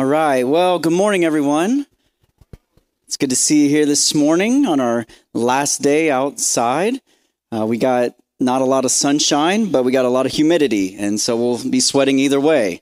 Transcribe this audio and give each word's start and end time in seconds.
All 0.00 0.06
right. 0.06 0.44
Well, 0.44 0.78
good 0.78 0.94
morning, 0.94 1.26
everyone. 1.26 1.84
It's 3.06 3.18
good 3.18 3.28
to 3.28 3.36
see 3.36 3.64
you 3.64 3.68
here 3.68 3.84
this 3.84 4.14
morning 4.14 4.64
on 4.64 4.80
our 4.80 5.04
last 5.34 5.82
day 5.82 6.10
outside. 6.10 7.02
Uh, 7.52 7.66
we 7.66 7.76
got 7.76 8.14
not 8.38 8.62
a 8.62 8.64
lot 8.64 8.86
of 8.86 8.92
sunshine, 8.92 9.70
but 9.70 9.82
we 9.82 9.92
got 9.92 10.06
a 10.06 10.08
lot 10.08 10.24
of 10.24 10.32
humidity, 10.32 10.96
and 10.96 11.20
so 11.20 11.36
we'll 11.36 11.68
be 11.68 11.80
sweating 11.80 12.18
either 12.18 12.40
way, 12.40 12.80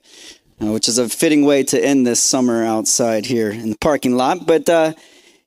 uh, 0.61 0.67
which 0.67 0.87
is 0.87 0.97
a 0.97 1.09
fitting 1.09 1.43
way 1.43 1.61
to 1.63 1.85
end 1.85 2.07
this 2.07 2.23
summer 2.23 2.63
outside 2.63 3.25
here 3.25 3.51
in 3.51 3.71
the 3.71 3.77
parking 3.79 4.15
lot. 4.15 4.47
But 4.47 4.69
uh, 4.69 4.93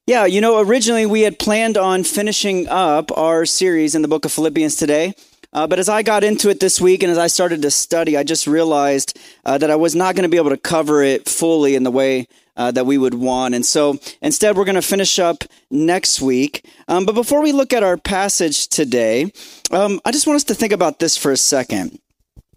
yeah, 0.06 0.26
you 0.26 0.42
know, 0.42 0.60
originally 0.60 1.06
we 1.06 1.22
had 1.22 1.38
planned 1.38 1.78
on 1.78 2.04
finishing 2.04 2.68
up 2.68 3.16
our 3.16 3.46
series 3.46 3.94
in 3.94 4.02
the 4.02 4.08
book 4.08 4.26
of 4.26 4.32
Philippians 4.32 4.76
today. 4.76 5.14
Uh, 5.52 5.66
but 5.66 5.78
as 5.78 5.88
I 5.88 6.02
got 6.02 6.24
into 6.24 6.48
it 6.48 6.60
this 6.60 6.80
week 6.80 7.02
and 7.02 7.12
as 7.12 7.18
I 7.18 7.26
started 7.26 7.62
to 7.62 7.70
study, 7.70 8.16
I 8.16 8.22
just 8.22 8.46
realized 8.46 9.18
uh, 9.44 9.58
that 9.58 9.70
I 9.70 9.76
was 9.76 9.94
not 9.94 10.14
going 10.14 10.22
to 10.22 10.28
be 10.28 10.36
able 10.36 10.50
to 10.50 10.56
cover 10.56 11.02
it 11.02 11.28
fully 11.28 11.74
in 11.74 11.82
the 11.82 11.90
way 11.90 12.26
uh, 12.56 12.70
that 12.70 12.86
we 12.86 12.98
would 12.98 13.14
want. 13.14 13.54
And 13.54 13.64
so 13.64 13.98
instead, 14.20 14.56
we're 14.56 14.64
going 14.64 14.74
to 14.74 14.82
finish 14.82 15.18
up 15.18 15.44
next 15.70 16.20
week. 16.20 16.66
Um, 16.88 17.04
but 17.06 17.14
before 17.14 17.42
we 17.42 17.52
look 17.52 17.72
at 17.72 17.82
our 17.82 17.96
passage 17.96 18.68
today, 18.68 19.32
um, 19.70 20.00
I 20.04 20.10
just 20.10 20.26
want 20.26 20.36
us 20.36 20.44
to 20.44 20.54
think 20.54 20.72
about 20.72 20.98
this 20.98 21.16
for 21.16 21.32
a 21.32 21.36
second 21.36 21.98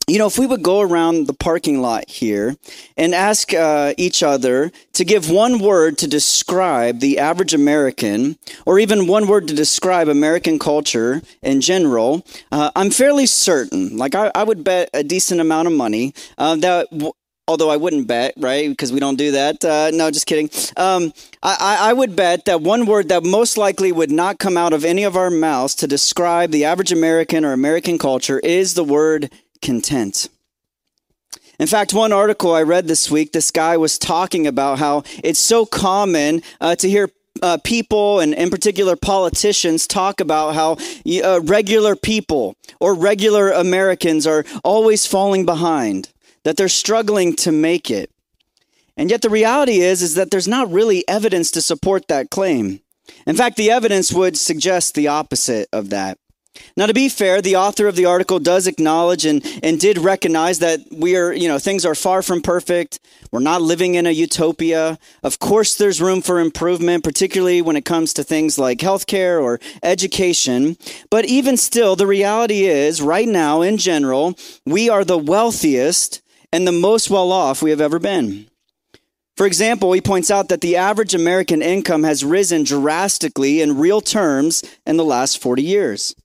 you 0.08 0.20
know, 0.20 0.28
if 0.28 0.38
we 0.38 0.46
would 0.46 0.62
go 0.62 0.82
around 0.82 1.28
the 1.28 1.34
parking 1.34 1.82
lot 1.82 2.10
here 2.10 2.56
and 2.96 3.16
ask 3.16 3.54
uh, 3.54 3.94
each 3.98 4.22
other 4.22 4.72
to 4.94 5.06
give 5.06 5.30
one 5.30 5.60
word 5.60 5.98
to 6.00 6.08
describe 6.08 7.00
the 7.00 7.18
average 7.18 7.54
American, 7.54 8.38
or 8.66 8.80
even 8.80 9.08
one 9.08 9.28
word 9.28 9.48
to 9.48 9.56
describe 9.56 10.08
American 10.08 10.60
culture 10.60 11.22
in 11.42 11.62
general, 11.62 12.26
uh, 12.52 12.72
I'm 12.76 12.92
fairly 12.92 13.26
certain, 13.26 13.98
like 13.98 14.14
I, 14.16 14.32
I, 14.36 14.44
would 14.44 14.64
bet 14.64 14.90
a 14.94 15.04
decent 15.04 15.42
amount 15.42 15.68
of 15.68 15.74
money 15.74 16.14
uh, 16.38 16.56
that. 16.58 16.90
W- 16.92 17.14
although 17.48 17.70
I 17.70 17.78
wouldn't 17.78 18.08
bet, 18.08 18.34
right? 18.38 18.68
Because 18.68 18.92
we 18.92 19.00
don't 19.00 19.18
do 19.18 19.32
that. 19.34 19.64
Uh, 19.64 19.92
no, 19.92 20.10
just 20.10 20.26
kidding. 20.26 20.50
Um, 20.78 21.14
I, 21.44 21.78
I, 21.80 21.94
would 21.94 22.16
bet 22.16 22.46
that 22.46 22.62
one 22.62 22.88
word 22.88 23.10
that 23.10 23.24
most 23.24 23.56
likely 23.56 23.92
would 23.92 24.10
not 24.10 24.40
come 24.40 24.58
out 24.58 24.74
of 24.74 24.84
any 24.84 25.04
of 25.04 25.16
our 25.16 25.30
mouths 25.30 25.76
to 25.76 25.88
describe 25.88 26.50
the 26.50 26.66
average 26.66 26.92
American 26.92 27.46
or 27.46 27.54
American 27.54 28.00
culture 28.00 28.40
is 28.40 28.74
the 28.74 28.84
word 28.84 29.32
content. 29.66 30.30
In 31.60 31.68
fact, 31.68 31.94
one 31.94 32.14
article 32.14 32.54
I 32.54 32.62
read 32.62 32.88
this 32.88 33.10
week, 33.10 33.32
this 33.32 33.50
guy 33.50 33.78
was 33.78 33.98
talking 33.98 34.46
about 34.46 34.78
how 34.78 35.04
it's 35.24 35.40
so 35.40 35.66
common 35.66 36.42
uh, 36.62 36.76
to 36.76 36.88
hear 36.90 37.10
uh, 37.42 37.58
people 37.64 38.20
and 38.20 38.34
in 38.34 38.50
particular 38.50 38.96
politicians 38.96 39.88
talk 39.88 40.22
about 40.22 40.56
how 40.56 40.78
uh, 41.24 41.42
regular 41.42 41.96
people 41.96 42.56
or 42.80 42.94
regular 42.94 43.52
Americans 43.52 44.28
are 44.28 44.46
always 44.64 45.06
falling 45.06 45.46
behind, 45.46 46.10
that 46.44 46.58
they're 46.58 46.68
struggling 46.68 47.36
to 47.36 47.52
make 47.52 47.90
it. 47.90 48.12
And 48.98 49.10
yet 49.10 49.22
the 49.22 49.30
reality 49.30 49.80
is 49.80 50.02
is 50.02 50.16
that 50.16 50.32
there's 50.32 50.48
not 50.48 50.72
really 50.72 51.08
evidence 51.08 51.52
to 51.52 51.62
support 51.62 52.08
that 52.08 52.30
claim. 52.30 52.82
In 53.28 53.36
fact, 53.36 53.58
the 53.58 53.72
evidence 53.72 54.12
would 54.14 54.38
suggest 54.38 54.96
the 54.96 55.08
opposite 55.08 55.68
of 55.74 55.90
that. 55.90 56.18
Now, 56.78 56.88
to 56.88 56.94
be 56.94 57.10
fair, 57.10 57.42
the 57.42 57.56
author 57.56 57.88
of 57.88 57.96
the 57.96 58.06
article 58.06 58.40
does 58.40 58.68
acknowledge 58.68 59.26
and, 59.26 59.46
and 59.64 59.80
did 59.80 59.98
recognize 59.98 60.60
that 60.60 60.80
we 60.92 61.16
are, 61.16 61.32
you 61.34 61.48
know, 61.48 61.60
things 61.60 61.86
are 61.86 61.96
far 61.96 62.22
from 62.22 62.42
perfect. 62.42 63.00
We're 63.32 63.40
not 63.40 63.62
living 63.62 63.96
in 63.96 64.06
a 64.06 64.12
utopia. 64.12 65.00
Of 65.24 65.40
course, 65.40 65.76
there's 65.76 66.02
room 66.02 66.22
for 66.22 66.40
improvement, 66.40 67.04
particularly 67.04 67.62
when 67.62 67.76
it 67.76 67.86
comes 67.86 68.14
to 68.14 68.24
things 68.24 68.58
like 68.58 68.80
healthcare 68.80 69.42
or 69.42 69.60
education. 69.84 70.78
But 71.10 71.26
even 71.26 71.58
still, 71.58 71.96
the 71.96 72.08
reality 72.08 72.64
is, 72.64 73.02
right 73.02 73.28
now, 73.28 73.62
in 73.62 73.78
general, 73.78 74.36
we 74.66 74.90
are 74.90 75.06
the 75.06 75.18
wealthiest 75.18 76.22
and 76.52 76.68
the 76.68 76.72
most 76.72 77.10
well 77.10 77.32
off 77.32 77.62
we 77.62 77.70
have 77.70 77.82
ever 77.82 78.00
been. 78.00 78.48
For 79.36 79.46
example, 79.46 79.92
he 79.92 80.00
points 80.00 80.32
out 80.32 80.48
that 80.48 80.62
the 80.62 80.78
average 80.78 81.14
American 81.14 81.62
income 81.62 82.04
has 82.04 82.24
risen 82.24 82.64
drastically 82.64 83.62
in 83.62 83.78
real 83.78 84.00
terms 84.00 84.64
in 84.86 84.96
the 84.96 85.04
last 85.04 85.42
40 85.42 85.62
years. 85.62 86.16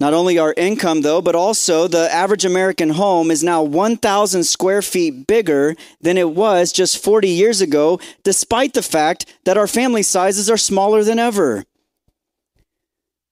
Not 0.00 0.12
only 0.12 0.38
our 0.38 0.52
income, 0.56 1.02
though, 1.02 1.22
but 1.22 1.36
also 1.36 1.86
the 1.86 2.12
average 2.12 2.44
American 2.44 2.90
home 2.90 3.30
is 3.30 3.44
now 3.44 3.62
1,000 3.62 4.42
square 4.44 4.82
feet 4.82 5.26
bigger 5.26 5.76
than 6.00 6.18
it 6.18 6.30
was 6.30 6.72
just 6.72 7.02
40 7.02 7.28
years 7.28 7.60
ago, 7.60 8.00
despite 8.24 8.74
the 8.74 8.82
fact 8.82 9.24
that 9.44 9.56
our 9.56 9.68
family 9.68 10.02
sizes 10.02 10.50
are 10.50 10.56
smaller 10.56 11.04
than 11.04 11.20
ever. 11.20 11.64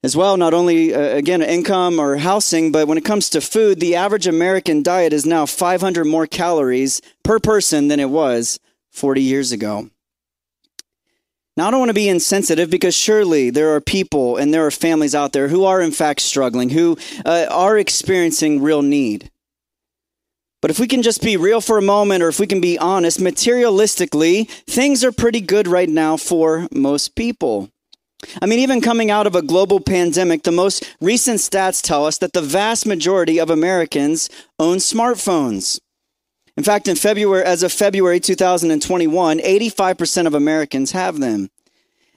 As 0.05 0.17
well, 0.17 0.37
not 0.37 0.55
only, 0.55 0.95
uh, 0.95 1.00
again, 1.17 1.43
income 1.43 2.00
or 2.00 2.17
housing, 2.17 2.73
but 2.73 2.89
when 2.89 2.99
it 2.99 3.05
comes 3.05 3.29
to 3.31 3.41
food, 3.41 3.79
the 3.79 3.94
average 3.94 4.27
American 4.27 4.83
diet 4.83 5.12
is 5.12 5.27
now 5.27 5.47
500 5.47 6.05
more 6.05 6.27
calories 6.27 7.00
per 7.23 7.39
person 7.39 7.89
than 7.89 8.00
it 8.00 8.11
was 8.11 8.59
40 8.91 9.23
years 9.23 9.53
ago. 9.53 9.91
Now, 11.56 11.68
I 11.68 11.70
don't 11.70 11.80
want 11.80 11.90
to 11.90 11.94
be 11.94 12.08
insensitive 12.08 12.70
because 12.70 12.94
surely 12.94 13.50
there 13.50 13.74
are 13.74 13.80
people 13.80 14.38
and 14.38 14.54
there 14.54 14.66
are 14.66 14.70
families 14.70 15.14
out 15.14 15.32
there 15.32 15.48
who 15.48 15.64
are, 15.64 15.82
in 15.82 15.90
fact, 15.90 16.20
struggling, 16.20 16.70
who 16.70 16.96
uh, 17.26 17.46
are 17.50 17.76
experiencing 17.76 18.62
real 18.62 18.80
need. 18.80 19.30
But 20.62 20.70
if 20.70 20.78
we 20.78 20.86
can 20.86 21.02
just 21.02 21.22
be 21.22 21.36
real 21.36 21.60
for 21.60 21.76
a 21.76 21.82
moment, 21.82 22.22
or 22.22 22.28
if 22.28 22.38
we 22.38 22.46
can 22.46 22.60
be 22.60 22.78
honest, 22.78 23.18
materialistically, 23.18 24.48
things 24.48 25.04
are 25.04 25.12
pretty 25.12 25.40
good 25.40 25.66
right 25.66 25.88
now 25.88 26.16
for 26.16 26.68
most 26.72 27.16
people. 27.16 27.69
I 28.40 28.46
mean, 28.46 28.60
even 28.60 28.80
coming 28.80 29.10
out 29.10 29.26
of 29.26 29.34
a 29.34 29.42
global 29.42 29.80
pandemic, 29.80 30.44
the 30.44 30.52
most 30.52 30.96
recent 31.00 31.40
stats 31.40 31.82
tell 31.82 32.06
us 32.06 32.19
that 32.19 32.32
the 32.32 32.40
vast 32.40 32.86
majority 32.86 33.38
of 33.38 33.50
Americans 33.50 34.30
own 34.58 34.76
smartphones. 34.78 35.80
In 36.56 36.64
fact, 36.64 36.86
in 36.86 36.96
February, 36.96 37.44
as 37.44 37.62
of 37.62 37.72
February 37.72 38.20
2021, 38.20 39.38
85% 39.38 40.26
of 40.26 40.34
Americans 40.34 40.92
have 40.92 41.18
them. 41.18 41.48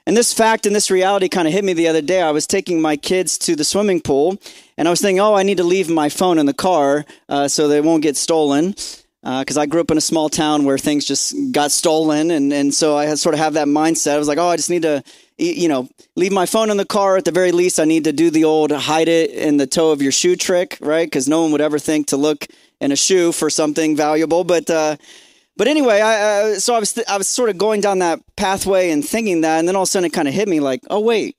And 0.07 0.15
this 0.15 0.33
fact 0.33 0.65
and 0.65 0.75
this 0.75 0.91
reality 0.91 1.29
kind 1.29 1.47
of 1.47 1.53
hit 1.53 1.63
me 1.63 1.73
the 1.73 1.87
other 1.87 2.01
day. 2.01 2.21
I 2.21 2.31
was 2.31 2.45
taking 2.45 2.81
my 2.81 2.95
kids 2.95 3.37
to 3.39 3.55
the 3.55 3.63
swimming 3.63 4.01
pool, 4.01 4.37
and 4.77 4.87
I 4.87 4.91
was 4.91 5.01
thinking, 5.01 5.19
oh, 5.19 5.33
I 5.33 5.43
need 5.43 5.57
to 5.57 5.63
leave 5.63 5.89
my 5.89 6.09
phone 6.09 6.37
in 6.37 6.45
the 6.45 6.53
car 6.53 7.05
uh, 7.27 7.47
so 7.47 7.67
they 7.67 7.81
won't 7.81 8.03
get 8.03 8.17
stolen. 8.17 8.75
Because 9.23 9.57
uh, 9.57 9.61
I 9.61 9.65
grew 9.65 9.81
up 9.81 9.89
in 9.89 9.97
a 9.97 10.01
small 10.01 10.29
town 10.29 10.65
where 10.65 10.77
things 10.77 11.05
just 11.05 11.33
got 11.51 11.71
stolen, 11.71 12.29
and, 12.29 12.53
and 12.53 12.71
so 12.71 12.95
I 12.95 13.15
sort 13.15 13.33
of 13.33 13.39
have 13.39 13.53
that 13.53 13.67
mindset. 13.67 14.13
I 14.13 14.17
was 14.19 14.27
like, 14.27 14.37
oh, 14.37 14.49
I 14.49 14.55
just 14.55 14.69
need 14.69 14.83
to, 14.83 15.01
you 15.37 15.67
know, 15.67 15.89
leave 16.15 16.31
my 16.31 16.45
phone 16.45 16.69
in 16.69 16.77
the 16.77 16.85
car. 16.85 17.17
At 17.17 17.25
the 17.25 17.31
very 17.31 17.51
least, 17.51 17.79
I 17.79 17.85
need 17.85 18.03
to 18.03 18.13
do 18.13 18.29
the 18.29 18.43
old 18.43 18.71
hide 18.71 19.07
it 19.07 19.31
in 19.31 19.57
the 19.57 19.65
toe 19.65 19.91
of 19.91 20.03
your 20.03 20.11
shoe 20.11 20.35
trick, 20.35 20.77
right? 20.79 21.07
Because 21.07 21.27
no 21.27 21.41
one 21.41 21.51
would 21.53 21.61
ever 21.61 21.79
think 21.79 22.07
to 22.07 22.17
look 22.17 22.45
in 22.79 22.91
a 22.91 22.95
shoe 22.95 23.31
for 23.31 23.49
something 23.49 23.95
valuable. 23.95 24.43
But 24.43 24.69
uh, 24.69 24.97
but 25.57 25.67
anyway, 25.67 26.01
I 26.01 26.15
uh, 26.21 26.55
so 26.59 26.75
I 26.75 26.79
was 26.79 26.93
th- 26.93 27.07
I 27.07 27.17
was 27.17 27.27
sort 27.27 27.49
of 27.49 27.57
going 27.57 27.81
down 27.81 27.99
that 27.99 28.19
pathway 28.35 28.91
and 28.91 29.03
thinking 29.03 29.41
that, 29.41 29.59
and 29.59 29.67
then 29.67 29.75
all 29.75 29.83
of 29.83 29.87
a 29.87 29.91
sudden 29.91 30.05
it 30.05 30.13
kind 30.13 30.27
of 30.27 30.33
hit 30.33 30.47
me 30.47 30.59
like, 30.59 30.81
oh 30.89 30.99
wait, 30.99 31.37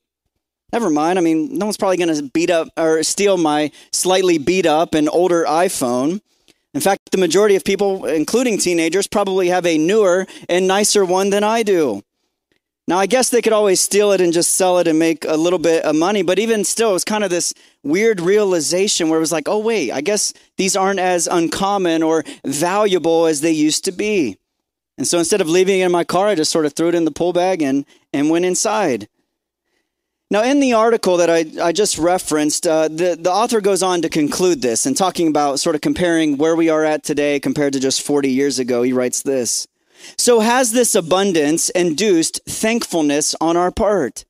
never 0.73 0.89
mind. 0.89 1.19
I 1.19 1.21
mean, 1.21 1.57
no 1.57 1.65
one's 1.65 1.77
probably 1.77 1.97
going 1.97 2.15
to 2.15 2.23
beat 2.33 2.49
up 2.49 2.69
or 2.77 3.03
steal 3.03 3.37
my 3.37 3.71
slightly 3.91 4.37
beat 4.37 4.65
up 4.65 4.93
and 4.93 5.09
older 5.09 5.45
iPhone. 5.45 6.21
In 6.73 6.81
fact, 6.81 7.11
the 7.11 7.17
majority 7.17 7.55
of 7.55 7.63
people, 7.63 8.05
including 8.05 8.57
teenagers, 8.57 9.07
probably 9.07 9.47
have 9.47 9.65
a 9.65 9.77
newer 9.77 10.27
and 10.47 10.67
nicer 10.67 11.05
one 11.05 11.29
than 11.29 11.43
I 11.43 11.63
do. 11.63 12.03
Now, 12.87 12.97
I 12.97 13.05
guess 13.05 13.29
they 13.29 13.41
could 13.41 13.51
always 13.51 13.81
steal 13.81 14.13
it 14.13 14.21
and 14.21 14.31
just 14.31 14.53
sell 14.53 14.79
it 14.79 14.87
and 14.87 14.97
make 14.97 15.25
a 15.25 15.35
little 15.35 15.59
bit 15.59 15.83
of 15.83 15.93
money, 15.93 16.21
but 16.21 16.39
even 16.39 16.63
still, 16.63 16.91
it 16.91 16.93
was 16.93 17.03
kind 17.03 17.25
of 17.25 17.29
this 17.29 17.53
weird 17.83 18.21
realization 18.21 19.09
where 19.09 19.17
it 19.17 19.19
was 19.19 19.31
like, 19.31 19.49
oh, 19.49 19.59
wait, 19.59 19.91
I 19.91 19.99
guess 19.99 20.33
these 20.55 20.77
aren't 20.77 20.99
as 20.99 21.27
uncommon 21.27 22.01
or 22.01 22.23
valuable 22.45 23.25
as 23.25 23.41
they 23.41 23.51
used 23.51 23.83
to 23.85 23.91
be. 23.91 24.37
And 24.97 25.05
so 25.05 25.19
instead 25.19 25.41
of 25.41 25.49
leaving 25.49 25.81
it 25.81 25.85
in 25.85 25.91
my 25.91 26.05
car, 26.05 26.27
I 26.27 26.35
just 26.35 26.51
sort 26.51 26.65
of 26.65 26.73
threw 26.73 26.87
it 26.87 26.95
in 26.95 27.03
the 27.03 27.11
pull 27.11 27.33
bag 27.33 27.61
and, 27.61 27.85
and 28.13 28.29
went 28.29 28.45
inside. 28.45 29.09
Now, 30.31 30.43
in 30.43 30.61
the 30.61 30.73
article 30.73 31.17
that 31.17 31.29
I, 31.29 31.45
I 31.61 31.71
just 31.73 31.97
referenced, 31.97 32.65
uh, 32.67 32.87
the, 32.87 33.17
the 33.19 33.31
author 33.31 33.61
goes 33.61 33.83
on 33.83 34.01
to 34.01 34.09
conclude 34.09 34.61
this 34.61 34.85
and 34.85 34.95
talking 34.95 35.27
about 35.27 35.59
sort 35.59 35.75
of 35.75 35.81
comparing 35.81 36.37
where 36.37 36.55
we 36.55 36.69
are 36.69 36.83
at 36.83 37.03
today 37.03 37.39
compared 37.39 37.73
to 37.73 37.79
just 37.79 38.01
40 38.01 38.29
years 38.29 38.59
ago. 38.59 38.81
He 38.81 38.93
writes 38.93 39.21
this 39.21 39.67
so, 40.17 40.39
has 40.39 40.71
this 40.71 40.95
abundance 40.95 41.69
induced 41.69 42.41
thankfulness 42.47 43.35
on 43.41 43.57
our 43.57 43.71
part? 43.71 44.25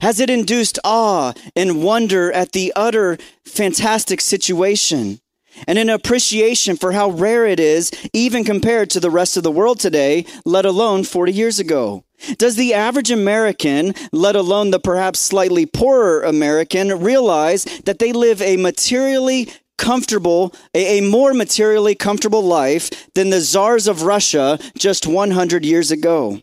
Has 0.00 0.18
it 0.18 0.30
induced 0.30 0.78
awe 0.82 1.34
and 1.54 1.82
wonder 1.82 2.32
at 2.32 2.52
the 2.52 2.72
utter 2.74 3.18
fantastic 3.44 4.20
situation? 4.20 5.20
And 5.66 5.78
an 5.78 5.90
appreciation 5.90 6.76
for 6.76 6.92
how 6.92 7.10
rare 7.10 7.44
it 7.44 7.60
is, 7.60 7.90
even 8.12 8.44
compared 8.44 8.88
to 8.90 9.00
the 9.00 9.10
rest 9.10 9.36
of 9.36 9.42
the 9.42 9.50
world 9.50 9.78
today, 9.78 10.24
let 10.44 10.64
alone 10.64 11.04
40 11.04 11.32
years 11.32 11.58
ago? 11.58 12.04
Does 12.38 12.56
the 12.56 12.72
average 12.72 13.10
American, 13.10 13.94
let 14.12 14.36
alone 14.36 14.70
the 14.70 14.78
perhaps 14.78 15.18
slightly 15.18 15.66
poorer 15.66 16.22
American, 16.22 17.02
realize 17.02 17.64
that 17.84 17.98
they 17.98 18.12
live 18.12 18.40
a 18.40 18.56
materially 18.56 19.50
comfortable, 19.80 20.54
a, 20.74 20.98
a 20.98 21.10
more 21.10 21.34
materially 21.34 21.94
comfortable 21.94 22.42
life 22.42 23.12
than 23.14 23.30
the 23.30 23.40
czars 23.40 23.88
of 23.88 24.02
Russia 24.02 24.58
just 24.76 25.06
100 25.06 25.64
years 25.64 25.90
ago? 25.90 26.40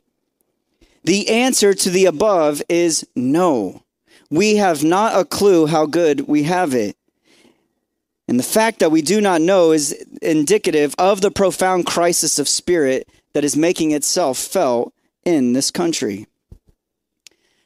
The 1.04 1.30
answer 1.30 1.74
to 1.74 1.90
the 1.90 2.06
above 2.06 2.62
is 2.68 3.08
no. 3.16 3.84
We 4.30 4.58
have 4.58 4.84
not 4.84 5.18
a 5.18 5.24
clue 5.24 5.68
how 5.68 5.86
good 5.86 6.28
we 6.28 6.44
have 6.44 6.74
it. 6.74 6.98
And 8.28 8.38
the 8.38 8.44
fact 8.44 8.80
that 8.80 8.92
we 8.92 9.02
do 9.02 9.22
not 9.22 9.40
know 9.40 9.72
is 9.72 9.94
indicative 10.22 10.94
of 10.98 11.22
the 11.22 11.32
profound 11.32 11.86
crisis 11.86 12.40
of 12.40 12.50
spirit 12.50 13.08
that 13.34 13.46
is 13.46 13.56
making 13.56 13.92
itself 13.92 14.38
felt 14.38 14.94
in 15.24 15.54
this 15.54 15.72
country. 15.72 16.28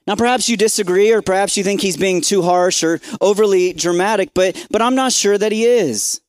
Now, 0.07 0.15
perhaps 0.15 0.49
you 0.49 0.57
disagree, 0.57 1.11
or 1.11 1.21
perhaps 1.21 1.57
you 1.57 1.63
think 1.63 1.81
he's 1.81 1.97
being 1.97 2.21
too 2.21 2.41
harsh 2.41 2.83
or 2.83 2.99
overly 3.19 3.73
dramatic, 3.73 4.31
but, 4.33 4.67
but 4.71 4.81
I'm 4.81 4.95
not 4.95 5.11
sure 5.11 5.37
that 5.37 5.51
he 5.51 5.65
is. 5.65 6.21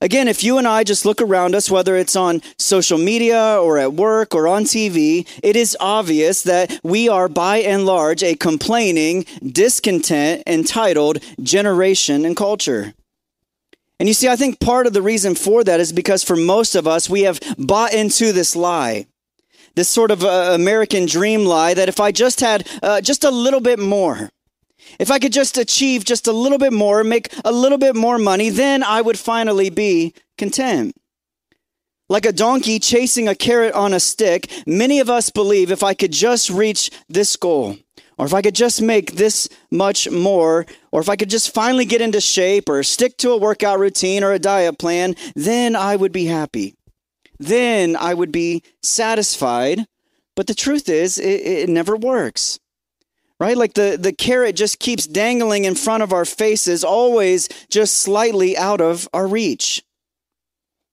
Again, 0.00 0.28
if 0.28 0.44
you 0.44 0.58
and 0.58 0.68
I 0.68 0.84
just 0.84 1.06
look 1.06 1.22
around 1.22 1.54
us, 1.54 1.70
whether 1.70 1.96
it's 1.96 2.14
on 2.14 2.42
social 2.58 2.98
media 2.98 3.58
or 3.58 3.78
at 3.78 3.94
work 3.94 4.34
or 4.34 4.46
on 4.46 4.64
TV, 4.64 5.26
it 5.42 5.56
is 5.56 5.76
obvious 5.80 6.42
that 6.42 6.78
we 6.82 7.08
are 7.08 7.28
by 7.28 7.58
and 7.58 7.86
large 7.86 8.22
a 8.22 8.34
complaining, 8.34 9.24
discontent, 9.42 10.42
entitled 10.46 11.22
generation 11.42 12.26
and 12.26 12.36
culture. 12.36 12.92
And 13.98 14.06
you 14.06 14.14
see, 14.14 14.28
I 14.28 14.36
think 14.36 14.60
part 14.60 14.86
of 14.86 14.92
the 14.92 15.00
reason 15.00 15.34
for 15.34 15.64
that 15.64 15.80
is 15.80 15.92
because 15.92 16.22
for 16.22 16.36
most 16.36 16.74
of 16.74 16.86
us, 16.86 17.08
we 17.08 17.22
have 17.22 17.40
bought 17.56 17.94
into 17.94 18.32
this 18.32 18.54
lie. 18.54 19.06
This 19.74 19.88
sort 19.88 20.10
of 20.10 20.22
uh, 20.22 20.52
American 20.54 21.06
dream 21.06 21.44
lie 21.44 21.74
that 21.74 21.88
if 21.88 21.98
I 21.98 22.12
just 22.12 22.40
had 22.40 22.68
uh, 22.82 23.00
just 23.00 23.24
a 23.24 23.30
little 23.30 23.60
bit 23.60 23.78
more, 23.78 24.30
if 24.98 25.10
I 25.10 25.18
could 25.18 25.32
just 25.32 25.58
achieve 25.58 26.04
just 26.04 26.26
a 26.26 26.32
little 26.32 26.58
bit 26.58 26.72
more, 26.72 27.02
make 27.02 27.32
a 27.44 27.52
little 27.52 27.78
bit 27.78 27.96
more 27.96 28.18
money, 28.18 28.50
then 28.50 28.82
I 28.82 29.00
would 29.00 29.18
finally 29.18 29.70
be 29.70 30.14
content. 30.38 30.94
Like 32.08 32.26
a 32.26 32.32
donkey 32.32 32.78
chasing 32.78 33.28
a 33.28 33.34
carrot 33.34 33.74
on 33.74 33.94
a 33.94 34.00
stick, 34.00 34.50
many 34.66 35.00
of 35.00 35.08
us 35.08 35.30
believe 35.30 35.70
if 35.70 35.82
I 35.82 35.94
could 35.94 36.12
just 36.12 36.50
reach 36.50 36.90
this 37.08 37.34
goal, 37.34 37.78
or 38.18 38.26
if 38.26 38.34
I 38.34 38.42
could 38.42 38.54
just 38.54 38.82
make 38.82 39.12
this 39.12 39.48
much 39.70 40.10
more, 40.10 40.66
or 40.92 41.00
if 41.00 41.08
I 41.08 41.16
could 41.16 41.30
just 41.30 41.52
finally 41.54 41.86
get 41.86 42.02
into 42.02 42.20
shape 42.20 42.68
or 42.68 42.82
stick 42.82 43.16
to 43.18 43.30
a 43.30 43.38
workout 43.38 43.78
routine 43.78 44.22
or 44.22 44.32
a 44.32 44.38
diet 44.38 44.78
plan, 44.78 45.16
then 45.34 45.74
I 45.74 45.96
would 45.96 46.12
be 46.12 46.26
happy. 46.26 46.76
Then 47.46 47.96
I 47.96 48.14
would 48.14 48.32
be 48.32 48.62
satisfied. 48.82 49.86
But 50.36 50.46
the 50.48 50.54
truth 50.54 50.88
is, 50.88 51.18
it, 51.18 51.40
it 51.46 51.68
never 51.68 51.96
works 51.96 52.58
right? 53.40 53.56
Like 53.56 53.74
the, 53.74 53.98
the 54.00 54.12
carrot 54.12 54.56
just 54.56 54.78
keeps 54.78 55.06
dangling 55.06 55.64
in 55.64 55.74
front 55.74 56.02
of 56.02 56.12
our 56.12 56.24
faces, 56.24 56.84
always 56.84 57.48
just 57.68 57.96
slightly 57.96 58.56
out 58.56 58.80
of 58.80 59.08
our 59.12 59.26
reach. 59.26 59.82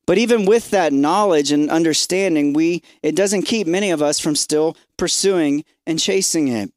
But 0.08 0.18
even 0.18 0.46
with 0.46 0.72
that 0.72 0.92
knowledge 0.92 1.52
and 1.52 1.70
understanding, 1.70 2.54
we 2.54 2.84
it 3.02 3.16
doesn't 3.16 3.44
keep 3.44 3.68
many 3.68 3.92
of 3.92 4.02
us 4.02 4.20
from 4.20 4.36
still 4.36 4.76
pursuing 4.98 5.64
and 5.86 6.00
chasing 6.00 6.48
it. 6.50 6.74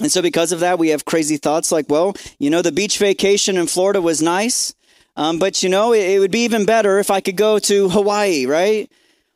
And 0.00 0.10
so 0.10 0.22
because 0.22 0.50
of 0.50 0.60
that, 0.60 0.78
we 0.78 0.88
have 0.88 1.04
crazy 1.04 1.36
thoughts 1.36 1.70
like, 1.70 1.86
well, 1.88 2.14
you 2.38 2.50
know, 2.50 2.62
the 2.62 2.72
beach 2.72 2.98
vacation 2.98 3.56
in 3.56 3.66
Florida 3.66 4.00
was 4.00 4.22
nice, 4.22 4.74
um, 5.16 5.38
but 5.38 5.62
you 5.62 5.68
know, 5.68 5.92
it, 5.92 6.10
it 6.10 6.18
would 6.18 6.30
be 6.30 6.44
even 6.44 6.64
better 6.64 6.98
if 6.98 7.10
I 7.10 7.20
could 7.20 7.36
go 7.36 7.58
to 7.60 7.88
Hawaii, 7.88 8.46
right? 8.46 8.90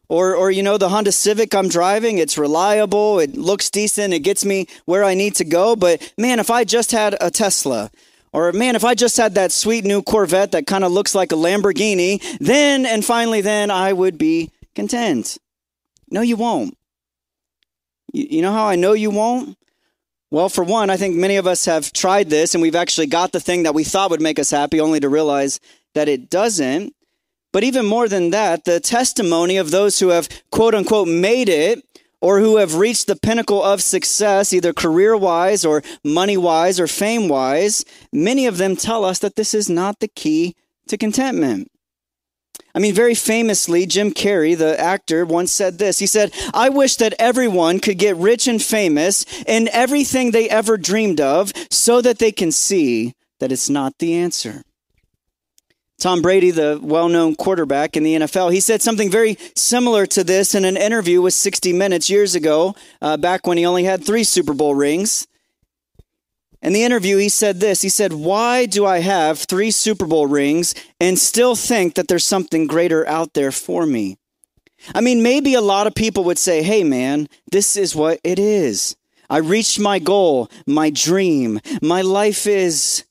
Or, 0.08 0.37
or, 0.37 0.52
you 0.52 0.62
know, 0.62 0.78
the 0.78 0.88
Honda 0.88 1.11
Civic 1.11 1.52
I'm 1.52 1.69
driving, 1.69 2.19
it's 2.19 2.38
reliable, 2.38 3.19
it 3.19 3.37
looks 3.37 3.70
decent, 3.70 4.14
it 4.14 4.20
gets 4.20 4.44
me 4.44 4.69
where 4.84 5.02
I 5.02 5.14
need 5.14 5.34
to 5.37 5.44
go. 5.44 5.75
But 5.75 6.12
man, 6.17 6.38
if 6.38 6.49
I 6.49 6.62
just 6.62 6.93
had 6.93 7.17
a 7.20 7.28
Tesla, 7.28 7.90
or 8.32 8.52
man, 8.52 8.76
if 8.76 8.84
I 8.84 8.94
just 8.94 9.17
had 9.17 9.34
that 9.34 9.50
sweet 9.50 9.84
new 9.84 10.02
Corvette 10.02 10.52
that 10.52 10.67
kind 10.67 10.84
of 10.84 10.93
looks 10.93 11.14
like 11.14 11.32
a 11.32 11.37
Lamborghini, 11.37 12.22
then 12.38 12.87
and 12.87 13.05
finally, 13.05 13.40
then 13.40 13.70
I 13.70 13.93
would 13.93 14.17
be 14.17 14.52
content. 14.76 15.38
No, 16.11 16.20
you 16.20 16.37
won't. 16.37 16.76
You, 18.12 18.26
you 18.31 18.43
know 18.43 18.52
how 18.52 18.67
I 18.67 18.76
know 18.76 18.93
you 18.93 19.11
won't? 19.11 19.58
Well, 20.31 20.49
for 20.49 20.64
one, 20.64 20.90
I 20.90 20.96
think 20.96 21.14
many 21.14 21.37
of 21.37 21.46
us 21.46 21.67
have 21.67 21.93
tried 21.93 22.31
this 22.31 22.55
and 22.55 22.61
we've 22.61 22.75
actually 22.75 23.06
got 23.06 23.32
the 23.32 23.40
thing 23.40 23.62
that 23.62 23.75
we 23.75 23.84
thought 23.84 24.11
would 24.11 24.20
make 24.20 24.38
us 24.38 24.50
happy 24.50 24.81
only 24.81 24.99
to 25.00 25.08
realize 25.08 25.61
that 25.94 26.08
it 26.08 26.28
doesn't. 26.28 26.94
But 27.52 27.62
even 27.62 27.87
more 27.87 28.08
than 28.08 28.31
that, 28.31 28.64
the 28.64 28.81
testimony 28.81 29.56
of 29.56 29.70
those 29.70 30.00
who 30.00 30.08
have 30.08 30.28
quote 30.50 30.75
unquote 30.75 31.08
made 31.08 31.49
it 31.49 31.82
or 32.20 32.40
who 32.40 32.56
have 32.56 32.75
reached 32.75 33.06
the 33.06 33.14
pinnacle 33.14 33.62
of 33.62 33.81
success, 33.81 34.52
either 34.52 34.73
career 34.73 35.17
wise 35.17 35.64
or 35.64 35.82
money 36.05 36.37
wise 36.37 36.81
or 36.81 36.88
fame 36.88 37.29
wise, 37.29 37.84
many 38.12 38.46
of 38.46 38.58
them 38.58 38.75
tell 38.75 39.05
us 39.05 39.20
that 39.20 39.37
this 39.37 39.55
is 39.55 39.70
not 39.70 40.00
the 40.00 40.08
key 40.08 40.56
to 40.88 40.99
contentment. 40.99 41.70
I 42.75 42.79
mean, 42.79 42.94
very 42.94 43.14
famously, 43.14 43.87
Jim 43.87 44.12
Carrey, 44.12 44.56
the 44.56 44.79
actor, 44.79 45.25
once 45.25 45.50
said 45.50 45.79
this. 45.79 45.99
He 45.99 46.06
said, 46.06 46.32
I 46.53 46.69
wish 46.69 46.97
that 46.97 47.14
everyone 47.19 47.81
could 47.81 47.99
get 47.99 48.17
rich 48.17 48.47
and 48.47 48.62
famous 48.62 49.25
in 49.47 49.69
everything 49.73 50.31
they 50.31 50.49
ever 50.49 50.76
dreamed 50.76 51.20
of 51.20 51.53
so 51.70 52.00
that 52.03 52.19
they 52.19 52.32
can 52.32 52.53
see 52.53 53.14
that 53.41 53.53
it's 53.53 53.70
not 53.70 53.99
the 53.99 54.14
answer. 54.14 54.62
Tom 55.99 56.20
Brady, 56.20 56.50
the 56.50 56.79
well 56.82 57.08
known 57.08 57.35
quarterback 57.35 57.97
in 57.97 58.03
the 58.03 58.17
NFL, 58.17 58.53
he 58.53 58.61
said 58.61 58.82
something 58.82 59.11
very 59.11 59.38
similar 59.55 60.05
to 60.06 60.23
this 60.23 60.55
in 60.55 60.67
an 60.67 60.76
interview 60.76 61.23
with 61.23 61.32
60 61.32 61.73
Minutes 61.73 62.11
years 62.11 62.35
ago, 62.35 62.75
uh, 63.00 63.17
back 63.17 63.47
when 63.47 63.56
he 63.56 63.64
only 63.64 63.85
had 63.85 64.05
three 64.05 64.25
Super 64.25 64.53
Bowl 64.53 64.75
rings. 64.75 65.26
In 66.67 66.73
the 66.73 66.83
interview, 66.83 67.17
he 67.19 67.29
said 67.29 67.61
this 67.61 67.83
He 67.83 67.89
said, 67.89 68.13
Why 68.13 68.67
do 68.67 68.85
I 68.85 68.99
have 68.99 69.39
three 69.39 69.71
Super 69.71 70.05
Bowl 70.05 70.27
rings 70.27 70.75
and 71.01 71.17
still 71.17 71.55
think 71.55 71.95
that 71.95 72.09
there's 72.09 72.27
something 72.27 72.67
greater 72.67 73.07
out 73.07 73.35
there 73.35 73.53
for 73.53 73.87
me? 73.87 74.19
I 74.93 75.01
mean, 75.01 75.23
maybe 75.23 75.55
a 75.55 75.61
lot 75.61 75.87
of 75.87 75.95
people 75.95 76.25
would 76.25 76.39
say, 76.39 76.65
Hey, 76.65 76.83
man, 76.83 77.29
this 77.53 77.77
is 77.77 77.95
what 77.95 78.19
it 78.25 78.41
is. 78.41 78.97
I 79.31 79.39
reached 79.39 79.79
my 79.79 80.01
goal, 80.01 80.51
my 80.67 80.91
dream. 80.91 81.61
My 81.83 82.03
life 82.03 82.49
is 82.49 83.05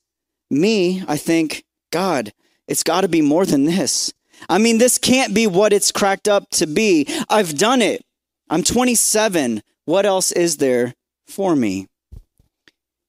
me. 0.50 1.04
I 1.07 1.16
think, 1.16 1.63
God, 1.92 2.34
it's 2.68 2.84
got 2.84 3.02
to 3.02 3.07
be 3.07 3.22
more 3.22 3.46
than 3.46 3.63
this. 3.63 4.13
I 4.50 4.57
mean, 4.57 4.80
this 4.80 4.98
can't 4.98 5.34
be 5.34 5.48
what 5.48 5.72
it's 5.72 5.94
cracked 5.94 6.28
up 6.28 6.50
to 6.52 6.68
be. 6.68 7.07
I've 7.30 7.57
done 7.57 7.81
it. 7.81 8.04
I'm 8.50 8.63
27. 8.63 9.63
What 9.86 10.06
else 10.06 10.34
is 10.34 10.57
there 10.57 10.94
for 11.25 11.56
me? 11.56 11.88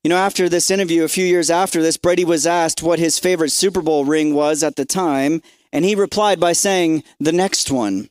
You 0.06 0.10
know, 0.10 0.18
after 0.18 0.48
this 0.48 0.70
interview, 0.70 1.02
a 1.02 1.08
few 1.08 1.26
years 1.26 1.50
after 1.50 1.82
this, 1.82 1.96
Brady 1.96 2.24
was 2.24 2.46
asked 2.46 2.80
what 2.80 3.00
his 3.00 3.18
favorite 3.18 3.50
Super 3.50 3.82
Bowl 3.82 4.04
ring 4.04 4.34
was 4.34 4.62
at 4.62 4.76
the 4.76 4.84
time, 4.84 5.42
and 5.72 5.84
he 5.84 5.96
replied 5.96 6.38
by 6.38 6.52
saying, 6.52 7.02
the 7.18 7.32
next 7.32 7.72
one. 7.72 8.08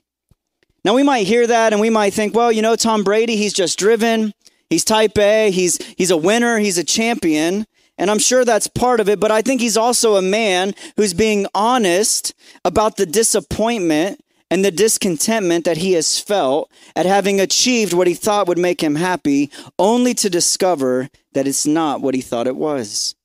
Now, 0.83 0.94
we 0.94 1.03
might 1.03 1.25
hear 1.25 1.47
that 1.47 1.71
and 1.71 1.80
we 1.80 1.89
might 1.89 2.13
think, 2.13 2.36
well, 2.36 2.51
you 2.51 2.62
know, 2.62 2.75
Tom 2.75 3.06
Brady, 3.06 3.38
he's 3.38 3.53
just 3.53 3.80
driven. 3.80 4.33
He's 4.69 4.83
type 4.83 5.18
A. 5.18 5.51
He's, 5.51 5.77
he's 5.97 6.12
a 6.12 6.18
winner. 6.18 6.57
He's 6.59 6.77
a 6.77 6.83
champion. 6.83 7.65
And 7.98 8.12
I'm 8.12 8.19
sure 8.19 8.44
that's 8.44 8.68
part 8.68 9.00
of 9.00 9.07
it, 9.07 9.21
but 9.21 9.31
I 9.31 9.41
think 9.41 9.62
he's 9.62 9.77
also 9.77 10.18
a 10.18 10.21
man 10.21 10.74
who's 10.98 11.13
being 11.13 11.48
honest 11.56 12.33
about 12.65 12.98
the 12.98 13.06
disappointment 13.06 14.19
and 14.51 14.63
the 14.63 14.71
discontentment 14.71 15.65
that 15.65 15.77
he 15.77 15.94
has 15.94 16.19
felt 16.19 16.71
at 16.95 17.06
having 17.06 17.39
achieved 17.39 17.94
what 17.94 18.07
he 18.07 18.13
thought 18.13 18.48
would 18.48 18.58
make 18.58 18.81
him 18.81 18.96
happy, 18.96 19.50
only 19.79 20.13
to 20.13 20.29
discover 20.29 21.10
that 21.34 21.48
it's 21.48 21.65
not 21.65 22.01
what 22.01 22.13
he 22.13 22.22
thought 22.22 22.48
it 22.48 22.55
was. 22.55 23.15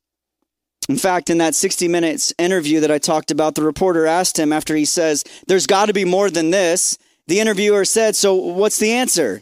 In 0.89 0.97
fact, 0.97 1.31
in 1.31 1.39
that 1.39 1.55
60 1.55 1.87
minutes 1.89 2.33
interview 2.39 2.81
that 2.81 2.91
I 2.91 2.99
talked 2.99 3.31
about, 3.31 3.55
the 3.55 3.63
reporter 3.63 4.07
asked 4.07 4.39
him 4.39 4.53
after 4.53 4.75
he 4.75 4.85
says, 4.85 5.23
There's 5.47 5.67
got 5.67 5.87
to 5.87 5.93
be 5.93 6.05
more 6.05 6.31
than 6.31 6.51
this. 6.51 6.99
The 7.29 7.39
interviewer 7.39 7.85
said, 7.85 8.17
So 8.17 8.35
what's 8.35 8.79
the 8.79 8.91
answer? 8.91 9.41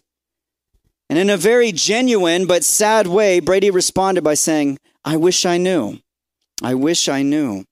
And 1.09 1.19
in 1.19 1.31
a 1.31 1.39
very 1.39 1.73
genuine 1.73 2.47
but 2.47 2.65
sad 2.65 3.07
way, 3.07 3.41
Brady 3.41 3.71
responded 3.71 4.23
by 4.23 4.35
saying, 4.35 4.79
I 5.05 5.17
wish 5.17 5.47
I 5.47 5.57
knew. 5.57 5.99
I 6.63 6.75
wish 6.75 7.09
I 7.09 7.23
knew. 7.23 7.65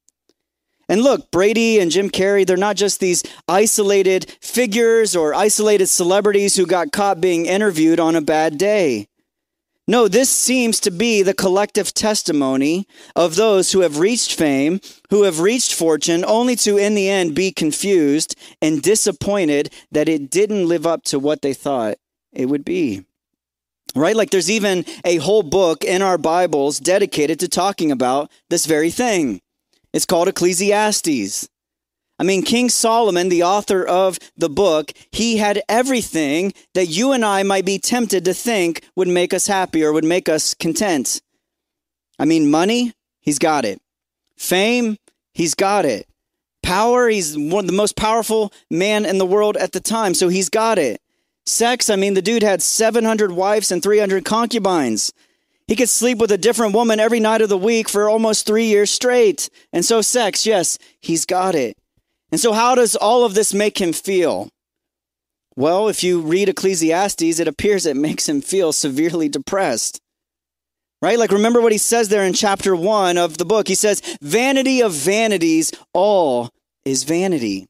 And 0.88 1.02
look, 1.02 1.30
Brady 1.30 1.80
and 1.80 1.90
Jim 1.90 2.10
Carrey, 2.10 2.46
they're 2.46 2.56
not 2.56 2.76
just 2.76 3.00
these 3.00 3.24
isolated 3.48 4.30
figures 4.40 5.16
or 5.16 5.34
isolated 5.34 5.88
celebrities 5.88 6.56
who 6.56 6.66
got 6.66 6.92
caught 6.92 7.20
being 7.20 7.46
interviewed 7.46 7.98
on 7.98 8.14
a 8.14 8.20
bad 8.20 8.56
day. 8.56 9.08
No, 9.88 10.08
this 10.08 10.30
seems 10.30 10.80
to 10.80 10.90
be 10.90 11.22
the 11.22 11.34
collective 11.34 11.94
testimony 11.94 12.86
of 13.14 13.36
those 13.36 13.70
who 13.70 13.80
have 13.80 13.98
reached 13.98 14.34
fame, 14.34 14.80
who 15.10 15.22
have 15.22 15.38
reached 15.40 15.74
fortune, 15.74 16.24
only 16.24 16.56
to 16.56 16.76
in 16.76 16.96
the 16.96 17.08
end 17.08 17.36
be 17.36 17.52
confused 17.52 18.36
and 18.60 18.82
disappointed 18.82 19.72
that 19.92 20.08
it 20.08 20.28
didn't 20.28 20.66
live 20.66 20.86
up 20.86 21.04
to 21.04 21.20
what 21.20 21.42
they 21.42 21.54
thought 21.54 21.98
it 22.32 22.46
would 22.46 22.64
be 22.64 23.04
right? 23.94 24.14
Like 24.14 24.30
there's 24.30 24.50
even 24.50 24.84
a 25.04 25.16
whole 25.16 25.42
book 25.42 25.82
in 25.82 26.02
our 26.02 26.18
Bibles 26.18 26.78
dedicated 26.78 27.40
to 27.40 27.48
talking 27.48 27.90
about 27.90 28.30
this 28.50 28.66
very 28.66 28.90
thing. 28.90 29.40
It's 29.96 30.04
called 30.04 30.28
Ecclesiastes. 30.28 31.48
I 32.18 32.22
mean, 32.22 32.42
King 32.42 32.68
Solomon, 32.68 33.30
the 33.30 33.44
author 33.44 33.82
of 33.82 34.18
the 34.36 34.50
book, 34.50 34.92
he 35.10 35.38
had 35.38 35.62
everything 35.70 36.52
that 36.74 36.88
you 36.88 37.12
and 37.12 37.24
I 37.24 37.42
might 37.44 37.64
be 37.64 37.78
tempted 37.78 38.22
to 38.26 38.34
think 38.34 38.86
would 38.94 39.08
make 39.08 39.32
us 39.32 39.46
happy 39.46 39.82
or 39.82 39.94
would 39.94 40.04
make 40.04 40.28
us 40.28 40.52
content. 40.52 41.22
I 42.18 42.26
mean, 42.26 42.50
money, 42.50 42.92
he's 43.22 43.38
got 43.38 43.64
it. 43.64 43.80
Fame, 44.36 44.98
he's 45.32 45.54
got 45.54 45.86
it. 45.86 46.06
Power, 46.62 47.08
he's 47.08 47.34
one 47.34 47.64
of 47.64 47.70
the 47.70 47.72
most 47.72 47.96
powerful 47.96 48.52
man 48.70 49.06
in 49.06 49.16
the 49.16 49.24
world 49.24 49.56
at 49.56 49.72
the 49.72 49.80
time, 49.80 50.12
so 50.12 50.28
he's 50.28 50.50
got 50.50 50.78
it. 50.78 51.00
Sex, 51.46 51.88
I 51.88 51.96
mean, 51.96 52.12
the 52.12 52.20
dude 52.20 52.42
had 52.42 52.60
700 52.60 53.32
wives 53.32 53.72
and 53.72 53.82
300 53.82 54.26
concubines. 54.26 55.14
He 55.66 55.76
could 55.76 55.88
sleep 55.88 56.18
with 56.18 56.30
a 56.30 56.38
different 56.38 56.74
woman 56.74 57.00
every 57.00 57.18
night 57.18 57.42
of 57.42 57.48
the 57.48 57.58
week 57.58 57.88
for 57.88 58.08
almost 58.08 58.46
three 58.46 58.66
years 58.66 58.90
straight. 58.90 59.50
And 59.72 59.84
so, 59.84 60.00
sex, 60.00 60.46
yes, 60.46 60.78
he's 61.00 61.24
got 61.24 61.54
it. 61.54 61.76
And 62.30 62.40
so, 62.40 62.52
how 62.52 62.74
does 62.74 62.94
all 62.94 63.24
of 63.24 63.34
this 63.34 63.52
make 63.52 63.80
him 63.80 63.92
feel? 63.92 64.48
Well, 65.56 65.88
if 65.88 66.04
you 66.04 66.20
read 66.20 66.48
Ecclesiastes, 66.48 67.40
it 67.40 67.48
appears 67.48 67.86
it 67.86 67.96
makes 67.96 68.28
him 68.28 68.42
feel 68.42 68.72
severely 68.72 69.28
depressed. 69.28 70.00
Right? 71.02 71.18
Like, 71.18 71.32
remember 71.32 71.60
what 71.60 71.72
he 71.72 71.78
says 71.78 72.08
there 72.08 72.24
in 72.24 72.32
chapter 72.32 72.76
one 72.76 73.18
of 73.18 73.38
the 73.38 73.44
book. 73.44 73.68
He 73.68 73.74
says, 73.74 74.02
Vanity 74.20 74.82
of 74.82 74.92
vanities, 74.92 75.72
all 75.92 76.50
is 76.84 77.04
vanity. 77.04 77.66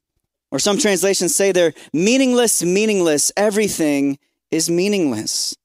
Or 0.50 0.58
some 0.58 0.78
translations 0.78 1.34
say 1.34 1.52
they're 1.52 1.74
meaningless, 1.92 2.62
meaningless. 2.62 3.32
Everything 3.36 4.18
is 4.50 4.70
meaningless. 4.70 5.56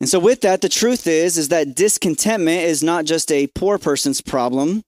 And 0.00 0.08
so 0.08 0.18
with 0.18 0.40
that, 0.40 0.62
the 0.62 0.68
truth 0.68 1.06
is, 1.06 1.36
is 1.36 1.48
that 1.48 1.74
discontentment 1.74 2.62
is 2.62 2.82
not 2.82 3.04
just 3.04 3.30
a 3.30 3.48
poor 3.48 3.78
person's 3.78 4.22
problem. 4.22 4.82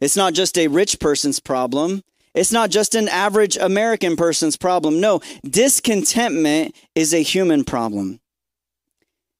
It's 0.00 0.16
not 0.16 0.34
just 0.34 0.58
a 0.58 0.66
rich 0.66 0.98
person's 0.98 1.38
problem. 1.38 2.02
It's 2.34 2.52
not 2.52 2.70
just 2.70 2.94
an 2.94 3.08
average 3.08 3.56
American 3.56 4.16
person's 4.16 4.56
problem. 4.56 5.00
No, 5.00 5.20
discontentment 5.48 6.74
is 6.94 7.14
a 7.14 7.22
human 7.22 7.64
problem. 7.64 8.20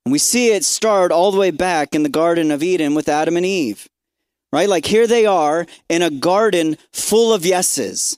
And 0.06 0.12
we 0.12 0.18
see 0.18 0.52
it 0.52 0.64
start 0.64 1.10
all 1.10 1.32
the 1.32 1.38
way 1.38 1.50
back 1.50 1.94
in 1.94 2.04
the 2.04 2.08
Garden 2.08 2.52
of 2.52 2.62
Eden 2.62 2.94
with 2.94 3.08
Adam 3.08 3.36
and 3.36 3.44
Eve. 3.44 3.88
Right? 4.52 4.68
Like 4.68 4.86
here 4.86 5.08
they 5.08 5.26
are 5.26 5.66
in 5.88 6.02
a 6.02 6.10
garden 6.10 6.78
full 6.92 7.34
of 7.34 7.44
yeses. 7.44 8.16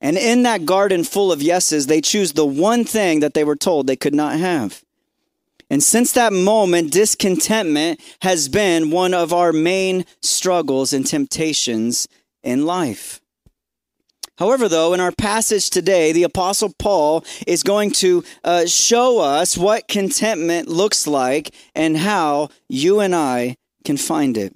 And 0.00 0.16
in 0.16 0.42
that 0.42 0.66
garden 0.66 1.02
full 1.02 1.32
of 1.32 1.42
yeses, 1.42 1.86
they 1.86 2.00
choose 2.00 2.34
the 2.34 2.46
one 2.46 2.84
thing 2.84 3.20
that 3.20 3.34
they 3.34 3.42
were 3.42 3.56
told 3.56 3.86
they 3.86 3.96
could 3.96 4.14
not 4.14 4.38
have. 4.38 4.84
And 5.70 5.82
since 5.82 6.12
that 6.12 6.32
moment, 6.32 6.92
discontentment 6.92 8.00
has 8.22 8.48
been 8.48 8.90
one 8.90 9.12
of 9.12 9.32
our 9.32 9.52
main 9.52 10.06
struggles 10.22 10.92
and 10.92 11.06
temptations 11.06 12.08
in 12.42 12.64
life. 12.64 13.20
However, 14.38 14.68
though, 14.68 14.94
in 14.94 15.00
our 15.00 15.12
passage 15.12 15.68
today, 15.68 16.12
the 16.12 16.22
Apostle 16.22 16.72
Paul 16.78 17.24
is 17.46 17.64
going 17.64 17.90
to 17.92 18.22
uh, 18.44 18.66
show 18.66 19.18
us 19.18 19.58
what 19.58 19.88
contentment 19.88 20.68
looks 20.68 21.08
like 21.08 21.52
and 21.74 21.96
how 21.96 22.50
you 22.68 23.00
and 23.00 23.14
I 23.14 23.56
can 23.84 23.96
find 23.96 24.38
it. 24.38 24.54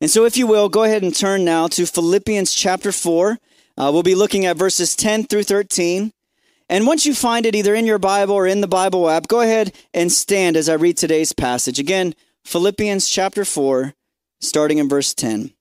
And 0.00 0.10
so, 0.10 0.24
if 0.24 0.36
you 0.36 0.48
will, 0.48 0.68
go 0.68 0.82
ahead 0.82 1.04
and 1.04 1.14
turn 1.14 1.44
now 1.44 1.68
to 1.68 1.86
Philippians 1.86 2.52
chapter 2.52 2.90
4. 2.90 3.38
Uh, 3.76 3.90
we'll 3.92 4.02
be 4.02 4.16
looking 4.16 4.44
at 4.46 4.56
verses 4.56 4.96
10 4.96 5.24
through 5.24 5.44
13. 5.44 6.12
And 6.68 6.86
once 6.86 7.06
you 7.06 7.14
find 7.14 7.46
it 7.46 7.54
either 7.54 7.74
in 7.74 7.86
your 7.86 7.98
Bible 7.98 8.34
or 8.34 8.46
in 8.46 8.60
the 8.60 8.68
Bible 8.68 9.08
app, 9.08 9.26
go 9.26 9.40
ahead 9.40 9.74
and 9.94 10.12
stand 10.12 10.56
as 10.56 10.68
I 10.68 10.74
read 10.74 10.96
today's 10.96 11.32
passage. 11.32 11.78
Again, 11.78 12.14
Philippians 12.44 13.08
chapter 13.08 13.44
4, 13.44 13.94
starting 14.40 14.78
in 14.78 14.88
verse 14.88 15.14
10. 15.14 15.52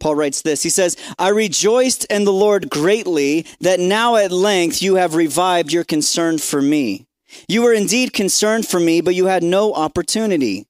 Paul 0.00 0.16
writes 0.16 0.42
this. 0.42 0.62
He 0.62 0.68
says, 0.68 0.96
I 1.18 1.28
rejoiced 1.28 2.06
in 2.06 2.24
the 2.24 2.32
Lord 2.32 2.68
greatly 2.68 3.46
that 3.60 3.78
now 3.78 4.16
at 4.16 4.32
length 4.32 4.82
you 4.82 4.96
have 4.96 5.14
revived 5.14 5.72
your 5.72 5.84
concern 5.84 6.38
for 6.38 6.60
me. 6.60 7.06
You 7.48 7.62
were 7.62 7.72
indeed 7.72 8.12
concerned 8.12 8.66
for 8.66 8.80
me, 8.80 9.00
but 9.00 9.14
you 9.14 9.26
had 9.26 9.42
no 9.42 9.72
opportunity. 9.72 10.66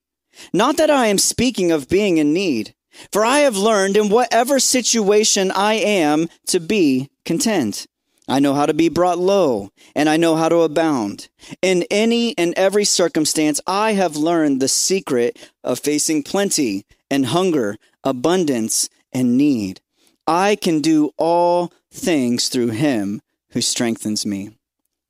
Not 0.52 0.76
that 0.76 0.90
I 0.90 1.06
am 1.06 1.18
speaking 1.18 1.72
of 1.72 1.88
being 1.88 2.18
in 2.18 2.32
need 2.32 2.74
for 3.10 3.24
I 3.24 3.40
have 3.40 3.56
learned 3.56 3.96
in 3.96 4.08
whatever 4.08 4.58
situation 4.58 5.50
I 5.50 5.74
am 5.74 6.28
to 6.46 6.60
be 6.60 7.10
content. 7.24 7.86
I 8.28 8.38
know 8.38 8.54
how 8.54 8.66
to 8.66 8.74
be 8.74 8.88
brought 8.88 9.18
low, 9.18 9.70
and 9.96 10.08
I 10.08 10.16
know 10.16 10.36
how 10.36 10.48
to 10.48 10.60
abound. 10.60 11.28
In 11.60 11.84
any 11.90 12.36
and 12.38 12.54
every 12.56 12.84
circumstance, 12.84 13.60
I 13.66 13.92
have 13.92 14.16
learned 14.16 14.60
the 14.60 14.68
secret 14.68 15.38
of 15.64 15.80
facing 15.80 16.22
plenty 16.22 16.86
and 17.10 17.26
hunger, 17.26 17.76
abundance 18.04 18.88
and 19.12 19.36
need. 19.36 19.80
I 20.26 20.56
can 20.56 20.80
do 20.80 21.10
all 21.18 21.72
things 21.90 22.48
through 22.48 22.68
him 22.68 23.20
who 23.50 23.60
strengthens 23.60 24.24
me. 24.24 24.50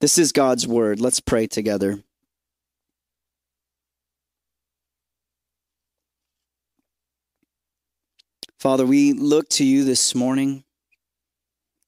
This 0.01 0.19
is 0.19 0.33
God's 0.33 0.67
word. 0.67 0.99
Let's 0.99 1.21
pray 1.21 1.47
together. 1.47 2.03
Father, 8.63 8.87
we 8.87 9.13
look 9.13 9.49
to 9.49 9.65
you 9.65 9.83
this 9.83 10.15
morning. 10.15 10.63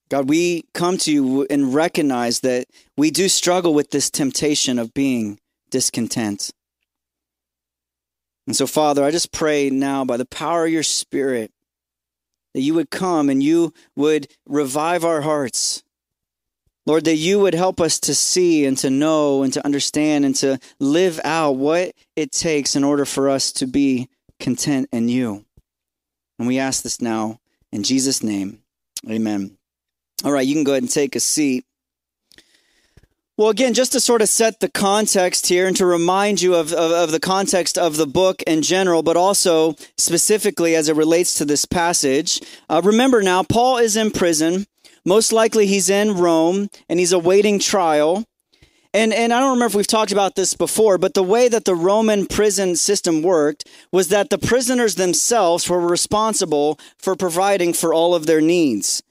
God, 0.09 0.27
we 0.27 0.65
come 0.73 0.97
to 0.97 1.13
you 1.13 1.47
and 1.49 1.73
recognize 1.73 2.41
that 2.41 2.65
we 2.97 3.11
do 3.11 3.29
struggle 3.29 3.73
with 3.73 3.91
this 3.91 4.09
temptation 4.11 4.77
of 4.77 4.93
being 4.93 5.39
discontent. 5.69 6.51
And 8.45 8.57
so, 8.57 8.67
Father, 8.67 9.05
I 9.05 9.11
just 9.11 9.31
pray 9.31 9.69
now 9.69 10.03
by 10.03 10.17
the 10.17 10.25
power 10.25 10.65
of 10.65 10.71
your 10.73 10.83
Spirit 10.83 11.49
that 12.53 12.59
you 12.59 12.73
would 12.73 12.89
come 12.89 13.29
and 13.29 13.41
you 13.41 13.71
would 13.95 14.27
revive 14.45 15.05
our 15.05 15.21
hearts. 15.21 15.81
Lord, 16.85 17.05
that 17.05 17.15
you 17.15 17.39
would 17.39 17.53
help 17.53 17.79
us 17.79 18.01
to 18.01 18.13
see 18.13 18.65
and 18.65 18.77
to 18.79 18.89
know 18.89 19.43
and 19.43 19.53
to 19.53 19.63
understand 19.63 20.25
and 20.25 20.35
to 20.35 20.59
live 20.81 21.21
out 21.23 21.51
what 21.51 21.93
it 22.17 22.33
takes 22.33 22.75
in 22.75 22.83
order 22.83 23.05
for 23.05 23.29
us 23.29 23.53
to 23.53 23.65
be 23.65 24.09
content 24.41 24.89
in 24.91 25.07
you. 25.07 25.44
And 26.37 26.47
we 26.47 26.59
ask 26.59 26.83
this 26.83 27.01
now 27.01 27.39
in 27.71 27.83
Jesus' 27.83 28.23
name. 28.23 28.59
Amen. 29.09 29.57
All 30.23 30.31
right, 30.31 30.45
you 30.45 30.55
can 30.55 30.63
go 30.63 30.71
ahead 30.71 30.83
and 30.83 30.91
take 30.91 31.15
a 31.15 31.19
seat. 31.19 31.65
Well, 33.37 33.49
again, 33.49 33.73
just 33.73 33.91
to 33.91 33.99
sort 33.99 34.21
of 34.21 34.29
set 34.29 34.61
the 34.61 34.69
context 34.69 35.47
here 35.47 35.67
and 35.67 35.75
to 35.75 35.85
remind 35.85 36.41
you 36.41 36.55
of, 36.55 36.71
of, 36.71 36.91
of, 36.91 37.11
the 37.11 37.19
context 37.19 37.77
of 37.77 37.97
the 37.97 38.07
book 38.07 38.41
in 38.43 38.61
general, 38.61 39.03
but 39.03 39.17
also 39.17 39.75
specifically 39.97 40.73
as 40.73 40.87
it 40.87 40.95
relates 40.95 41.33
to 41.35 41.45
this 41.45 41.65
passage. 41.65 42.39
Uh, 42.69 42.79
remember 42.81 43.21
now, 43.21 43.43
Paul 43.43 43.77
is 43.77 43.97
in 43.97 44.11
prison. 44.11 44.67
Most 45.03 45.33
likely 45.33 45.67
he's 45.67 45.89
in 45.89 46.15
Rome 46.15 46.69
and 46.87 46.97
he's 46.97 47.11
awaiting 47.11 47.59
trial. 47.59 48.23
And, 48.95 49.13
and 49.13 49.33
I 49.33 49.41
don't 49.41 49.55
remember 49.55 49.65
if 49.65 49.75
we've 49.75 49.85
talked 49.85 50.13
about 50.13 50.35
this 50.35 50.53
before, 50.53 50.97
but 50.97 51.15
the 51.15 51.21
way 51.21 51.49
that 51.49 51.65
the 51.65 51.75
Roman 51.75 52.25
prison 52.25 52.77
system 52.77 53.21
worked 53.21 53.67
was 53.91 54.07
that 54.07 54.29
the 54.29 54.37
prisoners 54.37 54.95
themselves 54.95 55.69
were 55.69 55.81
responsible 55.81 56.79
for 56.97 57.13
providing 57.13 57.73
for 57.73 57.93
all 57.93 58.15
of 58.15 58.25
their 58.25 58.39
needs. 58.39 59.03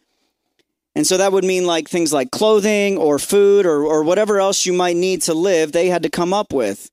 And 0.95 1.07
so 1.07 1.19
that 1.19 1.33
would 1.33 1.45
mean 1.45 1.67
like 1.67 1.87
things 1.87 2.15
like 2.15 2.31
clothing 2.31 2.97
or 2.97 3.19
food 3.19 3.67
or, 3.67 3.85
or 3.85 4.03
whatever 4.03 4.41
else 4.41 4.65
you 4.65 4.73
might 4.73 4.97
need 4.97 5.21
to 5.23 5.35
live, 5.35 5.73
they 5.73 5.89
had 5.89 6.05
to 6.05 6.09
come 6.09 6.33
up 6.33 6.51
with. 6.51 6.91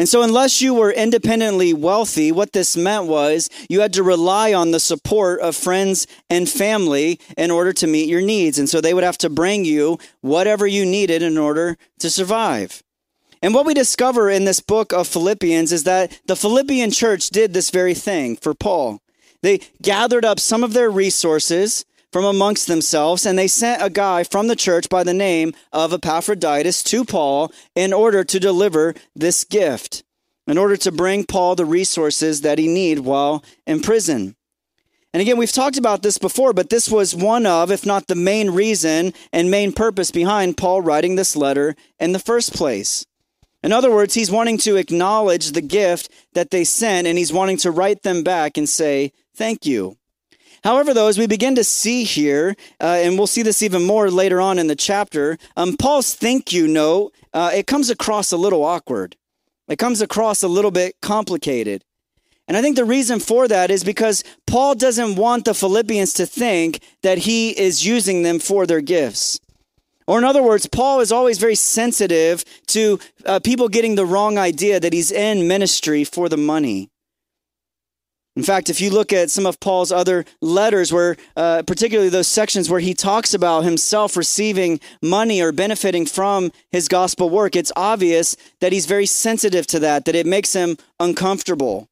And 0.00 0.08
so, 0.08 0.22
unless 0.22 0.62
you 0.62 0.72
were 0.72 0.90
independently 0.90 1.74
wealthy, 1.74 2.32
what 2.32 2.54
this 2.54 2.74
meant 2.74 3.04
was 3.04 3.50
you 3.68 3.82
had 3.82 3.92
to 3.92 4.02
rely 4.02 4.54
on 4.54 4.70
the 4.70 4.80
support 4.80 5.40
of 5.40 5.54
friends 5.54 6.06
and 6.30 6.48
family 6.48 7.20
in 7.36 7.50
order 7.50 7.74
to 7.74 7.86
meet 7.86 8.08
your 8.08 8.22
needs. 8.22 8.58
And 8.58 8.66
so, 8.66 8.80
they 8.80 8.94
would 8.94 9.04
have 9.04 9.18
to 9.18 9.28
bring 9.28 9.66
you 9.66 9.98
whatever 10.22 10.66
you 10.66 10.86
needed 10.86 11.20
in 11.20 11.36
order 11.36 11.76
to 11.98 12.08
survive. 12.08 12.82
And 13.42 13.52
what 13.52 13.66
we 13.66 13.74
discover 13.74 14.30
in 14.30 14.46
this 14.46 14.60
book 14.60 14.94
of 14.94 15.06
Philippians 15.06 15.70
is 15.70 15.84
that 15.84 16.18
the 16.24 16.34
Philippian 16.34 16.90
church 16.92 17.28
did 17.28 17.52
this 17.52 17.68
very 17.68 17.92
thing 17.92 18.36
for 18.36 18.54
Paul. 18.54 19.02
They 19.42 19.60
gathered 19.82 20.24
up 20.24 20.40
some 20.40 20.64
of 20.64 20.72
their 20.72 20.88
resources 20.88 21.84
from 22.12 22.24
amongst 22.24 22.66
themselves, 22.66 23.24
and 23.24 23.38
they 23.38 23.48
sent 23.48 23.82
a 23.82 23.90
guy 23.90 24.24
from 24.24 24.48
the 24.48 24.56
church 24.56 24.88
by 24.88 25.04
the 25.04 25.14
name 25.14 25.52
of 25.72 25.92
Epaphroditus 25.92 26.82
to 26.84 27.04
Paul 27.04 27.52
in 27.74 27.92
order 27.92 28.24
to 28.24 28.40
deliver 28.40 28.94
this 29.14 29.44
gift, 29.44 30.02
in 30.46 30.58
order 30.58 30.76
to 30.76 30.92
bring 30.92 31.24
Paul 31.24 31.54
the 31.54 31.64
resources 31.64 32.40
that 32.40 32.58
he 32.58 32.66
need 32.66 33.00
while 33.00 33.44
in 33.66 33.80
prison. 33.80 34.36
And 35.12 35.20
again, 35.20 35.38
we've 35.38 35.50
talked 35.50 35.76
about 35.76 36.02
this 36.02 36.18
before, 36.18 36.52
but 36.52 36.70
this 36.70 36.88
was 36.88 37.16
one 37.16 37.44
of, 37.44 37.72
if 37.72 37.84
not 37.84 38.06
the 38.06 38.14
main 38.14 38.50
reason 38.50 39.12
and 39.32 39.50
main 39.50 39.72
purpose 39.72 40.12
behind 40.12 40.56
Paul 40.56 40.82
writing 40.82 41.16
this 41.16 41.34
letter 41.34 41.74
in 41.98 42.12
the 42.12 42.20
first 42.20 42.54
place. 42.54 43.04
In 43.62 43.72
other 43.72 43.90
words, 43.90 44.14
he's 44.14 44.30
wanting 44.30 44.56
to 44.58 44.76
acknowledge 44.76 45.50
the 45.50 45.60
gift 45.60 46.10
that 46.32 46.50
they 46.50 46.64
sent, 46.64 47.06
and 47.06 47.18
he's 47.18 47.32
wanting 47.32 47.56
to 47.58 47.70
write 47.70 48.02
them 48.02 48.22
back 48.22 48.56
and 48.56 48.68
say, 48.68 49.12
Thank 49.34 49.66
you. 49.66 49.96
However, 50.62 50.92
though, 50.92 51.08
as 51.08 51.18
we 51.18 51.26
begin 51.26 51.54
to 51.54 51.64
see 51.64 52.04
here, 52.04 52.54
uh, 52.80 53.00
and 53.02 53.16
we'll 53.16 53.26
see 53.26 53.42
this 53.42 53.62
even 53.62 53.84
more 53.84 54.10
later 54.10 54.40
on 54.40 54.58
in 54.58 54.66
the 54.66 54.76
chapter, 54.76 55.38
um, 55.56 55.76
Paul's 55.76 56.14
thank 56.14 56.52
you 56.52 56.68
note, 56.68 57.14
uh, 57.32 57.50
it 57.54 57.66
comes 57.66 57.88
across 57.90 58.32
a 58.32 58.36
little 58.36 58.64
awkward. 58.64 59.16
It 59.68 59.78
comes 59.78 60.00
across 60.00 60.42
a 60.42 60.48
little 60.48 60.70
bit 60.70 60.96
complicated. 61.00 61.84
And 62.48 62.56
I 62.56 62.62
think 62.62 62.74
the 62.74 62.84
reason 62.84 63.20
for 63.20 63.46
that 63.46 63.70
is 63.70 63.84
because 63.84 64.24
Paul 64.46 64.74
doesn't 64.74 65.14
want 65.14 65.44
the 65.44 65.54
Philippians 65.54 66.12
to 66.14 66.26
think 66.26 66.80
that 67.02 67.18
he 67.18 67.50
is 67.50 67.86
using 67.86 68.22
them 68.22 68.40
for 68.40 68.66
their 68.66 68.80
gifts. 68.80 69.38
Or, 70.08 70.18
in 70.18 70.24
other 70.24 70.42
words, 70.42 70.66
Paul 70.66 70.98
is 70.98 71.12
always 71.12 71.38
very 71.38 71.54
sensitive 71.54 72.44
to 72.66 72.98
uh, 73.24 73.38
people 73.38 73.68
getting 73.68 73.94
the 73.94 74.04
wrong 74.04 74.36
idea 74.36 74.80
that 74.80 74.92
he's 74.92 75.12
in 75.12 75.46
ministry 75.46 76.02
for 76.02 76.28
the 76.28 76.36
money. 76.36 76.90
In 78.40 78.44
fact, 78.44 78.70
if 78.70 78.80
you 78.80 78.88
look 78.88 79.12
at 79.12 79.30
some 79.30 79.44
of 79.44 79.60
Paul's 79.60 79.92
other 79.92 80.24
letters, 80.40 80.90
where 80.90 81.18
uh, 81.36 81.62
particularly 81.66 82.08
those 82.08 82.26
sections 82.26 82.70
where 82.70 82.80
he 82.80 82.94
talks 82.94 83.34
about 83.34 83.64
himself 83.64 84.16
receiving 84.16 84.80
money 85.02 85.42
or 85.42 85.52
benefiting 85.52 86.06
from 86.06 86.50
his 86.70 86.88
gospel 86.88 87.28
work, 87.28 87.54
it's 87.54 87.70
obvious 87.76 88.38
that 88.60 88.72
he's 88.72 88.86
very 88.86 89.04
sensitive 89.04 89.66
to 89.66 89.78
that, 89.80 90.06
that 90.06 90.14
it 90.14 90.24
makes 90.24 90.54
him 90.54 90.78
uncomfortable. 90.98 91.90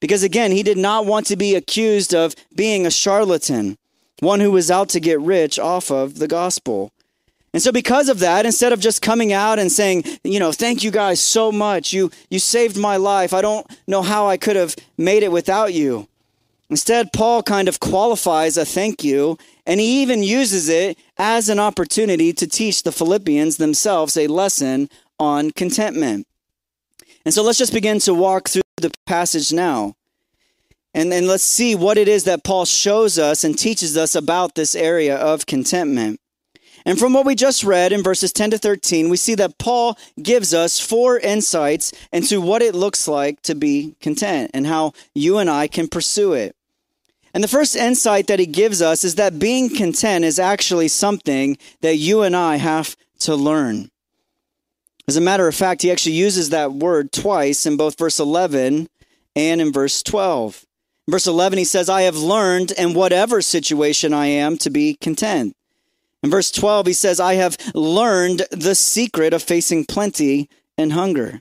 Because 0.00 0.22
again, 0.22 0.52
he 0.52 0.62
did 0.62 0.78
not 0.78 1.04
want 1.04 1.26
to 1.26 1.36
be 1.36 1.56
accused 1.56 2.14
of 2.14 2.36
being 2.54 2.86
a 2.86 2.92
charlatan. 2.92 3.76
one 4.20 4.38
who 4.38 4.52
was 4.52 4.70
out 4.70 4.88
to 4.90 5.00
get 5.00 5.18
rich 5.20 5.58
off 5.58 5.90
of 5.90 6.20
the 6.20 6.28
gospel. 6.28 6.92
And 7.52 7.62
so 7.62 7.72
because 7.72 8.08
of 8.08 8.18
that, 8.18 8.44
instead 8.44 8.72
of 8.72 8.80
just 8.80 9.00
coming 9.00 9.32
out 9.32 9.58
and 9.58 9.72
saying, 9.72 10.04
you 10.22 10.38
know, 10.38 10.52
thank 10.52 10.84
you 10.84 10.90
guys 10.90 11.20
so 11.20 11.50
much. 11.50 11.92
You 11.92 12.10
you 12.28 12.38
saved 12.38 12.76
my 12.76 12.96
life. 12.96 13.32
I 13.32 13.40
don't 13.40 13.66
know 13.86 14.02
how 14.02 14.28
I 14.28 14.36
could 14.36 14.56
have 14.56 14.76
made 14.98 15.22
it 15.22 15.32
without 15.32 15.72
you. 15.72 16.08
Instead, 16.70 17.14
Paul 17.14 17.42
kind 17.42 17.66
of 17.66 17.80
qualifies 17.80 18.58
a 18.58 18.66
thank 18.66 19.02
you, 19.02 19.38
and 19.64 19.80
he 19.80 20.02
even 20.02 20.22
uses 20.22 20.68
it 20.68 20.98
as 21.16 21.48
an 21.48 21.58
opportunity 21.58 22.32
to 22.34 22.46
teach 22.46 22.82
the 22.82 22.92
Philippians 22.92 23.56
themselves 23.56 24.18
a 24.18 24.26
lesson 24.26 24.90
on 25.18 25.50
contentment. 25.50 26.26
And 27.24 27.32
so 27.32 27.42
let's 27.42 27.58
just 27.58 27.72
begin 27.72 28.00
to 28.00 28.12
walk 28.12 28.50
through 28.50 28.62
the 28.76 28.92
passage 29.06 29.52
now. 29.52 29.96
And 30.94 31.10
then 31.10 31.26
let's 31.26 31.44
see 31.44 31.74
what 31.74 31.96
it 31.96 32.08
is 32.08 32.24
that 32.24 32.44
Paul 32.44 32.66
shows 32.66 33.18
us 33.18 33.44
and 33.44 33.58
teaches 33.58 33.96
us 33.96 34.14
about 34.14 34.54
this 34.54 34.74
area 34.74 35.16
of 35.16 35.46
contentment. 35.46 36.20
And 36.88 36.98
from 36.98 37.12
what 37.12 37.26
we 37.26 37.34
just 37.34 37.64
read 37.64 37.92
in 37.92 38.02
verses 38.02 38.32
10 38.32 38.52
to 38.52 38.58
13, 38.58 39.10
we 39.10 39.18
see 39.18 39.34
that 39.34 39.58
Paul 39.58 39.98
gives 40.22 40.54
us 40.54 40.80
four 40.80 41.18
insights 41.18 41.92
into 42.14 42.40
what 42.40 42.62
it 42.62 42.74
looks 42.74 43.06
like 43.06 43.42
to 43.42 43.54
be 43.54 43.94
content 44.00 44.52
and 44.54 44.66
how 44.66 44.94
you 45.14 45.36
and 45.36 45.50
I 45.50 45.68
can 45.68 45.88
pursue 45.88 46.32
it. 46.32 46.56
And 47.34 47.44
the 47.44 47.48
first 47.48 47.76
insight 47.76 48.26
that 48.28 48.38
he 48.38 48.46
gives 48.46 48.80
us 48.80 49.04
is 49.04 49.16
that 49.16 49.38
being 49.38 49.68
content 49.68 50.24
is 50.24 50.38
actually 50.38 50.88
something 50.88 51.58
that 51.82 51.96
you 51.96 52.22
and 52.22 52.34
I 52.34 52.56
have 52.56 52.96
to 53.18 53.36
learn. 53.36 53.90
As 55.06 55.18
a 55.18 55.20
matter 55.20 55.46
of 55.46 55.54
fact, 55.54 55.82
he 55.82 55.92
actually 55.92 56.14
uses 56.14 56.48
that 56.48 56.72
word 56.72 57.12
twice 57.12 57.66
in 57.66 57.76
both 57.76 57.98
verse 57.98 58.18
11 58.18 58.88
and 59.36 59.60
in 59.60 59.72
verse 59.74 60.02
12. 60.02 60.64
In 61.06 61.12
verse 61.12 61.26
11, 61.26 61.58
he 61.58 61.66
says, 61.66 61.90
I 61.90 62.02
have 62.02 62.16
learned 62.16 62.70
in 62.70 62.94
whatever 62.94 63.42
situation 63.42 64.14
I 64.14 64.28
am 64.28 64.56
to 64.56 64.70
be 64.70 64.94
content. 65.02 65.54
In 66.28 66.30
verse 66.30 66.50
12, 66.50 66.88
he 66.88 66.92
says, 66.92 67.20
I 67.20 67.36
have 67.36 67.56
learned 67.74 68.42
the 68.50 68.74
secret 68.74 69.32
of 69.32 69.42
facing 69.42 69.86
plenty 69.86 70.50
and 70.76 70.92
hunger. 70.92 71.40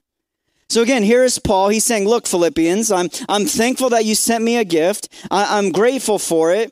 So 0.70 0.82
again, 0.82 1.04
here 1.04 1.26
is 1.26 1.40
Paul. 1.40 1.68
He's 1.68 1.84
saying, 1.84 2.08
Look, 2.08 2.26
Philippians, 2.26 2.90
I'm, 2.90 3.10
I'm 3.28 3.48
thankful 3.48 3.90
that 3.90 4.06
you 4.06 4.16
sent 4.16 4.46
me 4.46 4.56
a 4.56 4.64
gift. 4.64 5.10
I, 5.30 5.58
I'm 5.58 5.74
grateful 5.74 6.20
for 6.20 6.54
it. 6.54 6.72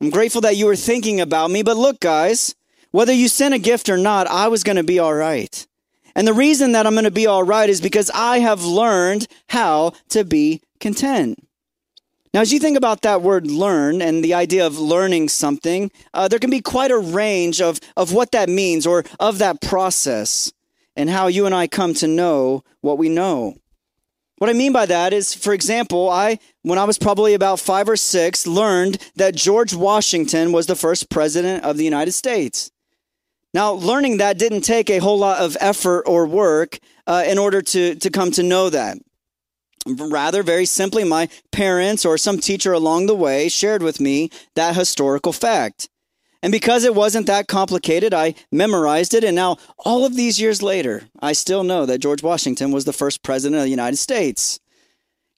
I'm 0.00 0.08
grateful 0.08 0.40
that 0.40 0.56
you 0.56 0.64
were 0.64 0.74
thinking 0.74 1.20
about 1.20 1.50
me. 1.50 1.62
But 1.62 1.76
look, 1.76 2.00
guys, 2.00 2.54
whether 2.92 3.12
you 3.12 3.28
sent 3.28 3.52
a 3.52 3.58
gift 3.58 3.90
or 3.90 3.98
not, 3.98 4.26
I 4.26 4.48
was 4.48 4.64
going 4.64 4.76
to 4.76 4.82
be 4.82 4.98
all 4.98 5.12
right. 5.12 5.66
And 6.14 6.26
the 6.26 6.32
reason 6.32 6.72
that 6.72 6.86
I'm 6.86 6.94
going 6.94 7.04
to 7.04 7.10
be 7.10 7.26
all 7.26 7.44
right 7.44 7.68
is 7.68 7.82
because 7.82 8.10
I 8.14 8.38
have 8.38 8.64
learned 8.64 9.26
how 9.50 9.92
to 10.08 10.24
be 10.24 10.62
content. 10.80 11.46
Now, 12.34 12.40
as 12.40 12.52
you 12.52 12.58
think 12.58 12.76
about 12.76 13.02
that 13.02 13.22
word 13.22 13.46
learn 13.46 14.02
and 14.02 14.24
the 14.24 14.34
idea 14.34 14.66
of 14.66 14.76
learning 14.76 15.28
something, 15.28 15.92
uh, 16.12 16.26
there 16.26 16.40
can 16.40 16.50
be 16.50 16.60
quite 16.60 16.90
a 16.90 16.98
range 16.98 17.60
of, 17.60 17.78
of 17.96 18.12
what 18.12 18.32
that 18.32 18.48
means 18.48 18.88
or 18.88 19.04
of 19.20 19.38
that 19.38 19.60
process 19.60 20.52
and 20.96 21.08
how 21.08 21.28
you 21.28 21.46
and 21.46 21.54
I 21.54 21.68
come 21.68 21.94
to 21.94 22.08
know 22.08 22.64
what 22.80 22.98
we 22.98 23.08
know. 23.08 23.54
What 24.38 24.50
I 24.50 24.52
mean 24.52 24.72
by 24.72 24.84
that 24.86 25.12
is, 25.12 25.32
for 25.32 25.52
example, 25.52 26.10
I, 26.10 26.40
when 26.62 26.76
I 26.76 26.82
was 26.82 26.98
probably 26.98 27.34
about 27.34 27.60
five 27.60 27.88
or 27.88 27.94
six, 27.94 28.48
learned 28.48 28.98
that 29.14 29.36
George 29.36 29.72
Washington 29.72 30.50
was 30.50 30.66
the 30.66 30.74
first 30.74 31.08
president 31.10 31.62
of 31.62 31.76
the 31.76 31.84
United 31.84 32.12
States. 32.12 32.72
Now, 33.54 33.74
learning 33.74 34.16
that 34.16 34.38
didn't 34.38 34.62
take 34.62 34.90
a 34.90 34.98
whole 34.98 35.18
lot 35.18 35.40
of 35.40 35.56
effort 35.60 36.02
or 36.08 36.26
work 36.26 36.80
uh, 37.06 37.22
in 37.24 37.38
order 37.38 37.62
to, 37.62 37.94
to 37.94 38.10
come 38.10 38.32
to 38.32 38.42
know 38.42 38.70
that. 38.70 38.98
Rather, 39.86 40.42
very 40.42 40.64
simply, 40.64 41.04
my 41.04 41.28
parents 41.52 42.04
or 42.04 42.16
some 42.16 42.38
teacher 42.38 42.72
along 42.72 43.06
the 43.06 43.14
way 43.14 43.48
shared 43.48 43.82
with 43.82 44.00
me 44.00 44.30
that 44.54 44.76
historical 44.76 45.32
fact. 45.32 45.88
And 46.42 46.52
because 46.52 46.84
it 46.84 46.94
wasn't 46.94 47.26
that 47.26 47.48
complicated, 47.48 48.12
I 48.12 48.34
memorized 48.52 49.14
it. 49.14 49.24
And 49.24 49.34
now, 49.34 49.56
all 49.78 50.04
of 50.04 50.14
these 50.14 50.40
years 50.40 50.62
later, 50.62 51.04
I 51.20 51.32
still 51.32 51.64
know 51.64 51.86
that 51.86 52.00
George 52.00 52.22
Washington 52.22 52.70
was 52.70 52.84
the 52.84 52.92
first 52.92 53.22
president 53.22 53.60
of 53.60 53.64
the 53.64 53.70
United 53.70 53.96
States. 53.96 54.60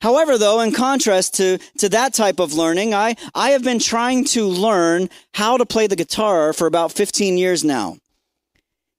However, 0.00 0.36
though, 0.36 0.60
in 0.60 0.72
contrast 0.72 1.34
to, 1.34 1.58
to 1.78 1.88
that 1.90 2.12
type 2.12 2.38
of 2.38 2.54
learning, 2.54 2.92
I, 2.92 3.14
I 3.34 3.50
have 3.50 3.62
been 3.62 3.78
trying 3.78 4.24
to 4.26 4.46
learn 4.46 5.08
how 5.34 5.56
to 5.56 5.64
play 5.64 5.86
the 5.86 5.96
guitar 5.96 6.52
for 6.52 6.66
about 6.66 6.92
15 6.92 7.38
years 7.38 7.64
now. 7.64 7.98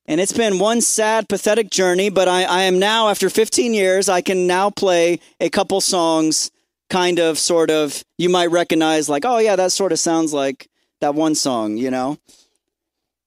And 0.08 0.22
it's 0.22 0.34
been 0.34 0.58
one 0.60 0.80
sad, 0.80 1.28
pathetic 1.28 1.70
journey, 1.70 2.10
but 2.10 2.30
I, 2.30 2.44
I 2.44 2.62
am 2.64 2.80
now, 2.80 3.10
after 3.10 3.30
15 3.30 3.74
years, 3.74 4.08
I 4.08 4.22
can 4.22 4.48
now 4.48 4.70
play 4.70 5.20
a 5.42 5.50
couple 5.50 5.82
songs, 5.82 6.50
kind 6.90 7.20
of, 7.20 7.38
sort 7.38 7.70
of, 7.70 8.06
you 8.18 8.30
might 8.30 8.50
recognize, 8.50 9.10
like, 9.10 9.26
oh, 9.26 9.40
yeah, 9.40 9.58
that 9.58 9.74
sort 9.74 9.92
of 9.92 10.00
sounds 10.00 10.34
like 10.34 10.70
that 11.02 11.14
one 11.14 11.36
song, 11.36 11.76
you 11.76 11.92
know? 11.92 12.18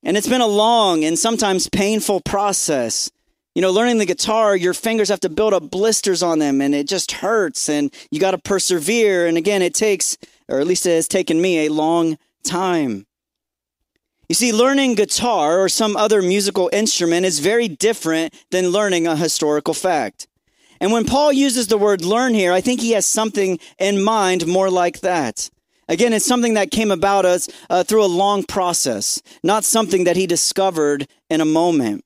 And 0.03 0.17
it's 0.17 0.29
been 0.29 0.41
a 0.41 0.47
long 0.47 1.05
and 1.05 1.19
sometimes 1.19 1.69
painful 1.69 2.23
process. 2.23 3.11
You 3.55 3.61
know, 3.61 3.71
learning 3.73 3.99
the 3.99 4.07
guitar, 4.07 4.57
your 4.57 4.73
fingers 4.73 5.11
have 5.11 5.21
to 5.21 5.29
build 5.29 5.53
up 5.53 5.71
blisters 5.71 6.23
on 6.23 6.39
them 6.39 6.63
and 6.63 6.75
it 6.75 6.89
just 6.89 7.13
hurts 7.13 7.69
and 7.69 7.93
you 8.11 8.21
got 8.21 8.31
to 8.31 8.39
persevere. 8.39 9.27
And 9.27 9.37
again, 9.37 9.61
it 9.61 9.75
takes, 9.75 10.17
or 10.49 10.61
at 10.61 10.67
least 10.67 10.87
it 10.87 10.95
has 10.95 11.09
taken 11.09 11.43
me, 11.43 11.67
a 11.67 11.73
long 11.73 12.17
time. 12.43 13.07
You 14.31 14.35
see, 14.35 14.53
learning 14.53 14.95
guitar 14.95 15.61
or 15.61 15.69
some 15.69 15.97
other 15.97 16.23
musical 16.23 16.71
instrument 16.73 17.27
is 17.27 17.41
very 17.41 17.67
different 17.67 18.33
than 18.53 18.69
learning 18.69 19.09
a 19.09 19.17
historical 19.17 19.75
fact. 19.75 20.29
And 20.81 20.93
when 20.93 21.05
Paul 21.05 21.33
uses 21.33 21.67
the 21.67 21.77
word 21.77 22.05
learn 22.05 22.35
here, 22.35 22.53
I 22.53 22.61
think 22.61 22.81
he 22.81 22.93
has 22.93 23.05
something 23.05 23.59
in 23.81 24.01
mind 24.01 24.47
more 24.47 24.71
like 24.71 25.01
that. 25.01 25.51
Again, 25.89 26.13
it's 26.13 26.25
something 26.27 26.55
that 26.55 26.71
came 26.71 26.93
about 26.93 27.27
us 27.27 27.49
uh, 27.69 27.83
through 27.83 28.05
a 28.05 28.07
long 28.07 28.45
process, 28.45 29.21
not 29.43 29.65
something 29.65 30.05
that 30.05 30.15
he 30.17 30.29
discovered 30.29 31.09
in 31.29 31.41
a 31.41 31.45
moment. 31.45 32.05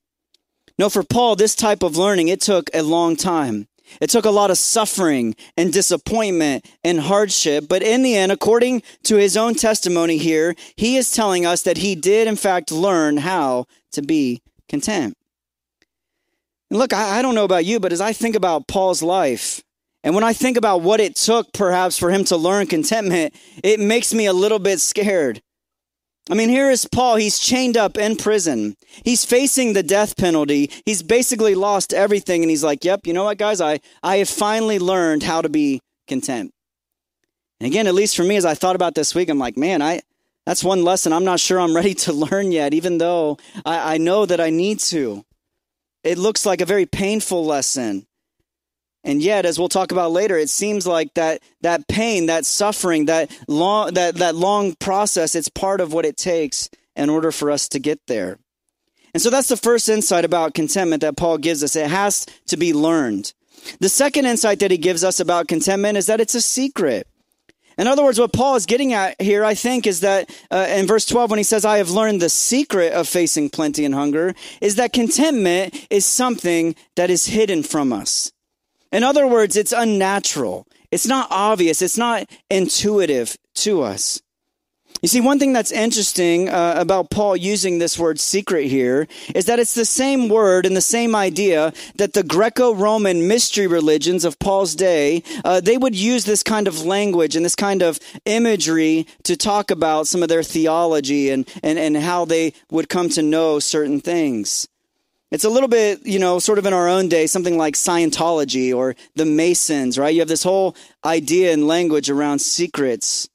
No, 0.79 0.89
for 0.89 1.03
Paul, 1.03 1.35
this 1.35 1.53
type 1.53 1.83
of 1.83 1.95
learning, 1.95 2.29
it 2.29 2.41
took 2.41 2.71
a 2.73 2.81
long 2.81 3.15
time. 3.15 3.67
It 4.01 4.09
took 4.09 4.25
a 4.25 4.31
lot 4.31 4.51
of 4.51 4.57
suffering 4.57 5.35
and 5.57 5.71
disappointment 5.71 6.65
and 6.83 6.99
hardship, 6.99 7.65
but 7.67 7.83
in 7.83 8.01
the 8.01 8.15
end, 8.15 8.31
according 8.31 8.83
to 9.03 9.15
his 9.15 9.37
own 9.37 9.55
testimony 9.55 10.17
here, 10.17 10.55
he 10.75 10.97
is 10.97 11.11
telling 11.11 11.45
us 11.45 11.61
that 11.63 11.77
he 11.77 11.95
did, 11.95 12.27
in 12.27 12.35
fact, 12.35 12.71
learn 12.71 13.17
how 13.17 13.65
to 13.91 14.01
be 14.01 14.41
content. 14.67 15.17
And 16.69 16.79
look, 16.79 16.93
I, 16.93 17.19
I 17.19 17.21
don't 17.21 17.35
know 17.35 17.45
about 17.45 17.65
you, 17.65 17.79
but 17.79 17.93
as 17.93 18.01
I 18.01 18.13
think 18.13 18.35
about 18.35 18.67
Paul's 18.67 19.03
life, 19.03 19.61
and 20.03 20.13
when 20.13 20.23
I 20.23 20.33
think 20.33 20.55
about 20.55 20.81
what 20.81 20.99
it 20.99 21.15
took 21.15 21.51
perhaps 21.51 21.97
for 21.97 22.11
him 22.11 22.23
to 22.25 22.37
learn 22.37 22.67
contentment, 22.67 23.33
it 23.63 23.79
makes 23.79 24.13
me 24.13 24.27
a 24.27 24.33
little 24.33 24.59
bit 24.59 24.79
scared. 24.79 25.41
I 26.29 26.33
mean, 26.33 26.49
here 26.49 26.71
is 26.71 26.85
Paul. 26.85 27.17
He's 27.17 27.37
chained 27.37 27.77
up 27.77 27.97
in 27.97 28.15
prison. 28.15 28.75
He's 29.03 29.23
facing 29.23 29.73
the 29.73 29.83
death 29.83 30.17
penalty. 30.17 30.71
He's 30.85 31.03
basically 31.03 31.53
lost 31.53 31.93
everything. 31.93 32.41
And 32.41 32.49
he's 32.49 32.63
like, 32.63 32.83
yep, 32.83 33.05
you 33.05 33.13
know 33.13 33.25
what, 33.25 33.37
guys? 33.37 33.61
I, 33.61 33.79
I 34.01 34.17
have 34.17 34.29
finally 34.29 34.79
learned 34.79 35.21
how 35.21 35.41
to 35.41 35.49
be 35.49 35.81
content. 36.07 36.51
And 37.59 37.67
again, 37.67 37.85
at 37.85 37.93
least 37.93 38.15
for 38.15 38.23
me, 38.23 38.37
as 38.37 38.45
I 38.45 38.55
thought 38.55 38.75
about 38.75 38.95
this 38.95 39.13
week, 39.13 39.29
I'm 39.29 39.37
like, 39.37 39.55
man, 39.55 39.83
I, 39.83 40.01
that's 40.47 40.63
one 40.63 40.83
lesson 40.83 41.13
I'm 41.13 41.25
not 41.25 41.39
sure 41.39 41.59
I'm 41.59 41.75
ready 41.75 41.93
to 41.93 42.13
learn 42.31 42.51
yet, 42.51 42.73
even 42.73 42.97
though 42.97 43.37
I, 43.63 43.95
I 43.95 43.97
know 43.97 44.25
that 44.25 44.39
I 44.39 44.49
need 44.49 44.79
to. 44.79 45.23
It 46.03 46.17
looks 46.17 46.45
like 46.45 46.61
a 46.61 46.65
very 46.65 46.85
painful 46.87 47.45
lesson. 47.45 48.07
And 49.05 49.21
yet, 49.21 49.45
as 49.45 49.59
we'll 49.59 49.69
talk 49.69 49.91
about 49.91 50.11
later, 50.11 50.35
it 50.35 50.49
seems 50.49 50.87
like 50.87 51.13
that, 51.13 51.43
that 51.61 51.87
pain, 51.87 52.25
that 52.25 52.43
suffering, 52.43 53.05
that 53.05 53.31
long, 53.47 53.93
that, 53.93 54.15
that 54.15 54.35
long 54.35 54.73
process, 54.73 55.35
it's 55.35 55.47
part 55.47 55.79
of 55.79 55.93
what 55.93 56.05
it 56.05 56.17
takes 56.17 56.69
in 56.95 57.09
order 57.09 57.31
for 57.31 57.51
us 57.51 57.69
to 57.69 57.79
get 57.79 57.99
there. 58.07 58.39
And 59.13 59.21
so 59.21 59.29
that's 59.29 59.47
the 59.47 59.57
first 59.57 59.87
insight 59.89 60.25
about 60.25 60.55
contentment 60.55 61.01
that 61.01 61.17
Paul 61.17 61.37
gives 61.37 61.63
us. 61.63 61.75
It 61.75 61.87
has 61.87 62.25
to 62.47 62.57
be 62.57 62.73
learned. 62.73 63.31
The 63.79 63.89
second 63.89 64.25
insight 64.25 64.59
that 64.59 64.71
he 64.71 64.77
gives 64.77 65.03
us 65.03 65.19
about 65.19 65.47
contentment 65.47 65.97
is 65.97 66.07
that 66.07 66.19
it's 66.19 66.35
a 66.35 66.41
secret. 66.41 67.07
In 67.77 67.87
other 67.87 68.03
words, 68.03 68.19
what 68.19 68.33
Paul 68.33 68.55
is 68.55 68.65
getting 68.65 68.93
at 68.93 69.21
here, 69.21 69.45
I 69.45 69.53
think, 69.53 69.85
is 69.85 69.99
that 69.99 70.29
uh, 70.49 70.65
in 70.69 70.87
verse 70.87 71.05
12, 71.05 71.29
when 71.29 71.37
he 71.39 71.43
says, 71.43 71.63
I 71.63 71.77
have 71.77 71.91
learned 71.91 72.21
the 72.21 72.29
secret 72.29 72.93
of 72.93 73.07
facing 73.07 73.49
plenty 73.49 73.85
and 73.85 73.93
hunger, 73.93 74.33
is 74.61 74.75
that 74.75 74.93
contentment 74.93 75.85
is 75.91 76.05
something 76.05 76.75
that 76.95 77.09
is 77.11 77.27
hidden 77.27 77.61
from 77.61 77.93
us. 77.93 78.31
In 78.95 79.03
other 79.03 79.27
words, 79.27 79.57
it's 79.57 79.73
unnatural. 79.73 80.65
It's 80.89 81.05
not 81.05 81.27
obvious. 81.29 81.81
It's 81.81 81.97
not 81.97 82.29
intuitive 82.49 83.35
to 83.55 83.81
us. 83.81 84.21
You 85.01 85.09
see, 85.09 85.19
one 85.19 85.37
thing 85.37 85.51
that's 85.51 85.73
interesting 85.73 86.47
uh, 86.47 86.75
about 86.77 87.09
Paul 87.09 87.35
using 87.35 87.77
this 87.77 87.99
word 87.99 88.21
secret 88.21 88.67
here 88.67 89.05
is 89.35 89.47
that 89.47 89.59
it's 89.59 89.73
the 89.73 89.83
same 89.83 90.29
word 90.29 90.65
and 90.65 90.77
the 90.77 90.79
same 90.79 91.13
idea 91.13 91.73
that 91.95 92.13
the 92.13 92.23
Greco-Roman 92.23 93.27
mystery 93.27 93.67
religions 93.67 94.23
of 94.23 94.39
Paul's 94.39 94.75
day, 94.75 95.23
uh, 95.43 95.59
they 95.59 95.77
would 95.77 95.93
use 95.93 96.23
this 96.23 96.41
kind 96.41 96.65
of 96.65 96.85
language 96.85 97.35
and 97.35 97.43
this 97.43 97.57
kind 97.57 97.81
of 97.81 97.99
imagery 98.23 99.07
to 99.23 99.35
talk 99.35 99.71
about 99.71 100.07
some 100.07 100.23
of 100.23 100.29
their 100.29 100.41
theology 100.41 101.31
and, 101.31 101.49
and, 101.61 101.77
and 101.77 101.97
how 101.97 102.23
they 102.23 102.53
would 102.71 102.87
come 102.87 103.09
to 103.09 103.21
know 103.21 103.59
certain 103.59 103.99
things. 103.99 104.69
It's 105.35 105.43
a 105.43 105.49
little 105.49 105.67
bit, 105.67 106.05
you 106.05 106.17
know, 106.17 106.39
sort 106.39 106.59
of 106.59 106.65
in 106.65 106.71
our 106.71 106.87
own 106.87 107.09
day, 107.09 107.27
something 107.27 107.57
like 107.57 107.73
Scientology 107.73 108.73
or 108.73 108.95
the 109.15 109.25
Masons, 109.25 109.99
right? 109.99 110.13
You 110.13 110.21
have 110.21 110.29
this 110.29 110.43
whole 110.43 110.77
idea 111.03 111.51
and 111.51 111.67
language 111.67 112.09
around 112.09 112.39
secrets. 112.39 113.27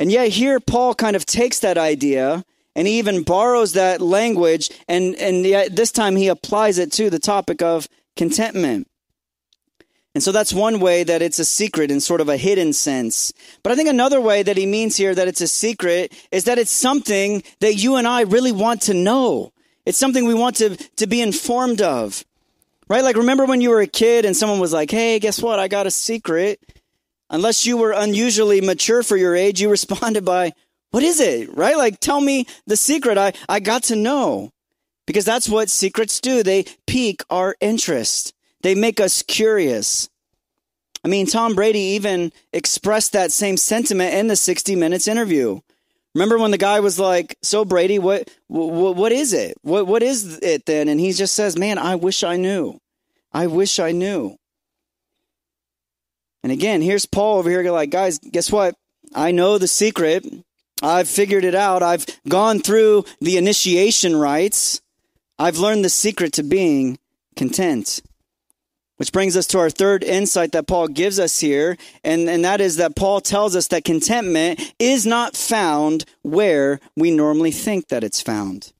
And 0.00 0.10
yet 0.10 0.30
here 0.30 0.58
Paul 0.58 0.96
kind 0.96 1.14
of 1.14 1.24
takes 1.24 1.60
that 1.60 1.78
idea 1.78 2.44
and 2.74 2.88
he 2.88 2.98
even 2.98 3.22
borrows 3.22 3.74
that 3.74 4.00
language 4.00 4.68
and, 4.88 5.14
and 5.14 5.46
yet 5.46 5.76
this 5.76 5.92
time 5.92 6.16
he 6.16 6.26
applies 6.26 6.76
it 6.76 6.90
to 6.94 7.08
the 7.08 7.20
topic 7.20 7.62
of 7.62 7.88
contentment. 8.16 8.88
And 10.16 10.24
so 10.24 10.32
that's 10.32 10.52
one 10.52 10.80
way 10.80 11.04
that 11.04 11.22
it's 11.22 11.38
a 11.38 11.44
secret 11.44 11.92
in 11.92 12.00
sort 12.00 12.20
of 12.20 12.28
a 12.28 12.36
hidden 12.36 12.72
sense. 12.72 13.32
But 13.62 13.70
I 13.70 13.76
think 13.76 13.88
another 13.88 14.20
way 14.20 14.42
that 14.42 14.56
he 14.56 14.66
means 14.66 14.96
here 14.96 15.14
that 15.14 15.28
it's 15.28 15.40
a 15.40 15.46
secret 15.46 16.12
is 16.32 16.42
that 16.46 16.58
it's 16.58 16.72
something 16.72 17.44
that 17.60 17.74
you 17.74 17.94
and 17.94 18.08
I 18.08 18.22
really 18.22 18.50
want 18.50 18.82
to 18.82 18.94
know. 18.94 19.52
It's 19.86 19.98
something 19.98 20.26
we 20.26 20.34
want 20.34 20.56
to, 20.56 20.76
to 20.96 21.06
be 21.06 21.22
informed 21.22 21.80
of. 21.80 22.24
Right? 22.88 23.02
Like 23.04 23.16
remember 23.16 23.46
when 23.46 23.60
you 23.60 23.70
were 23.70 23.80
a 23.80 23.86
kid 23.86 24.24
and 24.24 24.36
someone 24.36 24.60
was 24.60 24.72
like, 24.72 24.90
Hey, 24.90 25.18
guess 25.18 25.40
what? 25.40 25.58
I 25.58 25.68
got 25.68 25.86
a 25.86 25.90
secret. 25.90 26.60
Unless 27.30 27.66
you 27.66 27.76
were 27.76 27.92
unusually 27.92 28.60
mature 28.60 29.02
for 29.02 29.16
your 29.16 29.34
age, 29.34 29.60
you 29.60 29.70
responded 29.70 30.24
by, 30.24 30.52
what 30.90 31.02
is 31.02 31.20
it? 31.20 31.56
Right? 31.56 31.76
Like 31.76 32.00
tell 32.00 32.20
me 32.20 32.46
the 32.66 32.76
secret. 32.76 33.16
I, 33.16 33.32
I 33.48 33.60
got 33.60 33.84
to 33.84 33.96
know 33.96 34.52
because 35.06 35.24
that's 35.24 35.48
what 35.48 35.70
secrets 35.70 36.20
do. 36.20 36.42
They 36.42 36.66
pique 36.86 37.22
our 37.30 37.56
interest. 37.60 38.34
They 38.62 38.74
make 38.74 39.00
us 39.00 39.22
curious. 39.22 40.08
I 41.04 41.08
mean, 41.08 41.26
Tom 41.26 41.54
Brady 41.54 41.78
even 41.78 42.32
expressed 42.52 43.12
that 43.12 43.30
same 43.30 43.56
sentiment 43.56 44.14
in 44.14 44.26
the 44.26 44.34
60 44.34 44.74
Minutes 44.74 45.06
interview. 45.06 45.60
Remember 46.16 46.38
when 46.38 46.50
the 46.50 46.56
guy 46.56 46.80
was 46.80 46.98
like, 46.98 47.36
"So 47.42 47.66
Brady, 47.66 47.98
what 47.98 48.30
what, 48.46 48.96
what 48.96 49.12
is 49.12 49.34
it? 49.34 49.58
What 49.60 49.86
what 49.86 50.02
is 50.02 50.38
it 50.38 50.64
then?" 50.64 50.88
And 50.88 50.98
he 50.98 51.12
just 51.12 51.36
says, 51.36 51.58
"Man, 51.58 51.76
I 51.76 51.94
wish 51.94 52.24
I 52.24 52.38
knew. 52.38 52.80
I 53.34 53.48
wish 53.48 53.78
I 53.78 53.92
knew." 53.92 54.38
And 56.42 56.50
again, 56.50 56.80
here's 56.80 57.04
Paul 57.04 57.36
over 57.36 57.50
here 57.50 57.70
like, 57.70 57.90
"Guys, 57.90 58.18
guess 58.18 58.50
what? 58.50 58.76
I 59.14 59.30
know 59.30 59.58
the 59.58 59.68
secret. 59.68 60.24
I've 60.82 61.06
figured 61.06 61.44
it 61.44 61.54
out. 61.54 61.82
I've 61.82 62.06
gone 62.26 62.60
through 62.60 63.04
the 63.20 63.36
initiation 63.36 64.16
rites. 64.16 64.80
I've 65.38 65.58
learned 65.58 65.84
the 65.84 65.90
secret 65.90 66.32
to 66.34 66.42
being 66.42 66.98
content." 67.36 68.00
Which 68.96 69.12
brings 69.12 69.36
us 69.36 69.46
to 69.48 69.58
our 69.58 69.68
third 69.68 70.02
insight 70.02 70.52
that 70.52 70.66
Paul 70.66 70.88
gives 70.88 71.18
us 71.18 71.40
here, 71.40 71.76
and, 72.02 72.30
and 72.30 72.44
that 72.44 72.62
is 72.62 72.76
that 72.76 72.96
Paul 72.96 73.20
tells 73.20 73.54
us 73.54 73.68
that 73.68 73.84
contentment 73.84 74.74
is 74.78 75.04
not 75.04 75.36
found 75.36 76.06
where 76.22 76.80
we 76.96 77.10
normally 77.10 77.50
think 77.50 77.88
that 77.88 78.02
it's 78.02 78.22
found. 78.22 78.72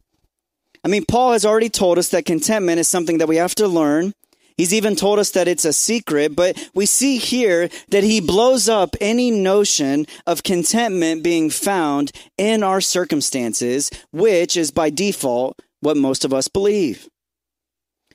I 0.83 0.89
mean, 0.89 1.05
Paul 1.05 1.33
has 1.33 1.45
already 1.45 1.69
told 1.69 1.99
us 1.99 2.09
that 2.11 2.25
contentment 2.25 2.79
is 2.79 2.89
something 2.89 3.19
that 3.19 3.29
we 3.29 3.37
have 3.37 3.55
to 3.57 3.69
learn. 3.69 4.15
He's 4.57 4.73
even 4.73 4.97
told 4.97 5.19
us 5.19 5.33
that 5.33 5.49
it's 5.49 5.67
a 5.67 5.73
secret, 5.73 6.35
but 6.35 6.71
we 6.75 6.87
see 6.87 7.19
here 7.19 7.69
that 7.91 8.05
he 8.05 8.21
blows 8.21 8.71
up 8.71 8.97
any 9.01 9.31
notion 9.31 10.07
of 10.27 10.43
contentment 10.43 11.23
being 11.23 11.51
found 11.51 12.11
in 12.39 12.63
our 12.63 12.81
circumstances, 12.81 13.91
which 14.13 14.57
is 14.57 14.71
by 14.71 14.89
default 14.89 15.61
what 15.81 15.99
most 15.99 16.25
of 16.25 16.33
us 16.33 16.49
believe. 16.49 17.07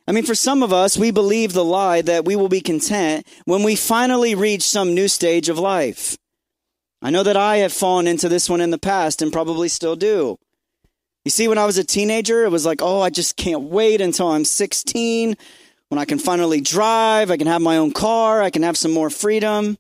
I 0.08 0.12
mean, 0.12 0.26
for 0.26 0.36
some 0.36 0.64
of 0.64 0.74
us, 0.74 0.98
we 0.98 1.12
believe 1.12 1.54
the 1.54 1.64
lie 1.64 2.02
that 2.02 2.26
we 2.26 2.36
will 2.36 2.50
be 2.50 2.62
content 2.62 3.28
when 3.46 3.64
we 3.64 3.76
finally 3.76 4.36
reach 4.36 4.64
some 4.64 4.96
new 4.96 5.08
stage 5.08 5.48
of 5.48 5.60
life. 5.60 6.18
I 7.02 7.10
know 7.12 7.24
that 7.24 7.38
I 7.38 7.58
have 7.58 7.74
fallen 7.74 8.08
into 8.08 8.30
this 8.30 8.50
one 8.50 8.62
in 8.62 8.72
the 8.72 8.78
past 8.78 9.22
and 9.22 9.32
probably 9.32 9.68
still 9.68 9.96
do. 9.96 10.38
You 11.24 11.32
see, 11.32 11.48
when 11.48 11.58
I 11.58 11.66
was 11.66 11.78
a 11.78 11.84
teenager, 11.84 12.46
it 12.46 12.52
was 12.52 12.66
like, 12.66 12.82
oh, 12.82 13.02
I 13.02 13.10
just 13.10 13.38
can't 13.38 13.64
wait 13.64 14.02
until 14.02 14.30
I'm 14.30 14.46
16 14.46 15.36
when 15.92 16.00
I 16.00 16.06
can 16.06 16.20
finally 16.20 16.62
drive, 16.62 17.30
I 17.32 17.36
can 17.36 17.48
have 17.48 17.62
my 17.62 17.76
own 17.76 17.92
car, 17.92 18.42
I 18.42 18.50
can 18.50 18.64
have 18.64 18.78
some 18.78 18.94
more 18.94 19.10
freedom. 19.10 19.78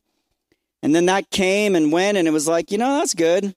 And 0.83 0.93
then 0.93 1.05
that 1.05 1.29
came 1.29 1.73
and 1.73 1.89
went, 1.89 2.17
and 2.17 2.27
it 2.27 2.31
was 2.31 2.49
like, 2.49 2.69
you 2.69 2.77
know, 2.77 2.97
that's 2.97 3.13
good. 3.13 3.55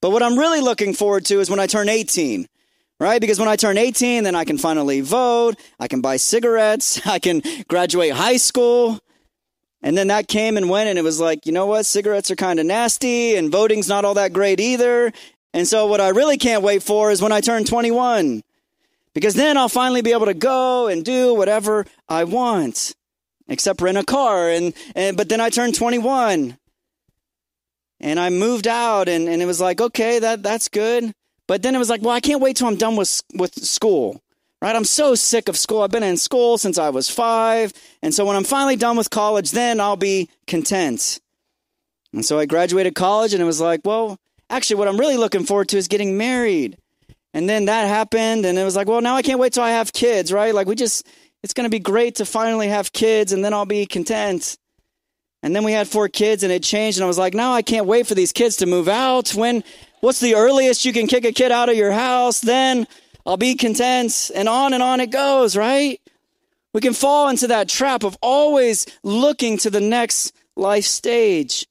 But 0.00 0.10
what 0.10 0.22
I'm 0.22 0.38
really 0.38 0.60
looking 0.60 0.94
forward 0.94 1.24
to 1.24 1.40
is 1.40 1.50
when 1.50 1.58
I 1.58 1.66
turn 1.66 1.88
18 1.88 2.46
right? 2.98 3.20
Because 3.20 3.38
when 3.38 3.48
I 3.48 3.56
turn 3.56 3.78
18, 3.78 4.24
then 4.24 4.34
I 4.34 4.44
can 4.44 4.58
finally 4.58 5.00
vote, 5.00 5.54
I 5.78 5.88
can 5.88 6.00
buy 6.00 6.16
cigarettes, 6.16 7.06
I 7.06 7.18
can 7.18 7.42
graduate 7.68 8.12
high 8.12 8.36
school. 8.36 8.98
And 9.82 9.96
then 9.96 10.08
that 10.08 10.26
came 10.26 10.56
and 10.56 10.68
went, 10.70 10.88
and 10.88 10.98
it 10.98 11.02
was 11.02 11.20
like, 11.20 11.46
you 11.46 11.52
know 11.52 11.66
what? 11.66 11.86
Cigarettes 11.86 12.30
are 12.30 12.36
kind 12.36 12.58
of 12.58 12.66
nasty, 12.66 13.36
and 13.36 13.52
voting's 13.52 13.88
not 13.88 14.04
all 14.04 14.14
that 14.14 14.32
great 14.32 14.58
either. 14.58 15.12
And 15.52 15.68
so, 15.68 15.86
what 15.86 16.00
I 16.00 16.08
really 16.08 16.38
can't 16.38 16.62
wait 16.62 16.82
for 16.82 17.10
is 17.10 17.22
when 17.22 17.30
I 17.30 17.40
turn 17.40 17.64
21, 17.64 18.42
because 19.14 19.34
then 19.34 19.56
I'll 19.56 19.68
finally 19.68 20.02
be 20.02 20.12
able 20.12 20.26
to 20.26 20.34
go 20.34 20.88
and 20.88 21.04
do 21.04 21.34
whatever 21.34 21.86
I 22.08 22.24
want, 22.24 22.94
except 23.48 23.80
rent 23.80 23.98
a 23.98 24.02
car. 24.02 24.50
And, 24.50 24.74
and 24.94 25.16
but 25.16 25.28
then 25.28 25.40
I 25.40 25.50
turned 25.50 25.74
21, 25.76 26.58
and 28.00 28.20
I 28.20 28.30
moved 28.30 28.66
out, 28.66 29.08
and, 29.08 29.28
and 29.28 29.40
it 29.40 29.46
was 29.46 29.60
like, 29.60 29.80
okay, 29.80 30.18
that 30.18 30.42
that's 30.42 30.68
good. 30.68 31.12
But 31.48 31.62
then 31.62 31.74
it 31.74 31.78
was 31.78 31.90
like, 31.90 32.02
well, 32.02 32.14
I 32.14 32.20
can't 32.20 32.40
wait 32.40 32.56
till 32.56 32.66
I'm 32.66 32.76
done 32.76 32.96
with 32.96 33.22
with 33.34 33.54
school. 33.54 34.22
Right? 34.62 34.74
I'm 34.74 34.84
so 34.84 35.14
sick 35.14 35.48
of 35.48 35.56
school. 35.56 35.82
I've 35.82 35.90
been 35.90 36.02
in 36.02 36.16
school 36.16 36.56
since 36.56 36.78
I 36.78 36.88
was 36.88 37.10
5, 37.10 37.72
and 38.02 38.14
so 38.14 38.24
when 38.24 38.36
I'm 38.36 38.44
finally 38.44 38.76
done 38.76 38.96
with 38.96 39.10
college, 39.10 39.50
then 39.50 39.80
I'll 39.80 39.96
be 39.96 40.30
content. 40.46 41.20
And 42.12 42.24
so 42.24 42.38
I 42.38 42.46
graduated 42.46 42.94
college 42.94 43.34
and 43.34 43.42
it 43.42 43.46
was 43.46 43.60
like, 43.60 43.82
well, 43.84 44.18
actually 44.48 44.76
what 44.76 44.88
I'm 44.88 44.98
really 44.98 45.18
looking 45.18 45.44
forward 45.44 45.68
to 45.68 45.76
is 45.76 45.86
getting 45.86 46.16
married. 46.16 46.78
And 47.34 47.48
then 47.48 47.66
that 47.66 47.86
happened 47.86 48.46
and 48.46 48.58
it 48.58 48.64
was 48.64 48.74
like, 48.74 48.88
well, 48.88 49.02
now 49.02 49.16
I 49.16 49.22
can't 49.22 49.38
wait 49.38 49.52
till 49.52 49.62
I 49.62 49.70
have 49.70 49.92
kids, 49.92 50.32
right? 50.32 50.54
Like 50.54 50.66
we 50.66 50.74
just 50.74 51.06
it's 51.42 51.52
going 51.52 51.66
to 51.66 51.70
be 51.70 51.78
great 51.78 52.16
to 52.16 52.24
finally 52.24 52.68
have 52.68 52.92
kids 52.92 53.32
and 53.32 53.44
then 53.44 53.52
I'll 53.52 53.66
be 53.66 53.84
content. 53.84 54.56
And 55.42 55.54
then 55.54 55.62
we 55.62 55.72
had 55.72 55.86
four 55.86 56.08
kids 56.08 56.42
and 56.42 56.50
it 56.50 56.62
changed 56.62 56.96
and 56.96 57.04
I 57.04 57.06
was 57.06 57.18
like, 57.18 57.34
now 57.34 57.52
I 57.52 57.60
can't 57.60 57.86
wait 57.86 58.06
for 58.06 58.14
these 58.14 58.32
kids 58.32 58.56
to 58.56 58.66
move 58.66 58.88
out. 58.88 59.34
When 59.34 59.62
What's 60.06 60.20
the 60.20 60.36
earliest 60.36 60.84
you 60.84 60.92
can 60.92 61.08
kick 61.08 61.24
a 61.24 61.32
kid 61.32 61.50
out 61.50 61.68
of 61.68 61.76
your 61.76 61.90
house? 61.90 62.38
Then 62.38 62.86
I'll 63.26 63.36
be 63.36 63.56
content. 63.56 64.30
And 64.36 64.48
on 64.48 64.72
and 64.72 64.80
on 64.80 65.00
it 65.00 65.10
goes, 65.10 65.56
right? 65.56 66.00
We 66.72 66.80
can 66.80 66.92
fall 66.92 67.28
into 67.28 67.48
that 67.48 67.68
trap 67.68 68.04
of 68.04 68.16
always 68.22 68.86
looking 69.02 69.58
to 69.58 69.68
the 69.68 69.80
next 69.80 70.32
life 70.54 70.84
stage. 70.84 71.66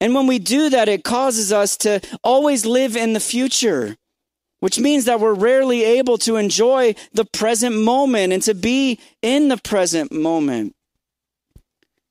And 0.00 0.12
when 0.12 0.26
we 0.26 0.40
do 0.40 0.70
that, 0.70 0.88
it 0.88 1.04
causes 1.04 1.52
us 1.52 1.76
to 1.76 2.00
always 2.24 2.66
live 2.66 2.96
in 2.96 3.12
the 3.12 3.20
future, 3.20 3.96
which 4.58 4.80
means 4.80 5.04
that 5.04 5.20
we're 5.20 5.32
rarely 5.32 5.84
able 5.84 6.18
to 6.18 6.34
enjoy 6.34 6.96
the 7.12 7.26
present 7.26 7.76
moment 7.76 8.32
and 8.32 8.42
to 8.42 8.54
be 8.54 8.98
in 9.22 9.46
the 9.46 9.56
present 9.56 10.10
moment. 10.10 10.74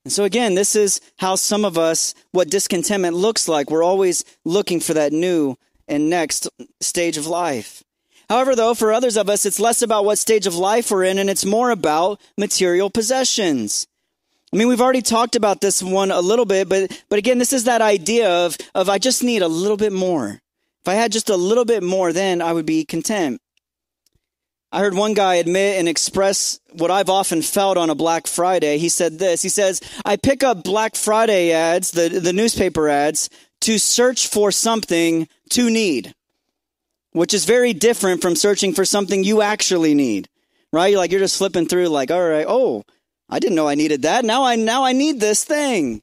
And 0.07 0.11
so, 0.13 0.23
again, 0.23 0.55
this 0.55 0.73
is 0.73 1.01
how 1.17 1.35
some 1.35 1.65
of 1.65 1.77
us, 1.77 2.15
what 2.31 2.49
discontentment 2.49 3.13
looks 3.13 3.49
like. 3.49 3.69
We're 3.69 3.83
always 3.83 4.23
looking 4.45 4.79
for 4.79 4.93
that 4.93 5.11
new 5.11 5.57
and 5.85 6.09
next 6.09 6.47
stage 6.79 7.17
of 7.17 7.27
life. 7.27 7.83
However, 8.29 8.55
though, 8.55 8.73
for 8.73 8.93
others 8.93 9.17
of 9.17 9.29
us, 9.29 9.45
it's 9.45 9.59
less 9.59 9.81
about 9.81 10.05
what 10.05 10.17
stage 10.17 10.47
of 10.47 10.55
life 10.55 10.91
we're 10.91 11.03
in 11.03 11.17
and 11.17 11.29
it's 11.29 11.43
more 11.43 11.71
about 11.71 12.21
material 12.37 12.89
possessions. 12.89 13.85
I 14.53 14.55
mean, 14.55 14.69
we've 14.69 14.79
already 14.79 15.01
talked 15.01 15.35
about 15.35 15.59
this 15.59 15.83
one 15.83 16.11
a 16.11 16.21
little 16.21 16.45
bit, 16.45 16.69
but, 16.69 17.03
but 17.09 17.19
again, 17.19 17.37
this 17.37 17.51
is 17.51 17.65
that 17.65 17.81
idea 17.81 18.29
of, 18.29 18.55
of 18.73 18.87
I 18.87 18.99
just 18.99 19.25
need 19.25 19.41
a 19.41 19.49
little 19.49 19.75
bit 19.75 19.91
more. 19.91 20.39
If 20.83 20.87
I 20.87 20.93
had 20.93 21.11
just 21.11 21.29
a 21.29 21.35
little 21.35 21.65
bit 21.65 21.83
more, 21.83 22.13
then 22.13 22.41
I 22.41 22.53
would 22.53 22.65
be 22.65 22.85
content. 22.85 23.41
I 24.71 24.79
heard 24.81 24.95
one 24.95 25.13
guy 25.13 25.35
admit 25.35 25.79
and 25.79 25.87
express 25.87 26.59
what 26.73 26.91
I've 26.91 27.09
often 27.09 27.41
felt 27.41 27.77
on 27.77 27.89
a 27.89 27.95
Black 27.95 28.27
Friday. 28.27 28.77
He 28.77 28.89
said 28.89 29.17
this. 29.17 29.41
He 29.41 29.49
says, 29.49 29.79
I 30.05 30.17
pick 30.17 30.43
up 30.43 30.63
Black 30.63 30.95
Friday 30.95 31.53
ads, 31.53 31.91
the, 31.91 32.09
the 32.09 32.33
newspaper 32.33 32.89
ads, 32.89 33.29
to 33.61 33.77
search 33.77 34.27
for 34.27 34.51
something 34.51 35.29
to 35.51 35.69
need, 35.69 36.13
which 37.13 37.33
is 37.33 37.45
very 37.45 37.71
different 37.73 38.21
from 38.21 38.35
searching 38.35 38.73
for 38.73 38.83
something 38.83 39.23
you 39.23 39.41
actually 39.41 39.93
need, 39.93 40.27
right? 40.73 40.95
Like 40.95 41.11
you're 41.11 41.21
just 41.21 41.37
flipping 41.37 41.67
through 41.67 41.87
like, 41.87 42.11
all 42.11 42.29
right, 42.29 42.45
oh, 42.47 42.83
I 43.29 43.39
didn't 43.39 43.55
know 43.55 43.69
I 43.69 43.75
needed 43.75 44.01
that. 44.01 44.25
Now 44.25 44.43
I, 44.43 44.57
now 44.57 44.83
I 44.83 44.91
need 44.91 45.21
this 45.21 45.45
thing. 45.45 46.01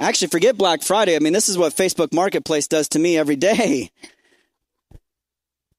Actually, 0.00 0.28
forget 0.28 0.58
Black 0.58 0.82
Friday. 0.82 1.16
I 1.16 1.20
mean, 1.20 1.32
this 1.32 1.48
is 1.48 1.58
what 1.58 1.74
Facebook 1.74 2.12
Marketplace 2.12 2.68
does 2.68 2.88
to 2.90 2.98
me 2.98 3.16
every 3.16 3.36
day. 3.36 3.90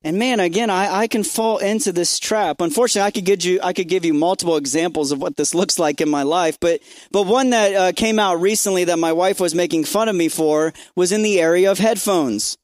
And 0.02 0.18
man, 0.18 0.40
again, 0.40 0.70
I, 0.70 1.02
I 1.02 1.08
can 1.08 1.26
fall 1.26 1.58
into 1.58 1.92
this 1.92 2.20
trap. 2.20 2.62
Unfortunately, 2.62 3.06
I 3.06 3.12
could 3.12 3.26
give 3.26 3.44
you 3.44 3.60
I 3.62 3.74
could 3.74 3.90
give 3.90 4.06
you 4.06 4.14
multiple 4.14 4.56
examples 4.56 5.12
of 5.12 5.22
what 5.22 5.36
this 5.36 5.54
looks 5.54 5.78
like 5.78 6.00
in 6.00 6.10
my 6.10 6.24
life, 6.24 6.58
but 6.60 6.80
but 7.12 7.26
one 7.26 7.50
that 7.50 7.76
uh, 7.76 7.92
came 7.92 8.18
out 8.18 8.40
recently 8.40 8.86
that 8.86 8.98
my 8.98 9.12
wife 9.12 9.42
was 9.42 9.54
making 9.54 9.84
fun 9.84 10.08
of 10.08 10.16
me 10.16 10.30
for 10.30 10.74
was 10.96 11.12
in 11.12 11.22
the 11.22 11.42
area 11.42 11.70
of 11.70 11.80
headphones. 11.80 12.58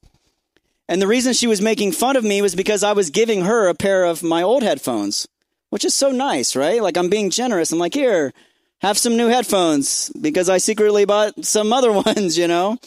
And 0.88 1.02
the 1.02 1.06
reason 1.06 1.34
she 1.34 1.46
was 1.46 1.60
making 1.60 1.92
fun 1.92 2.16
of 2.16 2.24
me 2.24 2.40
was 2.40 2.54
because 2.54 2.82
I 2.82 2.92
was 2.92 3.10
giving 3.10 3.42
her 3.42 3.68
a 3.68 3.74
pair 3.74 4.04
of 4.04 4.22
my 4.22 4.42
old 4.42 4.62
headphones, 4.62 5.26
which 5.68 5.84
is 5.84 5.94
so 5.94 6.10
nice, 6.10 6.56
right? 6.56 6.80
Like 6.80 6.96
I'm 6.96 7.10
being 7.10 7.28
generous. 7.28 7.70
I'm 7.70 7.78
like, 7.78 7.94
here, 7.94 8.32
have 8.80 8.96
some 8.96 9.16
new 9.16 9.26
headphones 9.26 10.10
because 10.20 10.48
I 10.48 10.58
secretly 10.58 11.04
bought 11.04 11.44
some 11.44 11.72
other 11.72 11.92
ones, 12.06 12.38
you 12.38 12.48
know. 12.48 12.78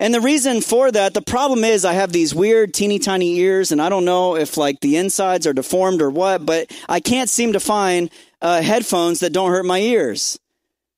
And 0.00 0.14
the 0.14 0.20
reason 0.22 0.62
for 0.62 0.90
that, 0.90 1.12
the 1.12 1.20
problem 1.20 1.62
is 1.62 1.84
I 1.84 1.92
have 1.92 2.10
these 2.10 2.34
weird 2.34 2.72
teeny 2.72 2.98
tiny 2.98 3.36
ears 3.36 3.70
and 3.70 3.82
I 3.82 3.90
don't 3.90 4.06
know 4.06 4.34
if 4.34 4.56
like 4.56 4.80
the 4.80 4.96
insides 4.96 5.46
are 5.46 5.52
deformed 5.52 6.00
or 6.00 6.08
what, 6.08 6.46
but 6.46 6.72
I 6.88 7.00
can't 7.00 7.28
seem 7.28 7.52
to 7.52 7.60
find 7.60 8.10
uh, 8.40 8.62
headphones 8.62 9.20
that 9.20 9.34
don't 9.34 9.50
hurt 9.50 9.66
my 9.66 9.78
ears. 9.78 10.38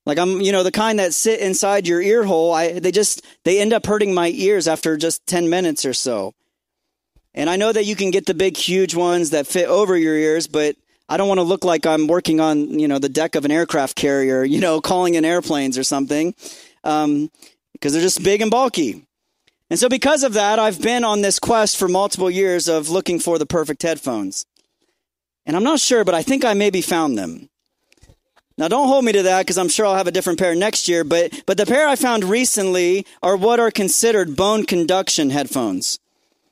Like 0.05 0.17
I'm, 0.17 0.39
you 0.39 0.53
know, 0.53 0.63
the 0.63 0.71
kind 0.71 0.99
that 0.99 1.13
sit 1.13 1.41
inside 1.41 1.85
your 1.85 2.01
ear 2.01 2.23
hole. 2.23 2.53
I, 2.53 2.79
they 2.79 2.91
just, 2.91 3.25
they 3.43 3.59
end 3.59 3.73
up 3.73 3.85
hurting 3.85 4.13
my 4.13 4.29
ears 4.29 4.69
after 4.69 4.95
just 4.95 5.27
10 5.27 5.49
minutes 5.49 5.83
or 5.83 5.93
so. 5.93 6.33
And 7.33 7.49
I 7.49 7.57
know 7.57 7.73
that 7.73 7.85
you 7.85 7.97
can 7.97 8.09
get 8.09 8.25
the 8.25 8.33
big, 8.33 8.55
huge 8.55 8.95
ones 8.95 9.31
that 9.31 9.47
fit 9.47 9.67
over 9.67 9.97
your 9.97 10.15
ears, 10.15 10.47
but 10.47 10.77
I 11.09 11.17
don't 11.17 11.27
want 11.27 11.39
to 11.39 11.43
look 11.43 11.65
like 11.65 11.85
I'm 11.85 12.07
working 12.07 12.39
on, 12.39 12.79
you 12.79 12.87
know, 12.87 12.99
the 12.99 13.09
deck 13.09 13.35
of 13.35 13.43
an 13.43 13.51
aircraft 13.51 13.97
carrier, 13.97 14.45
you 14.45 14.61
know, 14.61 14.79
calling 14.81 15.15
in 15.15 15.25
airplanes 15.25 15.77
or 15.77 15.83
something, 15.83 16.35
um, 16.85 17.29
because 17.83 17.91
they're 17.91 18.01
just 18.01 18.23
big 18.23 18.41
and 18.41 18.49
bulky. 18.49 19.05
And 19.69 19.77
so, 19.77 19.89
because 19.89 20.23
of 20.23 20.31
that, 20.33 20.57
I've 20.57 20.81
been 20.81 21.03
on 21.03 21.21
this 21.21 21.37
quest 21.37 21.75
for 21.75 21.89
multiple 21.89 22.31
years 22.31 22.69
of 22.69 22.89
looking 22.89 23.19
for 23.19 23.37
the 23.37 23.45
perfect 23.45 23.81
headphones. 23.81 24.45
And 25.45 25.57
I'm 25.57 25.65
not 25.65 25.81
sure, 25.81 26.05
but 26.05 26.15
I 26.15 26.23
think 26.23 26.45
I 26.45 26.53
maybe 26.53 26.81
found 26.81 27.17
them. 27.17 27.49
Now, 28.57 28.69
don't 28.69 28.87
hold 28.87 29.03
me 29.03 29.11
to 29.11 29.23
that 29.23 29.41
because 29.41 29.57
I'm 29.57 29.67
sure 29.67 29.85
I'll 29.85 29.97
have 29.97 30.07
a 30.07 30.11
different 30.11 30.39
pair 30.39 30.55
next 30.55 30.87
year. 30.87 31.03
But, 31.03 31.43
but 31.45 31.57
the 31.57 31.65
pair 31.65 31.85
I 31.85 31.97
found 31.97 32.23
recently 32.23 33.05
are 33.21 33.35
what 33.35 33.59
are 33.59 33.69
considered 33.69 34.37
bone 34.37 34.65
conduction 34.65 35.31
headphones, 35.31 35.99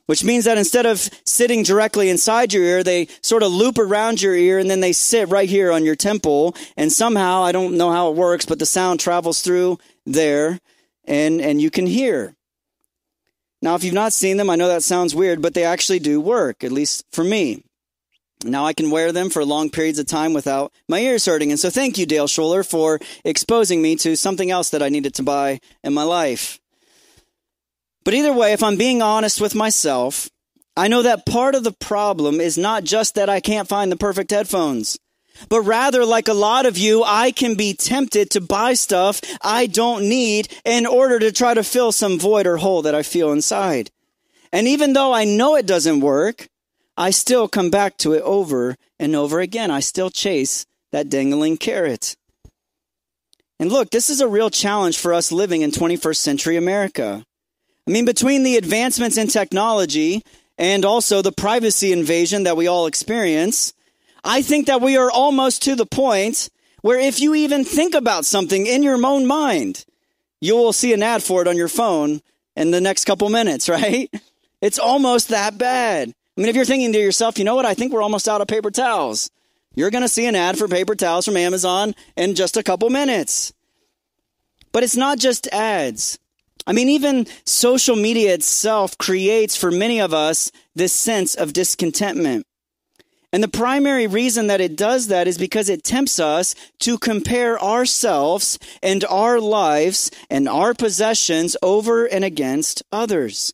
which 0.08 0.26
means 0.26 0.44
that 0.44 0.58
instead 0.58 0.86
of 0.86 1.10
sitting 1.26 1.64
directly 1.64 2.10
inside 2.10 2.52
your 2.52 2.66
ear, 2.66 2.84
they 2.84 3.08
sort 3.22 3.44
of 3.44 3.54
loop 3.54 3.78
around 3.78 4.22
your 4.22 4.36
ear 4.36 4.60
and 4.60 4.70
then 4.70 4.82
they 4.82 4.92
sit 4.92 5.30
right 5.30 5.48
here 5.48 5.72
on 5.72 5.86
your 5.86 5.96
temple. 5.96 6.58
And 6.76 6.92
somehow, 6.92 7.42
I 7.44 7.54
don't 7.54 7.78
know 7.78 7.90
how 7.90 8.10
it 8.10 8.18
works, 8.18 8.46
but 8.46 8.60
the 8.60 8.66
sound 8.66 9.00
travels 9.00 9.42
through 9.42 9.80
there 10.06 10.60
and, 11.06 11.42
and 11.42 11.62
you 11.62 11.70
can 11.70 11.88
hear. 11.88 12.36
Now, 13.62 13.76
if 13.76 13.84
you've 13.84 13.94
not 13.94 14.14
seen 14.14 14.38
them, 14.38 14.50
I 14.50 14.56
know 14.56 14.68
that 14.68 14.84
sounds 14.84 15.14
weird, 15.14 15.42
but 15.42 15.54
they 15.54 15.64
actually 15.64 16.00
do 16.00 16.20
work, 16.20 16.64
at 16.64 16.72
least 16.72 17.06
for 17.12 17.24
me. 17.24 17.64
Now 18.44 18.66
I 18.66 18.74
can 18.74 18.90
wear 18.90 19.12
them 19.12 19.30
for 19.30 19.46
long 19.46 19.70
periods 19.70 20.00
of 20.00 20.08
time 20.08 20.34
without 20.34 20.74
my 20.88 21.00
ears 21.00 21.26
hurting. 21.26 21.52
And 21.52 21.60
so 21.60 21.70
thank 21.70 21.98
you, 21.98 22.08
Dale 22.08 22.28
Schuller, 22.28 22.68
for 22.68 23.00
exposing 23.24 23.82
me 23.82 23.96
to 23.98 24.16
something 24.16 24.50
else 24.50 24.70
that 24.72 24.82
I 24.82 24.90
needed 24.90 25.14
to 25.16 25.24
buy 25.24 25.60
in 25.84 25.94
my 25.94 26.04
life. 26.04 26.60
But 28.04 28.16
either 28.16 28.34
way, 28.34 28.54
if 28.54 28.64
I'm 28.64 28.78
being 28.78 29.02
honest 29.02 29.40
with 29.40 29.54
myself, 29.54 30.30
I 30.76 30.88
know 30.88 31.04
that 31.04 31.26
part 31.26 31.54
of 31.54 31.64
the 31.64 31.72
problem 31.74 32.42
is 32.42 32.58
not 32.58 32.84
just 32.84 33.16
that 33.16 33.30
I 33.30 33.42
can't 33.42 33.68
find 33.68 33.92
the 33.92 33.98
perfect 33.98 34.32
headphones, 34.32 34.98
but 35.50 35.62
rather, 35.62 36.06
like 36.06 36.28
a 36.28 36.34
lot 36.34 36.66
of 36.66 36.78
you, 36.78 37.04
I 37.04 37.32
can 37.32 37.56
be 37.56 37.74
tempted 37.74 38.30
to 38.32 38.42
buy 38.42 38.74
stuff 38.74 39.22
I 39.42 39.68
don't 39.68 40.08
need 40.08 40.48
in 40.66 40.86
order 40.86 41.20
to 41.20 41.32
try 41.32 41.54
to 41.54 41.64
fill 41.64 41.92
some 41.92 42.20
void 42.20 42.48
or 42.48 42.58
hole 42.58 42.82
that 42.84 42.96
I 42.96 43.04
feel 43.04 43.32
inside. 43.32 43.92
And 44.52 44.68
even 44.68 44.94
though 44.94 45.14
I 45.14 45.24
know 45.24 45.56
it 45.56 45.66
doesn't 45.66 46.02
work, 46.02 46.48
I 46.98 47.12
still 47.12 47.48
come 47.48 47.70
back 47.70 47.98
to 47.98 48.14
it 48.14 48.22
over 48.24 48.76
and 49.00 49.16
over 49.16 49.40
again. 49.40 49.72
I 49.72 49.80
still 49.80 50.10
chase 50.10 50.66
that 50.92 51.10
dangling 51.10 51.58
carrot. 51.58 52.16
And 53.60 53.72
look, 53.72 53.92
this 53.92 54.10
is 54.10 54.22
a 54.22 54.28
real 54.28 54.50
challenge 54.50 54.98
for 54.98 55.14
us 55.14 55.32
living 55.32 55.62
in 55.62 55.72
21st 55.72 56.18
century 56.18 56.58
America. 56.58 57.24
I 57.88 57.92
mean, 57.92 58.06
between 58.06 58.44
the 58.44 58.58
advancements 58.58 59.18
in 59.18 59.28
technology 59.28 60.24
and 60.58 60.84
also 60.86 61.22
the 61.22 61.32
privacy 61.32 61.92
invasion 61.92 62.44
that 62.44 62.58
we 62.58 62.68
all 62.68 62.88
experience, 62.88 63.74
I 64.24 64.42
think 64.42 64.68
that 64.68 64.82
we 64.82 64.98
are 64.98 65.10
almost 65.10 65.64
to 65.64 65.76
the 65.76 65.86
point 65.86 66.50
where 66.82 67.00
if 67.00 67.20
you 67.20 67.36
even 67.36 67.64
think 67.64 67.96
about 67.96 68.26
something 68.26 68.66
in 68.68 68.84
your 68.84 69.04
own 69.06 69.26
mind, 69.26 69.86
you 70.40 70.56
will 70.56 70.74
see 70.74 70.94
an 70.94 71.04
ad 71.04 71.24
for 71.24 71.42
it 71.42 71.48
on 71.48 71.58
your 71.58 71.68
phone 71.68 72.22
in 72.56 72.72
the 72.72 72.82
next 72.82 73.06
couple 73.06 73.30
minutes, 73.30 73.70
right? 73.70 74.10
It's 74.62 74.80
almost 74.80 75.30
that 75.30 75.58
bad. 75.58 76.10
I 76.10 76.42
mean, 76.42 76.50
if 76.50 76.56
you're 76.56 76.66
thinking 76.66 76.94
to 76.94 77.00
yourself, 77.00 77.38
you 77.38 77.46
know 77.46 77.56
what, 77.56 77.66
I 77.66 77.74
think 77.74 77.92
we're 77.94 78.02
almost 78.02 78.28
out 78.28 78.42
of 78.42 78.48
paper 78.48 78.72
towels. 78.72 79.30
You're 79.76 79.92
going 79.92 80.04
to 80.04 80.10
see 80.10 80.26
an 80.26 80.36
ad 80.36 80.58
for 80.58 80.68
paper 80.68 80.96
towels 80.96 81.26
from 81.26 81.38
Amazon 81.38 81.96
in 82.16 82.36
just 82.36 82.58
a 82.58 82.64
couple 82.64 82.90
minutes. 82.90 83.54
But 84.72 84.84
it's 84.84 84.96
not 84.96 85.18
just 85.18 85.48
ads. 85.48 86.20
I 86.68 86.74
mean, 86.74 86.90
even 86.90 87.28
social 87.46 87.96
media 87.96 88.34
itself 88.34 88.98
creates 88.98 89.56
for 89.56 89.72
many 89.72 90.00
of 90.00 90.14
us 90.14 90.52
this 90.76 90.94
sense 90.94 91.36
of 91.36 91.54
discontentment. 91.54 92.46
And 93.34 93.42
the 93.42 93.48
primary 93.48 94.08
reason 94.08 94.48
that 94.48 94.60
it 94.60 94.76
does 94.76 95.08
that 95.08 95.28
is 95.28 95.38
because 95.38 95.70
it 95.70 95.84
tempts 95.84 96.20
us 96.20 96.54
to 96.80 96.98
compare 96.98 97.62
ourselves 97.62 98.60
and 98.84 99.06
our 99.06 99.40
lives 99.40 100.12
and 100.30 100.50
our 100.50 100.74
possessions 100.74 101.56
over 101.62 102.06
and 102.06 102.26
against 102.26 102.84
others. 102.92 103.54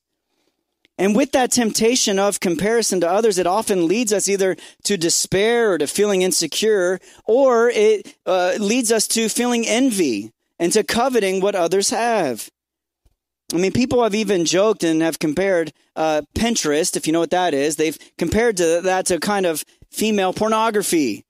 And 0.98 1.16
with 1.16 1.32
that 1.34 1.52
temptation 1.52 2.18
of 2.18 2.40
comparison 2.40 3.02
to 3.02 3.10
others, 3.10 3.38
it 3.38 3.46
often 3.46 3.88
leads 3.88 4.12
us 4.12 4.28
either 4.28 4.58
to 4.86 4.98
despair 4.98 5.74
or 5.74 5.78
to 5.78 5.86
feeling 5.86 6.24
insecure, 6.24 7.00
or 7.26 7.70
it 7.70 8.16
uh, 8.26 8.54
leads 8.60 8.92
us 8.92 9.08
to 9.10 9.30
feeling 9.30 9.68
envy 9.68 10.32
and 10.58 10.74
to 10.74 10.84
coveting 10.84 11.40
what 11.40 11.54
others 11.54 11.92
have. 11.92 12.50
I 13.54 13.58
mean, 13.58 13.72
people 13.72 14.04
have 14.04 14.14
even 14.14 14.46
joked 14.46 14.84
and 14.84 15.02
have 15.02 15.20
compared 15.20 15.72
uh, 15.96 16.22
Pinterest, 16.36 16.98
if 16.98 17.08
you 17.08 17.14
know 17.14 17.20
what 17.20 17.32
that 17.32 17.54
is, 17.54 17.78
they've 17.78 17.98
compared 18.18 18.58
to 18.58 18.82
that 18.84 19.06
to 19.06 19.20
kind 19.20 19.46
of 19.46 19.64
female 19.90 20.34
pornography. 20.34 21.24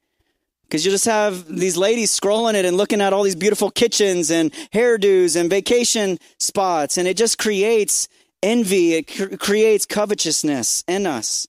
Because 0.63 0.83
you 0.83 0.91
just 0.91 1.05
have 1.05 1.47
these 1.47 1.77
ladies 1.77 2.17
scrolling 2.17 2.55
it 2.55 2.65
and 2.65 2.75
looking 2.75 3.01
at 3.01 3.13
all 3.13 3.23
these 3.23 3.35
beautiful 3.35 3.71
kitchens 3.71 4.29
and 4.31 4.51
hairdos 4.73 5.39
and 5.39 5.49
vacation 5.49 6.17
spots, 6.39 6.97
and 6.97 7.07
it 7.07 7.15
just 7.15 7.37
creates 7.37 8.09
envy, 8.43 8.95
it 8.95 9.07
cr- 9.07 9.35
creates 9.37 9.85
covetousness 9.85 10.83
in 10.87 11.05
us. 11.07 11.47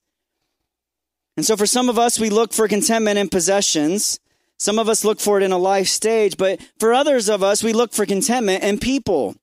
And 1.35 1.45
so 1.45 1.57
for 1.57 1.65
some 1.65 1.89
of 1.89 1.97
us, 1.97 2.19
we 2.19 2.29
look 2.29 2.53
for 2.53 2.67
contentment 2.67 3.17
in 3.17 3.29
possessions. 3.29 4.19
Some 4.57 4.77
of 4.77 4.87
us 4.87 5.03
look 5.03 5.19
for 5.19 5.37
it 5.37 5.43
in 5.43 5.51
a 5.51 5.57
life 5.57 5.87
stage, 5.87 6.37
but 6.37 6.59
for 6.79 6.93
others 6.93 7.27
of 7.27 7.43
us, 7.43 7.63
we 7.63 7.73
look 7.73 7.93
for 7.93 8.05
contentment 8.05 8.63
in 8.63 8.77
people. 8.77 9.35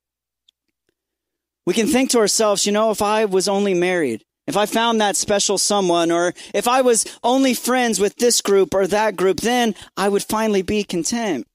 We 1.66 1.74
can 1.74 1.88
think 1.88 2.10
to 2.10 2.18
ourselves, 2.18 2.64
you 2.64 2.72
know, 2.72 2.90
if 2.90 3.02
I 3.02 3.24
was 3.24 3.48
only 3.48 3.74
married, 3.74 4.24
if 4.46 4.56
I 4.56 4.66
found 4.66 5.00
that 5.00 5.16
special 5.16 5.58
someone, 5.58 6.12
or 6.12 6.32
if 6.54 6.68
I 6.68 6.80
was 6.80 7.04
only 7.24 7.54
friends 7.54 7.98
with 7.98 8.16
this 8.16 8.40
group 8.40 8.72
or 8.72 8.86
that 8.86 9.16
group, 9.16 9.40
then 9.40 9.74
I 9.96 10.08
would 10.08 10.22
finally 10.22 10.62
be 10.62 10.84
content. 10.84 11.46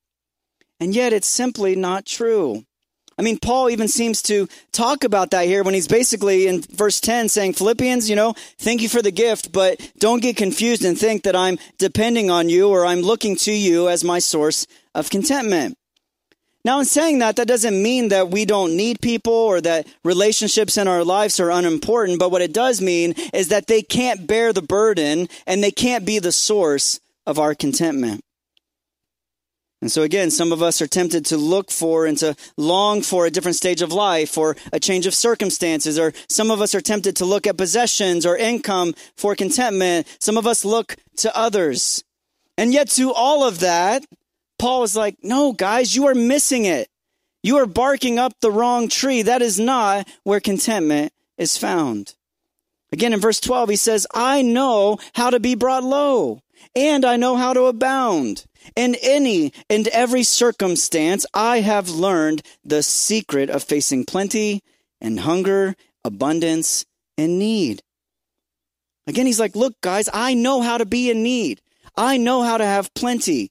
And 0.82 0.94
yet 0.94 1.14
it's 1.14 1.28
simply 1.28 1.76
not 1.76 2.06
true. 2.06 2.66
I 3.18 3.24
mean, 3.24 3.38
Paul 3.38 3.70
even 3.70 3.88
seems 3.88 4.22
to 4.24 4.48
talk 4.72 5.04
about 5.04 5.32
that 5.32 5.46
here 5.46 5.64
when 5.64 5.74
he's 5.74 5.88
basically 5.88 6.48
in 6.48 6.62
verse 6.62 7.00
10 7.00 7.30
saying, 7.30 7.54
Philippians, 7.54 8.10
you 8.10 8.16
know, 8.16 8.34
thank 8.58 8.82
you 8.82 8.90
for 8.90 9.02
the 9.02 9.12
gift, 9.12 9.52
but 9.52 9.80
don't 10.00 10.22
get 10.22 10.38
confused 10.38 10.84
and 10.84 10.98
think 10.98 11.24
that 11.24 11.36
I'm 11.36 11.60
depending 11.78 12.32
on 12.32 12.50
you 12.50 12.70
or 12.70 12.86
I'm 12.86 13.02
looking 13.02 13.36
to 13.38 13.54
you 13.54 13.90
as 13.90 14.04
my 14.04 14.20
source 14.20 14.66
of 14.96 15.10
contentment. 15.10 15.78
Now, 16.64 16.80
in 16.80 16.86
saying 16.86 17.20
that, 17.20 17.38
that 17.38 17.48
doesn't 17.48 17.82
mean 17.82 18.10
that 18.10 18.30
we 18.30 18.46
don't 18.46 18.78
need 18.78 19.02
people 19.02 19.34
or 19.34 19.62
that 19.62 19.88
relationships 20.04 20.78
in 20.78 20.88
our 20.88 21.04
lives 21.04 21.40
are 21.40 21.50
unimportant, 21.50 22.20
but 22.20 22.32
what 22.32 22.44
it 22.44 22.54
does 22.54 22.82
mean 22.82 23.14
is 23.34 23.48
that 23.48 23.68
they 23.68 23.82
can't 23.82 24.28
bear 24.28 24.54
the 24.54 24.62
burden 24.62 25.28
and 25.48 25.64
they 25.64 25.72
can't 25.72 26.06
be 26.06 26.20
the 26.20 26.32
source 26.32 27.00
of 27.26 27.40
our 27.40 27.56
contentment. 27.56 28.22
And 29.82 29.92
so 29.92 30.04
again, 30.04 30.30
some 30.30 30.52
of 30.52 30.62
us 30.62 30.80
are 30.80 30.88
tempted 30.88 31.26
to 31.28 31.38
look 31.38 31.72
for 31.72 32.06
and 32.06 32.16
to 32.20 32.36
long 32.56 33.02
for 33.02 33.26
a 33.26 33.32
different 33.32 33.58
stage 33.58 33.82
of 33.82 33.92
life 33.92 34.38
or 34.38 34.56
a 34.72 34.80
change 34.80 35.08
of 35.08 35.16
circumstances, 35.16 35.98
or 35.98 36.14
some 36.30 36.52
of 36.52 36.62
us 36.62 36.76
are 36.76 36.82
tempted 36.82 37.16
to 37.16 37.26
look 37.26 37.48
at 37.48 37.58
possessions 37.58 38.24
or 38.24 38.38
income 38.38 38.94
for 39.18 39.36
contentment. 39.36 40.06
Some 40.20 40.38
of 40.38 40.46
us 40.46 40.64
look 40.64 40.98
to 41.18 41.36
others. 41.36 42.04
And 42.60 42.72
yet 42.72 42.90
to 42.92 43.12
all 43.12 43.44
of 43.44 43.60
that, 43.62 44.06
Paul 44.62 44.84
is 44.84 44.96
like, 44.96 45.18
no, 45.24 45.54
guys, 45.54 45.96
you 45.96 46.06
are 46.06 46.14
missing 46.14 46.66
it. 46.66 46.88
You 47.42 47.58
are 47.58 47.66
barking 47.66 48.20
up 48.20 48.34
the 48.42 48.52
wrong 48.52 48.90
tree. 48.90 49.24
That 49.24 49.42
is 49.42 49.60
not 49.60 50.08
where 50.24 50.40
contentment 50.40 51.14
is 51.36 51.58
found. 51.58 52.14
Again, 52.92 53.12
in 53.12 53.20
verse 53.20 53.40
12, 53.40 53.70
he 53.70 53.76
says, 53.76 54.06
I 54.14 54.44
know 54.44 55.00
how 55.16 55.32
to 55.32 55.40
be 55.40 55.56
brought 55.56 55.84
low 55.84 56.42
and 56.76 57.04
I 57.04 57.16
know 57.16 57.38
how 57.38 57.54
to 57.54 57.64
abound. 57.64 58.46
In 58.76 58.96
any 59.02 59.52
and 59.68 59.88
every 59.88 60.22
circumstance, 60.22 61.26
I 61.34 61.62
have 61.62 61.90
learned 61.90 62.44
the 62.64 62.84
secret 62.84 63.50
of 63.50 63.64
facing 63.64 64.06
plenty 64.06 64.62
and 65.02 65.22
hunger, 65.22 65.76
abundance 66.06 66.86
and 67.18 67.40
need. 67.40 67.82
Again, 69.08 69.26
he's 69.26 69.40
like, 69.40 69.56
look, 69.56 69.82
guys, 69.82 70.08
I 70.14 70.36
know 70.36 70.62
how 70.62 70.78
to 70.78 70.86
be 70.86 71.10
in 71.10 71.24
need. 71.24 71.64
I 71.98 72.18
know 72.18 72.44
how 72.44 72.60
to 72.60 72.66
have 72.66 72.94
plenty. 72.94 73.50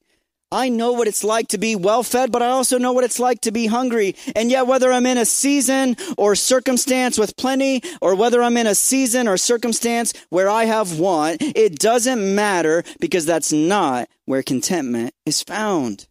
I 0.51 0.67
know 0.67 0.91
what 0.91 1.07
it's 1.07 1.23
like 1.23 1.47
to 1.49 1.57
be 1.57 1.77
well 1.77 2.03
fed, 2.03 2.31
but 2.31 2.41
I 2.41 2.47
also 2.47 2.77
know 2.77 2.91
what 2.91 3.05
it's 3.05 3.19
like 3.19 3.39
to 3.41 3.51
be 3.51 3.67
hungry. 3.67 4.15
And 4.35 4.51
yet, 4.51 4.67
whether 4.67 4.91
I'm 4.91 5.05
in 5.05 5.17
a 5.17 5.25
season 5.25 5.95
or 6.17 6.35
circumstance 6.35 7.17
with 7.17 7.37
plenty, 7.37 7.81
or 8.01 8.15
whether 8.15 8.43
I'm 8.43 8.57
in 8.57 8.67
a 8.67 8.75
season 8.75 9.29
or 9.29 9.37
circumstance 9.37 10.13
where 10.29 10.49
I 10.49 10.65
have 10.65 10.99
want, 10.99 11.37
it 11.41 11.79
doesn't 11.79 12.35
matter 12.35 12.83
because 12.99 13.25
that's 13.25 13.53
not 13.53 14.09
where 14.25 14.43
contentment 14.43 15.13
is 15.25 15.41
found. 15.41 16.07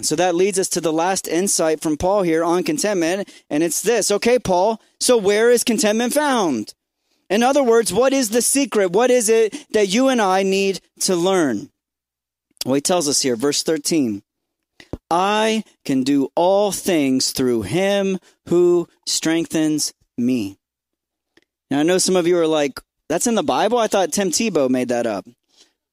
So 0.00 0.16
that 0.16 0.34
leads 0.34 0.58
us 0.58 0.68
to 0.70 0.80
the 0.80 0.92
last 0.92 1.26
insight 1.26 1.80
from 1.80 1.96
Paul 1.96 2.22
here 2.22 2.44
on 2.44 2.62
contentment, 2.62 3.28
and 3.50 3.62
it's 3.62 3.82
this. 3.82 4.10
Okay, 4.10 4.38
Paul, 4.38 4.80
so 5.00 5.16
where 5.16 5.50
is 5.50 5.64
contentment 5.64 6.12
found? 6.12 6.74
In 7.30 7.42
other 7.42 7.62
words, 7.62 7.92
what 7.92 8.12
is 8.12 8.28
the 8.28 8.42
secret? 8.42 8.92
What 8.92 9.10
is 9.10 9.28
it 9.28 9.56
that 9.72 9.88
you 9.88 10.08
and 10.08 10.20
I 10.20 10.42
need 10.42 10.80
to 11.00 11.16
learn? 11.16 11.70
Well, 12.64 12.74
he 12.74 12.80
tells 12.80 13.08
us 13.08 13.22
here, 13.22 13.36
verse 13.36 13.62
13 13.62 14.22
I 15.10 15.64
can 15.84 16.02
do 16.02 16.28
all 16.34 16.72
things 16.72 17.32
through 17.32 17.62
him 17.62 18.18
who 18.48 18.88
strengthens 19.06 19.92
me. 20.16 20.58
Now, 21.70 21.80
I 21.80 21.82
know 21.82 21.98
some 21.98 22.16
of 22.16 22.26
you 22.26 22.38
are 22.38 22.46
like, 22.46 22.80
that's 23.08 23.26
in 23.26 23.34
the 23.34 23.42
Bible? 23.42 23.78
I 23.78 23.86
thought 23.86 24.12
Tim 24.12 24.30
Tebow 24.30 24.68
made 24.70 24.88
that 24.88 25.06
up. 25.06 25.26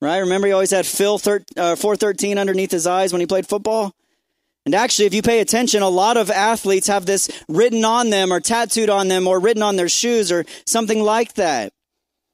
Right? 0.02 0.18
Remember, 0.18 0.48
he 0.48 0.54
always 0.54 0.72
had 0.72 0.86
Phil 0.86 1.18
thir- 1.18 1.46
uh, 1.58 1.76
413 1.76 2.38
underneath 2.38 2.72
his 2.72 2.88
eyes 2.88 3.12
when 3.14 3.20
he 3.20 3.28
played 3.28 3.48
football? 3.48 3.94
And 4.66 4.76
actually, 4.76 5.06
if 5.08 5.14
you 5.14 5.22
pay 5.22 5.40
attention, 5.40 5.82
a 5.82 5.90
lot 5.90 6.18
of 6.18 6.30
athletes 6.30 6.88
have 6.88 7.06
this 7.06 7.30
written 7.48 7.84
on 7.84 8.10
them 8.10 8.32
or 8.32 8.40
tattooed 8.40 8.90
on 8.90 9.08
them 9.08 9.28
or 9.28 9.40
written 9.40 9.64
on 9.64 9.76
their 9.76 9.90
shoes 9.90 10.32
or 10.32 10.46
something 10.66 11.02
like 11.04 11.34
that. 11.34 11.74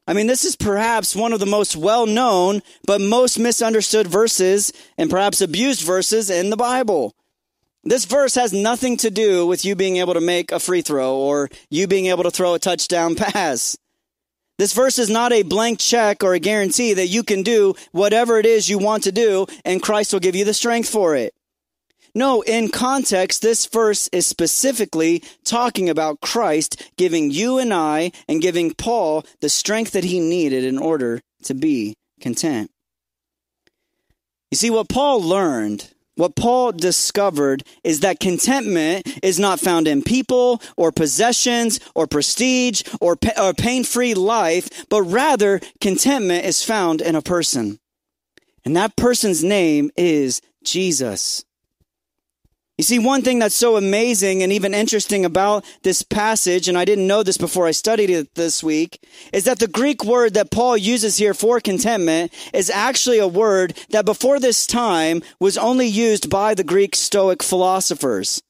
I 0.07 0.13
mean, 0.13 0.27
this 0.27 0.45
is 0.45 0.55
perhaps 0.55 1.15
one 1.15 1.33
of 1.33 1.41
the 1.41 1.45
most 1.45 1.75
well 1.75 2.05
known 2.05 2.61
but 2.85 3.01
most 3.01 3.37
misunderstood 3.37 4.07
verses 4.07 4.71
and 4.97 5.09
perhaps 5.09 5.41
abused 5.41 5.81
verses 5.81 6.29
in 6.29 6.49
the 6.49 6.55
Bible. 6.55 7.13
This 7.83 8.05
verse 8.05 8.35
has 8.35 8.53
nothing 8.53 8.97
to 8.97 9.11
do 9.11 9.45
with 9.45 9.65
you 9.65 9.75
being 9.75 9.97
able 9.97 10.13
to 10.13 10.21
make 10.21 10.51
a 10.51 10.59
free 10.59 10.81
throw 10.81 11.15
or 11.15 11.49
you 11.69 11.87
being 11.87 12.07
able 12.07 12.23
to 12.23 12.31
throw 12.31 12.53
a 12.53 12.59
touchdown 12.59 13.15
pass. 13.17 13.77
This 14.57 14.73
verse 14.73 14.97
is 14.97 15.09
not 15.09 15.33
a 15.33 15.43
blank 15.43 15.77
check 15.79 16.23
or 16.23 16.33
a 16.33 16.39
guarantee 16.39 16.93
that 16.93 17.07
you 17.07 17.21
can 17.21 17.43
do 17.43 17.75
whatever 17.91 18.39
it 18.39 18.45
is 18.45 18.69
you 18.69 18.79
want 18.79 19.03
to 19.03 19.11
do 19.11 19.45
and 19.65 19.83
Christ 19.83 20.13
will 20.13 20.19
give 20.21 20.35
you 20.35 20.45
the 20.45 20.53
strength 20.53 20.89
for 20.89 21.15
it. 21.15 21.33
No, 22.17 22.41
in 22.41 22.69
context, 22.69 23.43
this 23.43 23.67
verse 23.67 24.09
is 24.11 24.25
specifically 24.25 25.21
talking 25.45 25.87
about 25.87 26.19
Christ 26.19 26.91
giving 26.97 27.29
you 27.29 27.59
and 27.59 27.71
I 27.71 28.11
and 28.27 28.41
giving 28.41 28.73
Paul 28.73 29.23
the 29.39 29.49
strength 29.49 29.91
that 29.91 30.03
he 30.03 30.19
needed 30.19 30.63
in 30.63 30.79
order 30.79 31.21
to 31.43 31.53
be 31.53 31.93
content. 32.19 32.71
You 34.49 34.57
see, 34.57 34.71
what 34.71 34.89
Paul 34.89 35.21
learned, 35.21 35.93
what 36.15 36.35
Paul 36.35 36.71
discovered 36.71 37.61
is 37.83 37.99
that 37.99 38.19
contentment 38.19 39.07
is 39.21 39.37
not 39.37 39.59
found 39.59 39.87
in 39.87 40.01
people 40.01 40.59
or 40.75 40.91
possessions 40.91 41.79
or 41.93 42.07
prestige 42.07 42.81
or, 42.99 43.19
or 43.39 43.53
pain 43.53 43.83
free 43.83 44.15
life, 44.15 44.89
but 44.89 45.03
rather 45.03 45.61
contentment 45.81 46.45
is 46.45 46.63
found 46.63 46.99
in 46.99 47.13
a 47.13 47.21
person. 47.21 47.77
And 48.65 48.75
that 48.75 48.95
person's 48.95 49.43
name 49.43 49.91
is 49.95 50.41
Jesus. 50.63 51.43
You 52.77 52.83
see, 52.83 52.99
one 52.99 53.23
thing 53.23 53.39
that's 53.39 53.55
so 53.55 53.75
amazing 53.75 54.43
and 54.43 54.53
even 54.53 54.75
interesting 54.75 55.25
about 55.25 55.65
this 55.81 56.03
passage, 56.03 56.67
and 56.67 56.77
I 56.77 56.85
didn't 56.85 57.07
know 57.07 57.23
this 57.23 57.37
before 57.37 57.65
I 57.65 57.71
studied 57.71 58.11
it 58.11 58.35
this 58.35 58.63
week, 58.63 59.03
is 59.33 59.45
that 59.45 59.57
the 59.57 59.67
Greek 59.67 60.03
word 60.05 60.35
that 60.35 60.51
Paul 60.51 60.77
uses 60.77 61.17
here 61.17 61.33
for 61.33 61.59
contentment 61.59 62.31
is 62.53 62.69
actually 62.69 63.17
a 63.17 63.27
word 63.27 63.75
that 63.89 64.05
before 64.05 64.39
this 64.39 64.67
time 64.67 65.23
was 65.39 65.57
only 65.57 65.87
used 65.87 66.29
by 66.29 66.53
the 66.53 66.63
Greek 66.63 66.95
Stoic 66.95 67.41
philosophers. 67.41 68.43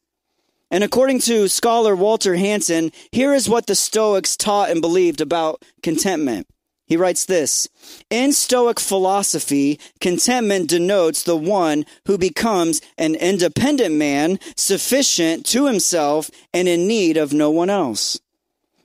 And 0.69 0.83
according 0.83 1.19
to 1.21 1.47
scholar 1.47 1.95
Walter 1.95 2.35
Hansen, 2.35 2.91
here 3.13 3.33
is 3.33 3.47
what 3.47 3.67
the 3.67 3.75
Stoics 3.75 4.35
taught 4.35 4.69
and 4.69 4.81
believed 4.81 5.21
about 5.21 5.63
contentment. 5.81 6.47
He 6.87 6.95
writes 6.95 7.25
this 7.25 7.67
In 8.09 8.31
Stoic 8.31 8.79
philosophy, 8.79 9.79
contentment 9.99 10.69
denotes 10.69 11.21
the 11.21 11.35
one 11.35 11.85
who 12.05 12.17
becomes 12.17 12.81
an 12.97 13.15
independent 13.15 13.93
man, 13.93 14.39
sufficient 14.55 15.45
to 15.47 15.67
himself 15.67 16.31
and 16.53 16.67
in 16.67 16.87
need 16.87 17.17
of 17.17 17.33
no 17.33 17.51
one 17.51 17.69
else. 17.69 18.19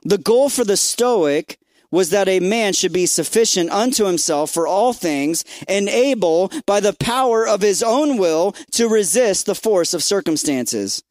The 0.03 0.19
goal 0.19 0.49
for 0.49 0.65
the 0.65 0.77
Stoic 0.77 1.59
was 1.93 2.11
that 2.11 2.27
a 2.27 2.41
man 2.41 2.73
should 2.73 2.93
be 2.93 3.07
sufficient 3.07 3.71
unto 3.71 4.07
himself 4.07 4.51
for 4.51 4.67
all 4.67 4.93
things 4.93 5.45
and 5.69 5.89
able 5.89 6.51
by 6.67 6.81
the 6.81 6.95
power 6.95 7.47
of 7.47 7.61
his 7.61 7.83
own 7.83 8.17
will 8.17 8.53
to 8.73 8.89
resist 8.89 9.47
the 9.47 9.55
force 9.55 9.95
of 9.95 10.03
circumstances. 10.03 11.05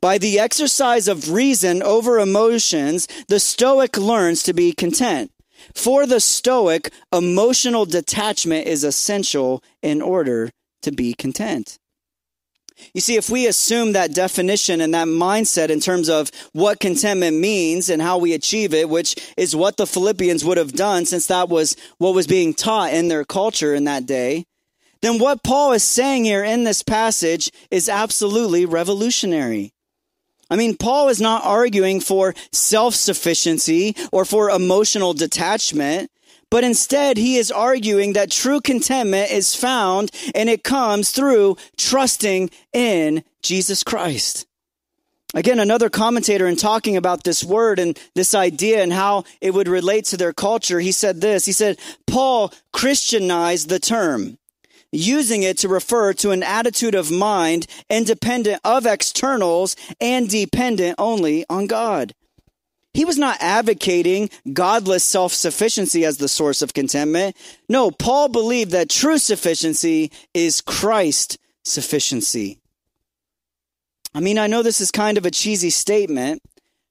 By 0.00 0.16
the 0.16 0.38
exercise 0.38 1.08
of 1.08 1.32
reason 1.32 1.82
over 1.82 2.18
emotions, 2.18 3.08
the 3.28 3.40
Stoic 3.40 3.98
learns 3.98 4.42
to 4.44 4.54
be 4.54 4.72
content. 4.72 5.30
For 5.74 6.06
the 6.06 6.20
Stoic, 6.20 6.92
emotional 7.12 7.86
detachment 7.86 8.66
is 8.66 8.84
essential 8.84 9.62
in 9.82 10.02
order 10.02 10.50
to 10.82 10.92
be 10.92 11.14
content. 11.14 11.78
You 12.94 13.00
see, 13.00 13.16
if 13.16 13.28
we 13.28 13.46
assume 13.46 13.92
that 13.92 14.14
definition 14.14 14.80
and 14.80 14.94
that 14.94 15.06
mindset 15.06 15.68
in 15.68 15.80
terms 15.80 16.08
of 16.08 16.30
what 16.52 16.80
contentment 16.80 17.36
means 17.36 17.90
and 17.90 18.00
how 18.00 18.18
we 18.18 18.32
achieve 18.32 18.72
it, 18.72 18.88
which 18.88 19.16
is 19.36 19.54
what 19.54 19.76
the 19.76 19.86
Philippians 19.86 20.44
would 20.44 20.56
have 20.56 20.72
done 20.72 21.04
since 21.04 21.26
that 21.26 21.48
was 21.48 21.76
what 21.98 22.14
was 22.14 22.26
being 22.26 22.54
taught 22.54 22.92
in 22.92 23.08
their 23.08 23.24
culture 23.24 23.74
in 23.74 23.84
that 23.84 24.06
day, 24.06 24.44
then 25.02 25.18
what 25.18 25.42
Paul 25.42 25.72
is 25.72 25.82
saying 25.82 26.24
here 26.24 26.44
in 26.44 26.64
this 26.64 26.82
passage 26.82 27.50
is 27.70 27.88
absolutely 27.88 28.66
revolutionary. 28.66 29.72
I 30.50 30.56
mean, 30.56 30.76
Paul 30.76 31.08
is 31.08 31.20
not 31.20 31.44
arguing 31.44 32.00
for 32.00 32.34
self 32.52 32.94
sufficiency 32.94 33.94
or 34.12 34.24
for 34.24 34.50
emotional 34.50 35.14
detachment, 35.14 36.10
but 36.50 36.64
instead 36.64 37.16
he 37.16 37.36
is 37.36 37.52
arguing 37.52 38.14
that 38.14 38.30
true 38.30 38.60
contentment 38.60 39.30
is 39.30 39.54
found 39.54 40.10
and 40.34 40.48
it 40.48 40.64
comes 40.64 41.12
through 41.12 41.56
trusting 41.76 42.50
in 42.72 43.22
Jesus 43.42 43.84
Christ. 43.84 44.46
Again, 45.32 45.60
another 45.60 45.88
commentator 45.88 46.48
in 46.48 46.56
talking 46.56 46.96
about 46.96 47.22
this 47.22 47.44
word 47.44 47.78
and 47.78 47.96
this 48.16 48.34
idea 48.34 48.82
and 48.82 48.92
how 48.92 49.22
it 49.40 49.54
would 49.54 49.68
relate 49.68 50.06
to 50.06 50.16
their 50.16 50.32
culture, 50.32 50.80
he 50.80 50.90
said 50.90 51.20
this. 51.20 51.44
He 51.44 51.52
said, 51.52 51.78
Paul 52.08 52.52
Christianized 52.72 53.68
the 53.68 53.78
term 53.78 54.38
using 54.92 55.42
it 55.42 55.58
to 55.58 55.68
refer 55.68 56.12
to 56.14 56.30
an 56.30 56.42
attitude 56.42 56.94
of 56.94 57.10
mind 57.10 57.66
independent 57.88 58.60
of 58.64 58.86
externals 58.86 59.76
and 60.00 60.28
dependent 60.28 60.96
only 60.98 61.44
on 61.48 61.66
God. 61.66 62.14
He 62.92 63.04
was 63.04 63.18
not 63.18 63.38
advocating 63.40 64.30
godless 64.52 65.04
self 65.04 65.32
sufficiency 65.32 66.04
as 66.04 66.18
the 66.18 66.28
source 66.28 66.60
of 66.60 66.74
contentment. 66.74 67.36
No, 67.68 67.90
Paul 67.90 68.28
believed 68.28 68.72
that 68.72 68.90
true 68.90 69.18
sufficiency 69.18 70.10
is 70.34 70.60
Christ 70.60 71.38
sufficiency. 71.64 72.58
I 74.12 74.20
mean, 74.20 74.38
I 74.38 74.48
know 74.48 74.62
this 74.62 74.80
is 74.80 74.90
kind 74.90 75.18
of 75.18 75.24
a 75.26 75.30
cheesy 75.30 75.70
statement, 75.70 76.42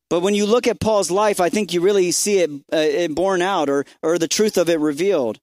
but 0.09 0.21
when 0.21 0.35
you 0.35 0.45
look 0.45 0.67
at 0.67 0.79
Paul's 0.79 1.11
life, 1.11 1.41
I 1.41 1.49
think 1.49 1.73
you 1.73 1.81
really 1.81 2.11
see 2.11 2.39
it, 2.39 2.49
uh, 2.71 2.77
it 2.77 3.13
borne 3.13 3.41
out 3.41 3.69
or, 3.69 3.85
or 4.01 4.17
the 4.17 4.27
truth 4.27 4.57
of 4.57 4.69
it 4.69 4.79
revealed. 4.79 5.39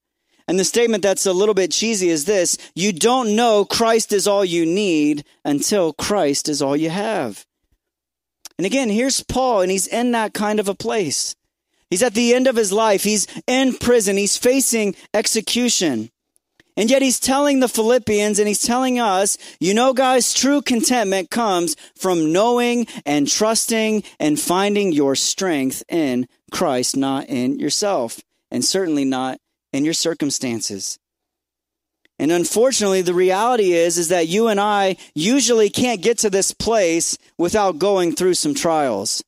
And 0.49 0.59
the 0.59 0.65
statement 0.65 1.03
that's 1.03 1.27
a 1.27 1.33
little 1.33 1.55
bit 1.55 1.73
cheesy 1.73 2.09
is 2.09 2.25
this 2.25 2.57
You 2.75 2.93
don't 2.93 3.35
know 3.35 3.65
Christ 3.65 4.13
is 4.13 4.29
all 4.29 4.45
you 4.45 4.65
need 4.65 5.25
until 5.45 5.93
Christ 5.93 6.49
is 6.49 6.63
all 6.63 6.77
you 6.77 6.91
have. 6.91 7.45
And 8.59 8.65
again, 8.65 8.89
here's 8.89 9.23
Paul, 9.23 9.61
and 9.61 9.71
he's 9.71 9.87
in 9.87 10.13
that 10.13 10.33
kind 10.33 10.61
of 10.61 10.69
a 10.69 10.75
place. 10.75 11.35
He's 11.91 12.03
at 12.03 12.15
the 12.15 12.35
end 12.35 12.47
of 12.47 12.57
his 12.57 12.73
life. 12.73 13.05
He's 13.05 13.27
in 13.47 13.75
prison. 13.77 14.17
He's 14.17 14.37
facing 14.37 14.97
execution. 15.15 16.11
And 16.77 16.91
yet 16.91 17.01
he's 17.01 17.21
telling 17.21 17.61
the 17.61 17.69
Philippians 17.69 18.39
and 18.39 18.47
he's 18.47 18.63
telling 18.63 18.99
us, 18.99 19.39
you 19.61 19.73
know, 19.73 19.95
guys, 19.95 20.35
true 20.35 20.61
contentment 20.61 21.31
comes 21.31 21.75
from 21.97 22.33
knowing 22.33 22.87
and 23.07 23.27
trusting 23.27 24.03
and 24.21 24.39
finding 24.39 24.93
your 24.93 25.15
strength 25.15 25.83
in 25.89 26.27
Christ, 26.53 26.97
not 26.97 27.29
in 27.29 27.59
yourself, 27.59 28.21
and 28.51 28.63
certainly 28.63 29.07
not 29.07 29.39
in 29.77 29.85
your 29.85 29.95
circumstances. 29.95 30.99
And 32.19 32.33
unfortunately, 32.33 33.03
the 33.03 33.15
reality 33.15 33.73
is, 33.73 33.99
is 33.99 34.09
that 34.09 34.27
you 34.29 34.49
and 34.49 34.59
I 34.59 34.97
usually 35.15 35.69
can't 35.69 36.01
get 36.01 36.19
to 36.19 36.31
this 36.31 36.53
place 36.53 37.19
without 37.37 37.79
going 37.79 38.15
through 38.15 38.35
some 38.35 38.55
trials, 38.55 39.23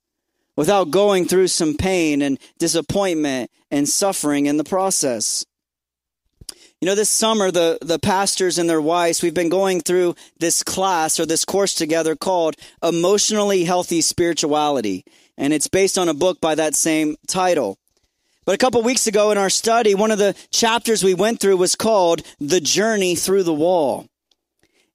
without 0.57 0.91
going 0.91 1.27
through 1.27 1.49
some 1.49 1.75
pain 1.75 2.23
and 2.23 2.39
disappointment 2.59 3.51
and 3.71 3.87
suffering 3.87 4.47
in 4.47 4.57
the 4.57 4.65
process. 4.65 5.45
You 6.81 6.87
know, 6.87 6.95
this 6.95 7.11
summer, 7.11 7.51
the, 7.51 7.79
the 7.83 7.99
pastors 7.99 8.57
and 8.57 8.71
their 8.71 8.81
wives, 8.81 9.21
we've 9.21 9.35
been 9.35 9.49
going 9.49 9.81
through 9.81 10.15
this 10.39 10.63
class 10.63 11.19
or 11.19 11.27
this 11.27 11.45
course 11.45 11.75
together 11.75 12.15
called 12.15 12.55
Emotionally 12.83 13.65
Healthy 13.65 14.01
Spirituality. 14.01 15.05
And 15.37 15.53
it's 15.53 15.69
based 15.69 15.99
on 15.99 16.09
a 16.09 16.15
book 16.15 16.41
by 16.41 16.55
that 16.55 16.75
same 16.75 17.17
title. 17.27 17.79
But 18.49 18.55
a 18.55 18.65
couple 18.65 18.81
weeks 18.81 19.07
ago 19.07 19.31
in 19.31 19.37
our 19.37 19.51
study, 19.51 19.95
one 19.95 20.11
of 20.11 20.17
the 20.17 20.35
chapters 20.51 21.05
we 21.05 21.13
went 21.13 21.39
through 21.39 21.59
was 21.59 21.77
called 21.77 22.23
The 22.41 22.63
Journey 22.63 23.15
Through 23.15 23.43
the 23.43 23.53
Wall. 23.53 24.07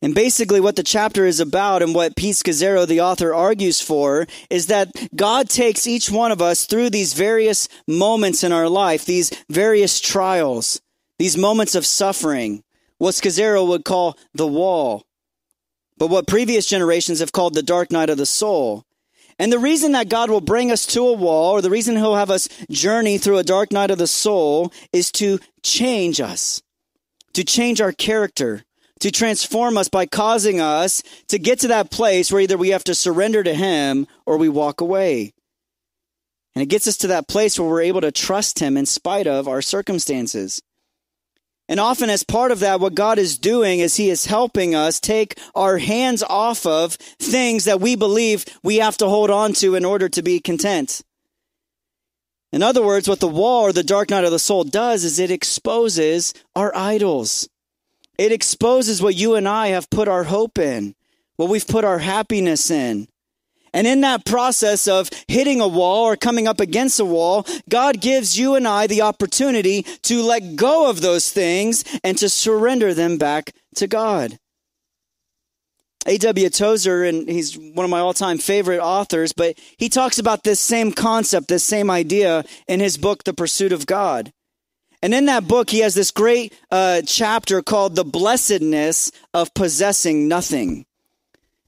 And 0.01 0.15
basically, 0.15 0.59
what 0.59 0.75
the 0.75 0.81
chapter 0.81 1.27
is 1.27 1.39
about 1.39 1.83
and 1.83 1.93
what 1.93 2.15
Pete 2.15 2.33
Scazzero, 2.33 2.87
the 2.87 3.01
author, 3.01 3.31
argues 3.31 3.79
for 3.79 4.25
is 4.49 4.65
that 4.67 4.89
God 5.15 5.49
takes 5.49 5.85
each 5.85 6.09
one 6.09 6.31
of 6.31 6.41
us 6.41 6.65
through 6.65 6.89
these 6.89 7.13
various 7.13 7.69
moments 7.87 8.43
in 8.43 8.51
our 8.51 8.67
life, 8.67 9.05
these 9.05 9.29
various 9.51 10.01
trials, 10.01 10.81
these 11.19 11.37
moments 11.37 11.75
of 11.75 11.85
suffering, 11.85 12.63
what 12.97 13.13
Scazzero 13.13 13.67
would 13.67 13.85
call 13.85 14.17
the 14.33 14.47
wall, 14.47 15.05
but 15.99 16.09
what 16.09 16.25
previous 16.25 16.65
generations 16.65 17.19
have 17.19 17.31
called 17.31 17.53
the 17.53 17.61
dark 17.61 17.91
night 17.91 18.09
of 18.09 18.17
the 18.17 18.25
soul. 18.25 18.83
And 19.39 19.51
the 19.51 19.59
reason 19.59 19.93
that 19.93 20.09
God 20.09 20.29
will 20.29 20.41
bring 20.41 20.71
us 20.71 20.85
to 20.87 21.07
a 21.07 21.13
wall, 21.13 21.51
or 21.51 21.61
the 21.61 21.69
reason 21.69 21.95
He'll 21.95 22.15
have 22.15 22.29
us 22.29 22.47
journey 22.69 23.17
through 23.17 23.37
a 23.37 23.43
dark 23.43 23.71
night 23.71 23.91
of 23.91 23.97
the 23.97 24.07
soul, 24.07 24.71
is 24.91 25.11
to 25.13 25.39
change 25.63 26.21
us, 26.21 26.61
to 27.33 27.43
change 27.43 27.81
our 27.81 27.91
character, 27.91 28.63
to 28.99 29.11
transform 29.11 29.77
us 29.77 29.89
by 29.89 30.05
causing 30.05 30.61
us 30.61 31.03
to 31.27 31.39
get 31.39 31.59
to 31.59 31.67
that 31.67 31.91
place 31.91 32.31
where 32.31 32.41
either 32.41 32.57
we 32.57 32.69
have 32.69 32.83
to 32.85 32.95
surrender 32.95 33.43
to 33.43 33.53
Him 33.53 34.07
or 34.25 34.37
we 34.37 34.49
walk 34.49 34.81
away. 34.81 35.33
And 36.55 36.61
it 36.61 36.67
gets 36.67 36.87
us 36.87 36.97
to 36.97 37.07
that 37.07 37.27
place 37.27 37.59
where 37.59 37.67
we're 37.67 37.81
able 37.81 38.01
to 38.01 38.11
trust 38.11 38.59
Him 38.59 38.77
in 38.77 38.85
spite 38.85 39.27
of 39.27 39.47
our 39.47 39.61
circumstances. 39.61 40.61
And 41.69 41.79
often, 41.79 42.09
as 42.09 42.23
part 42.23 42.51
of 42.51 42.59
that, 42.59 42.79
what 42.79 42.93
God 42.93 43.17
is 43.17 43.37
doing 43.37 43.79
is 43.79 43.95
He 43.95 44.09
is 44.09 44.25
helping 44.25 44.75
us 44.75 44.99
take 44.99 45.39
our 45.55 45.77
hands 45.77 46.21
off 46.21 46.65
of 46.65 46.93
things 46.93 47.63
that 47.65 47.79
we 47.79 47.95
believe 47.95 48.45
we 48.63 48.77
have 48.77 48.97
to 48.97 49.07
hold 49.07 49.29
on 49.29 49.53
to 49.53 49.75
in 49.75 49.85
order 49.85 50.09
to 50.09 50.21
be 50.21 50.39
content. 50.39 51.01
In 52.51 52.61
other 52.61 52.83
words, 52.83 53.07
what 53.07 53.19
the 53.19 53.27
wall 53.27 53.63
or 53.63 53.71
the 53.71 53.81
dark 53.81 54.09
night 54.09 54.25
of 54.25 54.31
the 54.31 54.39
soul 54.39 54.63
does 54.63 55.03
is 55.03 55.17
it 55.17 55.31
exposes 55.31 56.33
our 56.55 56.75
idols. 56.75 57.49
It 58.17 58.31
exposes 58.31 59.01
what 59.01 59.15
you 59.15 59.35
and 59.35 59.47
I 59.47 59.69
have 59.69 59.89
put 59.89 60.07
our 60.07 60.25
hope 60.25 60.59
in, 60.59 60.93
what 61.37 61.49
we've 61.49 61.67
put 61.67 61.83
our 61.83 61.99
happiness 61.99 62.69
in. 62.69 63.07
And 63.73 63.87
in 63.87 64.01
that 64.01 64.25
process 64.25 64.87
of 64.87 65.09
hitting 65.27 65.59
a 65.59 65.67
wall 65.67 66.05
or 66.05 66.15
coming 66.15 66.47
up 66.47 66.59
against 66.59 66.99
a 66.99 67.05
wall, 67.05 67.45
God 67.67 67.99
gives 67.99 68.37
you 68.37 68.55
and 68.55 68.67
I 68.67 68.85
the 68.85 69.01
opportunity 69.01 69.83
to 70.03 70.21
let 70.21 70.55
go 70.55 70.89
of 70.89 71.01
those 71.01 71.31
things 71.31 71.83
and 72.03 72.17
to 72.19 72.29
surrender 72.29 72.93
them 72.93 73.17
back 73.17 73.51
to 73.75 73.87
God. 73.87 74.37
A.W. 76.05 76.49
Tozer, 76.49 77.03
and 77.03 77.29
he's 77.29 77.57
one 77.57 77.85
of 77.85 77.89
my 77.89 77.99
all 77.99 78.13
time 78.13 78.37
favorite 78.37 78.81
authors, 78.81 79.33
but 79.33 79.57
he 79.77 79.89
talks 79.89 80.19
about 80.19 80.43
this 80.43 80.59
same 80.59 80.91
concept, 80.91 81.47
this 81.47 81.63
same 81.63 81.89
idea 81.89 82.43
in 82.67 82.79
his 82.79 82.97
book, 82.97 83.23
The 83.23 83.33
Pursuit 83.33 83.71
of 83.71 83.85
God. 83.85 84.33
And 85.01 85.13
in 85.13 85.25
that 85.25 85.47
book, 85.47 85.69
he 85.69 85.79
has 85.79 85.95
this 85.95 86.11
great 86.11 86.53
uh, 86.71 87.01
chapter 87.05 87.61
called 87.61 87.95
The 87.95 88.05
Blessedness 88.05 89.11
of 89.33 89.53
Possessing 89.53 90.27
Nothing. 90.27 90.85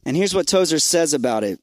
And 0.06 0.16
here's 0.16 0.36
what 0.36 0.48
Tozer 0.48 0.80
says 0.80 1.14
about 1.14 1.44
it. 1.44 1.60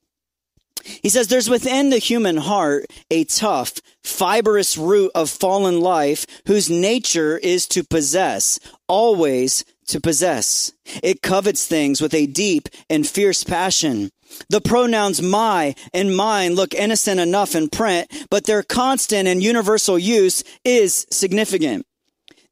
He 0.84 1.08
says, 1.08 1.28
There's 1.28 1.50
within 1.50 1.90
the 1.90 1.98
human 1.98 2.36
heart 2.36 2.86
a 3.10 3.24
tough, 3.24 3.74
fibrous 4.02 4.76
root 4.76 5.10
of 5.14 5.30
fallen 5.30 5.80
life 5.80 6.26
whose 6.46 6.70
nature 6.70 7.38
is 7.38 7.66
to 7.68 7.84
possess, 7.84 8.58
always 8.88 9.64
to 9.88 10.00
possess. 10.00 10.72
It 11.02 11.22
covets 11.22 11.66
things 11.66 12.00
with 12.00 12.14
a 12.14 12.26
deep 12.26 12.68
and 12.88 13.06
fierce 13.06 13.44
passion. 13.44 14.10
The 14.48 14.60
pronouns 14.60 15.20
my 15.20 15.74
and 15.92 16.16
mine 16.16 16.54
look 16.54 16.74
innocent 16.74 17.20
enough 17.20 17.54
in 17.54 17.68
print, 17.68 18.10
but 18.30 18.44
their 18.44 18.62
constant 18.62 19.28
and 19.28 19.42
universal 19.42 19.98
use 19.98 20.42
is 20.64 21.06
significant. 21.10 21.86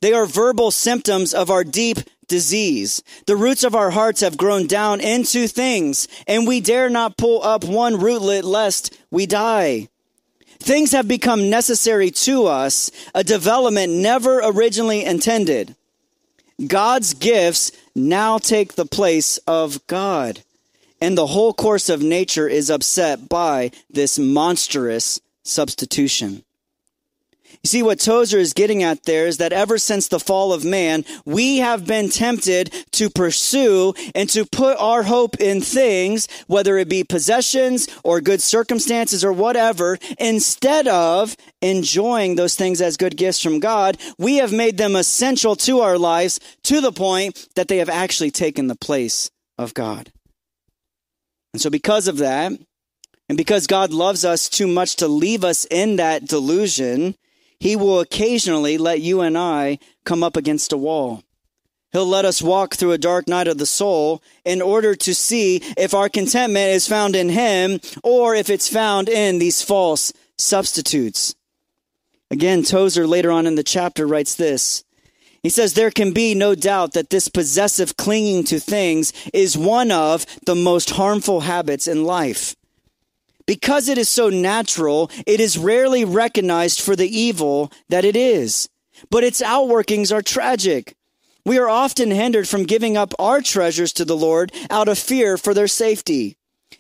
They 0.03 0.13
are 0.13 0.27
verbal 0.27 0.71
symptoms 0.71 1.35
of 1.35 1.51
our 1.51 1.65
deep 1.65 1.99
disease. 2.31 3.03
The 3.27 3.37
roots 3.37 3.65
of 3.65 3.75
our 3.75 3.91
hearts 3.91 4.23
have 4.23 4.39
grown 4.39 4.67
down 4.67 5.01
into 5.01 5.47
things, 5.47 6.09
and 6.27 6.47
we 6.47 6.61
dare 6.61 6.89
not 6.89 7.19
pull 7.19 7.43
up 7.43 7.65
one 7.65 7.97
rootlet 7.97 8.45
lest 8.45 8.97
we 9.11 9.27
die. 9.27 9.89
Things 10.59 10.93
have 10.93 11.09
become 11.09 11.51
necessary 11.51 12.11
to 12.11 12.47
us, 12.47 12.91
a 13.15 13.25
development 13.25 13.93
never 13.93 14.41
originally 14.43 15.05
intended. 15.05 15.75
God's 16.67 17.15
gifts 17.15 17.73
now 17.95 18.39
take 18.39 18.75
the 18.75 18.87
place 18.87 19.39
of 19.47 19.87
God, 19.87 20.43
and 21.01 21.19
the 21.19 21.27
whole 21.27 21.53
course 21.53 21.89
of 21.89 22.03
nature 22.03 22.47
is 22.47 22.71
upset 22.71 23.29
by 23.29 23.73
this 23.91 24.19
monstrous 24.19 25.21
substitution. 25.43 26.45
You 27.63 27.69
see, 27.69 27.83
what 27.83 28.01
Tozer 28.01 28.39
is 28.39 28.55
getting 28.55 28.83
at 28.83 29.05
there 29.05 29.27
is 29.27 29.37
that 29.37 29.53
ever 29.53 29.77
since 29.77 30.09
the 30.09 30.19
fall 30.19 30.55
of 30.55 30.65
man, 30.65 31.05
we 31.27 31.59
have 31.59 31.87
been 31.87 32.09
tempted 32.09 32.73
to 32.93 33.11
pursue 33.11 33.93
and 34.15 34.31
to 34.31 34.47
put 34.47 34.79
our 34.79 35.03
hope 35.03 35.39
in 35.41 35.61
things, 35.61 36.27
whether 36.47 36.79
it 36.79 36.89
be 36.89 37.05
possessions 37.05 37.87
or 38.03 38.23
good 38.23 38.41
circumstances 38.41 39.23
or 39.23 39.33
whatever, 39.33 39.99
instead 40.19 40.89
of 40.89 41.37
enjoying 41.61 42.37
those 42.37 42.55
things 42.55 42.81
as 42.81 42.97
good 42.97 43.19
gifts 43.19 43.43
from 43.43 43.61
God. 43.61 43.99
We 44.19 44.37
have 44.37 44.53
made 44.53 44.79
them 44.79 44.97
essential 44.97 45.55
to 45.57 45.81
our 45.81 45.99
lives 45.99 46.41
to 46.65 46.81
the 46.81 46.93
point 46.93 47.47
that 47.57 47.69
they 47.69 47.77
have 47.77 47.91
actually 47.91 48.31
taken 48.31 48.69
the 48.69 48.75
place 48.75 49.31
of 49.59 49.75
God. 49.75 50.11
And 51.53 51.61
so, 51.61 51.69
because 51.69 52.09
of 52.09 52.19
that, 52.19 52.53
and 53.29 53.37
because 53.37 53.67
God 53.67 53.93
loves 53.93 54.25
us 54.25 54.49
too 54.49 54.67
much 54.67 54.97
to 54.97 55.09
leave 55.09 55.45
us 55.45 55.67
in 55.71 55.97
that 55.97 56.27
delusion, 56.27 57.17
he 57.61 57.77
will 57.77 58.01
occasionally 58.01 58.79
let 58.79 59.01
you 59.01 59.21
and 59.21 59.39
I 59.39 59.79
come 60.05 60.25
up 60.25 60.37
against 60.37 60.73
a 60.73 60.79
wall. 60.79 61.23
He'll 61.93 62.07
let 62.07 62.25
us 62.25 62.41
walk 62.41 62.75
through 62.75 62.93
a 62.93 62.99
dark 62.99 63.29
night 63.29 63.49
of 63.49 63.59
the 63.59 63.67
soul 63.67 64.23
in 64.45 64.63
order 64.63 64.95
to 64.95 65.15
see 65.15 65.57
if 65.77 65.93
our 65.93 66.09
contentment 66.09 66.71
is 66.71 66.89
found 66.89 67.15
in 67.15 67.29
Him 67.29 67.81
or 68.03 68.35
if 68.35 68.49
it's 68.49 68.69
found 68.69 69.09
in 69.09 69.39
these 69.39 69.61
false 69.61 70.13
substitutes. 70.39 71.35
Again, 72.31 72.63
Tozer 72.63 73.07
later 73.07 73.31
on 73.31 73.47
in 73.47 73.57
the 73.57 73.65
chapter 73.65 74.07
writes 74.07 74.37
this. 74.37 74.85
He 75.43 75.49
says, 75.49 75.75
There 75.75 75.91
can 75.91 76.13
be 76.13 76.35
no 76.35 76.55
doubt 76.55 76.93
that 76.93 77.11
this 77.11 77.29
possessive 77.29 77.97
clinging 77.97 78.45
to 78.45 78.61
things 78.61 79.13
is 79.35 79.59
one 79.59 79.91
of 79.91 80.25
the 80.47 80.55
most 80.55 80.91
harmful 80.91 81.41
habits 81.41 81.89
in 81.89 82.05
life. 82.05 82.55
Because 83.51 83.89
it 83.89 83.99
is 83.99 84.09
so 84.09 84.29
natural, 84.29 85.11
it 85.27 85.41
is 85.41 85.59
rarely 85.59 86.05
recognized 86.05 86.81
for 86.81 86.95
the 86.95 87.09
evil 87.09 87.73
that 87.89 88.05
it 88.05 88.15
is. 88.15 88.69
But 89.11 89.25
its 89.25 89.43
outworkings 89.43 90.15
are 90.15 90.23
tragic. 90.23 90.95
We 91.45 91.59
are 91.59 91.69
often 91.69 92.13
hindered 92.13 92.49
from 92.49 92.63
giving 92.63 92.97
up 92.97 93.13
our 93.19 93.41
treasures 93.41 93.93
to 93.95 94.05
the 94.05 94.17
Lord 94.17 94.53
out 94.71 94.87
of 94.87 95.01
fear 95.01 95.37
for 95.37 95.53
their 95.53 95.67
safety. 95.67 96.37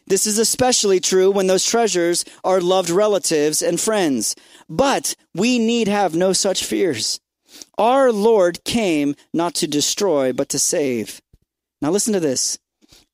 This 0.06 0.28
is 0.28 0.38
especially 0.38 1.00
true 1.00 1.32
when 1.32 1.48
those 1.48 1.64
treasures 1.66 2.24
are 2.44 2.60
loved 2.60 2.88
relatives 2.88 3.62
and 3.62 3.80
friends. 3.80 4.36
But 4.68 5.16
we 5.34 5.58
need 5.58 5.88
have 5.88 6.14
no 6.14 6.32
such 6.32 6.64
fears. 6.64 7.18
Our 7.78 8.12
Lord 8.12 8.62
came 8.62 9.16
not 9.34 9.54
to 9.56 9.66
destroy, 9.66 10.32
but 10.32 10.48
to 10.50 10.60
save. 10.60 11.20
Now 11.82 11.90
listen 11.90 12.12
to 12.12 12.20
this. 12.20 12.60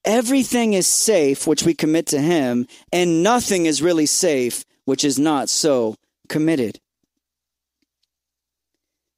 Everything 0.07 0.73
is 0.73 0.87
safe 0.87 1.49
which 1.49 1.65
we 1.65 1.75
commit 1.75 2.07
to 2.07 2.21
Him, 2.21 2.69
and 2.93 3.25
nothing 3.25 3.67
is 3.67 3.83
really 3.83 4.07
safe 4.07 4.65
which 4.85 5.05
is 5.05 5.19
not 5.19 5.49
so 5.49 5.97
committed. 6.29 6.79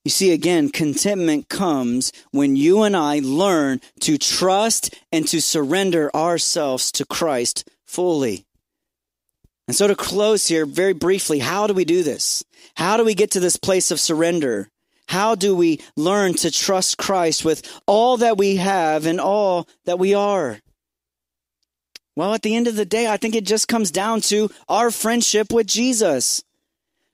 You 0.05 0.11
see, 0.11 0.33
again, 0.33 0.71
contentment 0.71 1.51
comes 1.51 2.11
when 2.31 2.57
you 2.57 2.83
and 2.83 2.97
I 2.97 3.21
learn 3.23 3.83
to 4.01 4.17
trust 4.17 4.95
and 5.13 5.29
to 5.29 5.43
surrender 5.43 6.11
ourselves 6.17 6.91
to 6.93 7.05
Christ 7.05 7.69
fully. 7.85 8.47
And 9.67 9.77
so, 9.77 9.87
to 9.87 9.95
close 9.95 10.47
here 10.47 10.65
very 10.65 10.95
briefly, 10.95 11.41
how 11.41 11.67
do 11.67 11.75
we 11.75 11.85
do 11.85 12.03
this? 12.03 12.43
How 12.77 12.97
do 12.97 13.05
we 13.05 13.15
get 13.15 13.33
to 13.33 13.41
this 13.41 13.59
place 13.59 13.91
of 13.91 14.01
surrender? 14.01 14.71
How 15.09 15.35
do 15.35 15.55
we 15.55 15.83
learn 15.95 16.33
to 16.35 16.51
trust 16.51 16.97
Christ 16.97 17.45
with 17.45 17.63
all 17.87 18.17
that 18.17 18.39
we 18.39 18.57
have 18.57 19.05
and 19.05 19.21
all 19.21 19.69
that 19.85 19.99
we 19.99 20.15
are? 20.15 20.61
Well, 22.19 22.35
at 22.35 22.43
the 22.43 22.57
end 22.57 22.67
of 22.67 22.75
the 22.75 22.85
day, 22.85 23.07
I 23.07 23.17
think 23.17 23.37
it 23.37 23.47
just 23.47 23.69
comes 23.69 23.93
down 23.93 24.23
to 24.23 24.51
our 24.69 24.91
friendship 24.91 25.53
with 25.53 25.69
Jesus. 25.69 26.43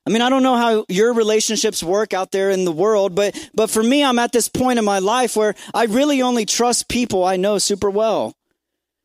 I 0.07 0.11
mean, 0.11 0.23
I 0.23 0.31
don't 0.31 0.43
know 0.43 0.57
how 0.57 0.87
your 0.89 1.13
relationships 1.13 1.83
work 1.83 2.15
out 2.15 2.33
there 2.33 2.49
in 2.49 2.65
the 2.65 2.73
world, 2.73 3.15
but, 3.15 3.37
but 3.55 3.69
for 3.69 3.83
me, 3.83 4.03
I'm 4.03 4.19
at 4.19 4.33
this 4.33 4.49
point 4.49 4.79
in 4.79 4.85
my 4.87 5.01
life 5.01 5.37
where 5.37 5.57
I 5.75 5.85
really 5.85 6.23
only 6.23 6.47
trust 6.47 6.89
people 6.89 7.23
I 7.23 7.37
know 7.37 7.59
super 7.59 7.91
well. 7.91 8.35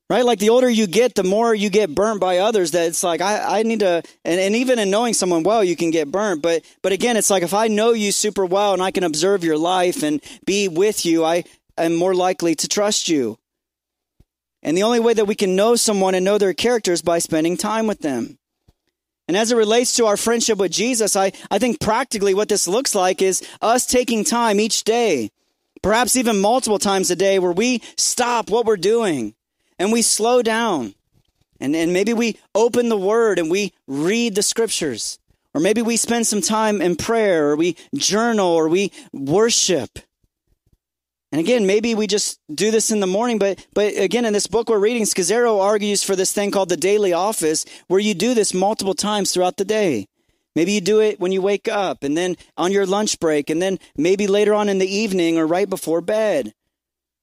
Right? 0.10 0.24
Like 0.24 0.40
the 0.40 0.52
older 0.52 0.70
you 0.70 0.88
get, 0.88 1.16
the 1.16 1.24
more 1.26 1.54
you 1.54 1.70
get 1.70 1.94
burnt 1.94 2.22
by 2.22 2.38
others 2.38 2.72
that 2.72 2.88
it's 2.88 3.04
like, 3.04 3.20
I, 3.20 3.60
I 3.60 3.64
need 3.64 3.82
to, 3.82 4.02
and, 4.24 4.40
and 4.40 4.56
even 4.56 4.80
in 4.80 4.90
knowing 4.90 5.14
someone 5.14 5.44
well, 5.44 5.66
you 5.66 5.76
can 5.76 5.92
get 5.92 6.10
burnt. 6.10 6.42
But, 6.42 6.64
but 6.82 6.94
again, 6.94 7.18
it's 7.18 7.30
like 7.30 7.44
if 7.44 7.54
I 7.54 7.68
know 7.68 7.92
you 7.92 8.14
super 8.14 8.46
well 8.46 8.72
and 8.72 8.82
I 8.82 8.92
can 8.92 9.04
observe 9.04 9.44
your 9.44 9.58
life 9.58 10.02
and 10.02 10.22
be 10.46 10.70
with 10.70 11.06
you, 11.06 11.26
I 11.26 11.44
am 11.78 11.94
more 11.94 12.16
likely 12.16 12.56
to 12.56 12.70
trust 12.70 13.10
you. 13.10 13.38
And 14.62 14.76
the 14.76 14.84
only 14.84 15.00
way 15.00 15.14
that 15.14 15.26
we 15.26 15.36
can 15.36 15.56
know 15.56 15.76
someone 15.76 16.16
and 16.16 16.26
know 16.26 16.38
their 16.38 16.54
character 16.54 16.92
is 16.92 17.02
by 17.02 17.20
spending 17.20 17.58
time 17.58 17.88
with 17.88 18.00
them. 18.00 18.38
And 19.28 19.38
as 19.38 19.52
it 19.52 19.58
relates 19.58 19.96
to 19.96 20.08
our 20.08 20.18
friendship 20.18 20.58
with 20.58 20.72
Jesus, 20.72 21.16
I, 21.16 21.32
I 21.52 21.60
think 21.60 21.80
practically 21.80 22.34
what 22.34 22.50
this 22.50 22.68
looks 22.68 22.96
like 22.96 23.22
is 23.22 23.48
us 23.62 23.86
taking 23.86 24.24
time 24.24 24.60
each 24.60 24.84
day, 24.84 25.30
perhaps 25.84 26.16
even 26.16 26.42
multiple 26.42 26.80
times 26.80 27.12
a 27.12 27.16
day, 27.16 27.38
where 27.38 27.52
we 27.52 27.84
stop 27.96 28.50
what 28.50 28.66
we're 28.66 28.76
doing 28.76 29.36
and 29.78 29.92
we 29.92 30.02
slow 30.02 30.42
down. 30.42 30.96
And, 31.60 31.76
and 31.76 31.94
maybe 31.94 32.14
we 32.14 32.40
open 32.56 32.90
the 32.90 32.98
word 32.98 33.38
and 33.38 33.52
we 33.52 33.74
read 33.88 34.36
the 34.36 34.42
scriptures. 34.42 35.20
Or 35.54 35.62
maybe 35.62 35.82
we 35.82 35.98
spend 35.98 36.28
some 36.28 36.42
time 36.42 36.82
in 36.82 36.96
prayer 36.96 37.50
or 37.50 37.56
we 37.56 37.76
journal 37.94 38.48
or 38.48 38.68
we 38.68 38.92
worship. 39.14 40.00
And 41.32 41.40
again, 41.40 41.68
maybe 41.68 41.94
we 41.94 42.08
just 42.08 42.40
do 42.54 42.72
this 42.72 42.90
in 42.92 43.02
the 43.02 43.08
morning, 43.08 43.38
but 43.38 43.66
but 43.74 43.96
again, 43.98 44.26
in 44.26 44.34
this 44.34 44.48
book 44.48 44.70
we're 44.70 44.80
reading, 44.80 45.04
Scazzero 45.04 45.62
argues 45.62 46.04
for 46.04 46.16
this 46.16 46.34
thing 46.34 46.52
called 46.52 46.70
the 46.70 46.78
daily 46.78 47.14
office, 47.14 47.66
where 47.88 48.00
you 48.00 48.16
do 48.16 48.34
this 48.34 48.54
multiple 48.54 48.96
times 48.96 49.32
throughout 49.32 49.58
the 49.58 49.66
day. 49.66 50.08
Maybe 50.56 50.72
you 50.72 50.82
do 50.82 51.00
it 51.00 51.20
when 51.20 51.32
you 51.32 51.42
wake 51.42 51.68
up, 51.68 52.04
and 52.04 52.18
then 52.18 52.36
on 52.58 52.72
your 52.72 52.88
lunch 52.88 53.20
break, 53.20 53.50
and 53.52 53.62
then 53.62 53.78
maybe 53.96 54.26
later 54.28 54.56
on 54.56 54.70
in 54.70 54.80
the 54.80 54.88
evening 54.88 55.38
or 55.38 55.46
right 55.46 55.70
before 55.70 56.02
bed. 56.02 56.54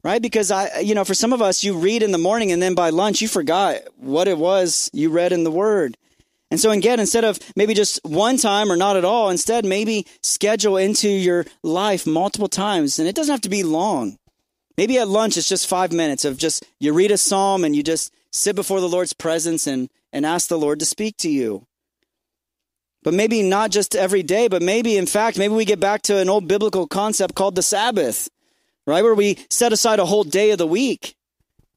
right? 0.06 0.22
Because 0.22 0.52
I, 0.52 0.78
you 0.78 0.94
know, 0.94 1.04
for 1.04 1.14
some 1.14 1.32
of 1.32 1.42
us, 1.42 1.64
you 1.64 1.76
read 1.76 2.00
in 2.04 2.12
the 2.12 2.18
morning 2.18 2.52
and 2.52 2.62
then 2.62 2.76
by 2.76 2.90
lunch, 2.90 3.20
you 3.20 3.26
forgot 3.26 3.78
what 3.96 4.28
it 4.28 4.38
was 4.38 4.88
you 4.92 5.10
read 5.10 5.32
in 5.32 5.42
the 5.42 5.50
word. 5.50 5.96
And 6.50 6.60
so 6.60 6.70
again, 6.70 7.00
instead 7.00 7.24
of 7.24 7.38
maybe 7.56 7.74
just 7.74 8.00
one 8.04 8.36
time 8.36 8.70
or 8.70 8.76
not 8.76 8.96
at 8.96 9.04
all, 9.04 9.30
instead 9.30 9.64
maybe 9.64 10.06
schedule 10.22 10.76
into 10.76 11.08
your 11.08 11.44
life 11.62 12.06
multiple 12.06 12.48
times. 12.48 12.98
And 12.98 13.08
it 13.08 13.16
doesn't 13.16 13.32
have 13.32 13.40
to 13.42 13.48
be 13.48 13.62
long. 13.62 14.16
Maybe 14.76 14.98
at 14.98 15.08
lunch 15.08 15.36
it's 15.36 15.48
just 15.48 15.66
five 15.66 15.92
minutes 15.92 16.24
of 16.24 16.36
just 16.36 16.64
you 16.78 16.92
read 16.92 17.10
a 17.10 17.18
psalm 17.18 17.64
and 17.64 17.74
you 17.74 17.82
just 17.82 18.12
sit 18.30 18.54
before 18.54 18.80
the 18.80 18.88
Lord's 18.88 19.12
presence 19.12 19.66
and, 19.66 19.88
and 20.12 20.24
ask 20.24 20.48
the 20.48 20.58
Lord 20.58 20.78
to 20.80 20.86
speak 20.86 21.16
to 21.18 21.30
you. 21.30 21.66
But 23.02 23.14
maybe 23.14 23.42
not 23.42 23.70
just 23.70 23.94
every 23.94 24.22
day, 24.22 24.48
but 24.48 24.62
maybe 24.62 24.96
in 24.96 25.06
fact, 25.06 25.38
maybe 25.38 25.54
we 25.54 25.64
get 25.64 25.80
back 25.80 26.02
to 26.02 26.18
an 26.18 26.28
old 26.28 26.48
biblical 26.48 26.86
concept 26.86 27.34
called 27.34 27.54
the 27.54 27.62
Sabbath, 27.62 28.28
right? 28.86 29.02
Where 29.02 29.14
we 29.14 29.38
set 29.48 29.72
aside 29.72 29.98
a 29.98 30.06
whole 30.06 30.24
day 30.24 30.50
of 30.50 30.58
the 30.58 30.66
week 30.66 31.14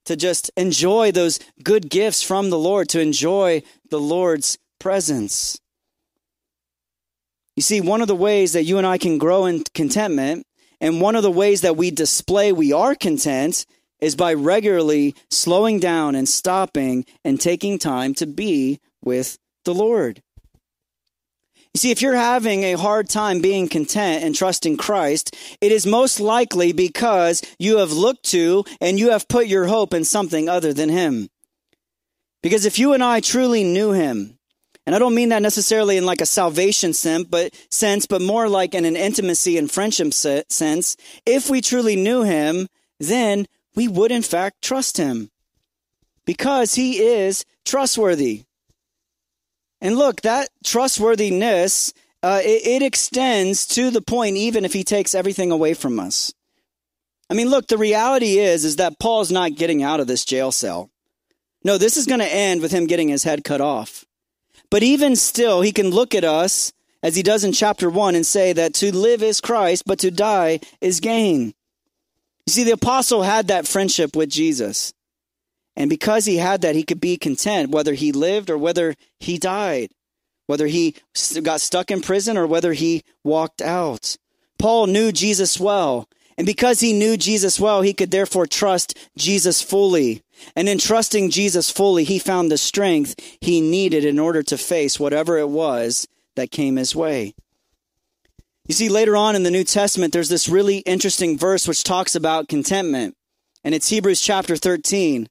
to 0.05 0.15
just 0.15 0.49
enjoy 0.57 1.11
those 1.11 1.39
good 1.63 1.89
gifts 1.89 2.23
from 2.23 2.49
the 2.49 2.57
Lord, 2.57 2.89
to 2.89 2.99
enjoy 2.99 3.61
the 3.89 3.99
Lord's 3.99 4.57
presence. 4.79 5.59
You 7.55 7.63
see, 7.63 7.81
one 7.81 8.01
of 8.01 8.07
the 8.07 8.15
ways 8.15 8.53
that 8.53 8.63
you 8.63 8.77
and 8.77 8.87
I 8.87 8.97
can 8.97 9.17
grow 9.17 9.45
in 9.45 9.63
contentment, 9.73 10.45
and 10.79 11.01
one 11.01 11.15
of 11.15 11.23
the 11.23 11.31
ways 11.31 11.61
that 11.61 11.75
we 11.75 11.91
display 11.91 12.51
we 12.51 12.71
are 12.71 12.95
content, 12.95 13.65
is 13.99 14.15
by 14.15 14.33
regularly 14.33 15.13
slowing 15.29 15.79
down 15.79 16.15
and 16.15 16.27
stopping 16.27 17.05
and 17.25 17.39
taking 17.39 17.77
time 17.77 18.13
to 18.15 18.25
be 18.25 18.79
with 19.03 19.37
the 19.65 19.73
Lord. 19.73 20.21
You 21.73 21.79
see, 21.79 21.91
if 21.91 22.01
you're 22.01 22.15
having 22.15 22.63
a 22.63 22.77
hard 22.77 23.09
time 23.09 23.41
being 23.41 23.67
content 23.67 24.23
and 24.23 24.33
trusting 24.33 24.77
Christ, 24.77 25.35
it 25.61 25.71
is 25.71 25.85
most 25.85 26.19
likely 26.19 26.71
because 26.71 27.43
you 27.59 27.77
have 27.77 27.91
looked 27.91 28.23
to 28.27 28.63
and 28.81 28.97
you 28.97 29.11
have 29.11 29.27
put 29.27 29.47
your 29.47 29.67
hope 29.67 29.93
in 29.93 30.03
something 30.03 30.49
other 30.49 30.73
than 30.73 30.89
Him. 30.89 31.29
Because 32.41 32.65
if 32.65 32.79
you 32.79 32.93
and 32.93 33.03
I 33.03 33.19
truly 33.19 33.63
knew 33.63 33.91
Him, 33.91 34.37
and 34.85 34.95
I 34.95 34.99
don't 34.99 35.15
mean 35.15 35.29
that 35.29 35.41
necessarily 35.41 35.97
in 35.97 36.05
like 36.05 36.21
a 36.21 36.25
salvation 36.25 36.93
sense, 36.93 37.25
but 38.07 38.21
more 38.21 38.49
like 38.49 38.73
in 38.73 38.85
an 38.85 38.95
intimacy 38.95 39.57
and 39.57 39.69
friendship 39.69 40.13
sense, 40.13 40.97
if 41.25 41.49
we 41.49 41.61
truly 41.61 41.95
knew 41.95 42.23
Him, 42.23 42.67
then 42.99 43.45
we 43.75 43.87
would 43.87 44.11
in 44.11 44.23
fact 44.23 44.61
trust 44.61 44.97
Him 44.97 45.29
because 46.25 46.75
He 46.75 46.99
is 46.99 47.45
trustworthy. 47.65 48.43
And 49.81 49.97
look, 49.97 50.21
that 50.21 50.49
trustworthiness, 50.63 51.93
uh, 52.21 52.41
it, 52.43 52.67
it 52.67 52.81
extends 52.81 53.65
to 53.67 53.91
the 53.91 54.01
point 54.01 54.35
even 54.37 54.65
if 54.65 54.73
he 54.73 54.83
takes 54.83 55.15
everything 55.15 55.51
away 55.51 55.73
from 55.73 55.99
us. 55.99 56.33
I 57.29 57.33
mean, 57.33 57.49
look, 57.49 57.67
the 57.67 57.77
reality 57.77 58.39
is, 58.39 58.65
is 58.65 58.77
that 58.77 58.99
Paul's 58.99 59.31
not 59.31 59.55
getting 59.55 59.83
out 59.83 59.99
of 59.99 60.07
this 60.07 60.25
jail 60.25 60.51
cell. 60.51 60.89
No, 61.63 61.77
this 61.77 61.97
is 61.97 62.05
going 62.05 62.19
to 62.19 62.33
end 62.33 62.61
with 62.61 62.71
him 62.71 62.87
getting 62.87 63.09
his 63.09 63.23
head 63.23 63.43
cut 63.43 63.61
off. 63.61 64.05
But 64.69 64.83
even 64.83 65.15
still, 65.15 65.61
he 65.61 65.71
can 65.71 65.89
look 65.89 66.15
at 66.15 66.23
us 66.23 66.71
as 67.01 67.15
he 67.15 67.23
does 67.23 67.43
in 67.43 67.51
chapter 67.51 67.89
one 67.89 68.15
and 68.15 68.25
say 68.25 68.53
that 68.53 68.73
to 68.75 68.95
live 68.95 69.23
is 69.23 69.41
Christ, 69.41 69.83
but 69.85 69.99
to 69.99 70.11
die 70.11 70.59
is 70.81 70.99
gain. 70.99 71.53
You 72.45 72.51
see, 72.51 72.63
the 72.63 72.71
apostle 72.71 73.23
had 73.23 73.47
that 73.47 73.67
friendship 73.67 74.15
with 74.15 74.29
Jesus. 74.29 74.93
And 75.75 75.89
because 75.89 76.25
he 76.25 76.37
had 76.37 76.61
that, 76.61 76.75
he 76.75 76.83
could 76.83 76.99
be 76.99 77.17
content 77.17 77.71
whether 77.71 77.93
he 77.93 78.11
lived 78.11 78.49
or 78.49 78.57
whether 78.57 78.95
he 79.19 79.37
died, 79.37 79.91
whether 80.47 80.67
he 80.67 80.95
got 81.41 81.61
stuck 81.61 81.89
in 81.89 82.01
prison 82.01 82.37
or 82.37 82.47
whether 82.47 82.73
he 82.73 83.03
walked 83.23 83.61
out. 83.61 84.17
Paul 84.57 84.87
knew 84.87 85.11
Jesus 85.11 85.59
well. 85.59 86.09
And 86.39 86.45
because 86.45 86.79
he 86.79 86.93
knew 86.93 87.17
Jesus 87.17 87.59
well, 87.59 87.81
he 87.81 87.93
could 87.93 88.11
therefore 88.11 88.47
trust 88.47 88.97
Jesus 89.17 89.61
fully. 89.61 90.23
And 90.55 90.69
in 90.69 90.77
trusting 90.77 91.31
Jesus 91.31 91.69
fully, 91.69 92.05
he 92.05 92.17
found 92.17 92.49
the 92.49 92.57
strength 92.57 93.15
he 93.41 93.59
needed 93.59 94.05
in 94.05 94.17
order 94.17 94.41
to 94.43 94.57
face 94.57 94.97
whatever 94.97 95.37
it 95.37 95.49
was 95.49 96.07
that 96.37 96.49
came 96.49 96.77
his 96.77 96.95
way. 96.95 97.33
You 98.69 98.73
see, 98.73 98.87
later 98.87 99.17
on 99.17 99.35
in 99.35 99.43
the 99.43 99.51
New 99.51 99.65
Testament, 99.65 100.13
there's 100.13 100.29
this 100.29 100.47
really 100.47 100.77
interesting 100.77 101.37
verse 101.37 101.67
which 101.67 101.83
talks 101.83 102.15
about 102.15 102.47
contentment. 102.47 103.17
And 103.65 103.75
it's 103.75 103.89
Hebrews 103.89 104.21
chapter 104.21 104.55
13. 104.55 105.27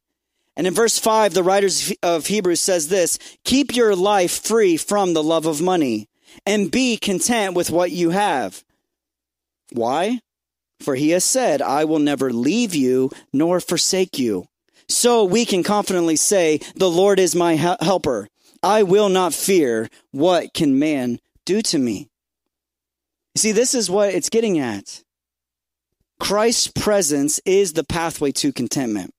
And 0.58 0.66
in 0.66 0.74
verse 0.74 0.98
5, 0.98 1.32
the 1.32 1.42
writers 1.42 1.90
of 2.02 2.26
Hebrews 2.26 2.60
says 2.60 2.88
this 2.88 3.18
Keep 3.44 3.74
your 3.74 3.96
life 3.96 4.44
free 4.44 4.76
from 4.76 5.14
the 5.14 5.22
love 5.22 5.46
of 5.46 5.62
money 5.62 6.06
and 6.44 6.70
be 6.70 6.98
content 6.98 7.54
with 7.54 7.70
what 7.70 7.92
you 7.92 8.10
have. 8.10 8.62
Why? 9.72 10.20
For 10.80 10.94
he 10.94 11.10
has 11.10 11.24
said, 11.24 11.60
I 11.60 11.84
will 11.84 11.98
never 11.98 12.32
leave 12.32 12.74
you 12.74 13.10
nor 13.32 13.60
forsake 13.60 14.18
you. 14.18 14.46
So 14.88 15.24
we 15.24 15.44
can 15.44 15.62
confidently 15.62 16.16
say, 16.16 16.60
The 16.74 16.90
Lord 16.90 17.18
is 17.18 17.34
my 17.34 17.54
helper. 17.56 18.28
I 18.62 18.82
will 18.82 19.08
not 19.08 19.34
fear. 19.34 19.88
What 20.10 20.54
can 20.54 20.78
man 20.78 21.20
do 21.44 21.62
to 21.62 21.78
me? 21.78 22.08
See, 23.36 23.52
this 23.52 23.74
is 23.74 23.90
what 23.90 24.14
it's 24.14 24.30
getting 24.30 24.58
at. 24.58 25.02
Christ's 26.18 26.68
presence 26.68 27.38
is 27.44 27.72
the 27.72 27.84
pathway 27.84 28.32
to 28.32 28.52
contentment. 28.52 29.14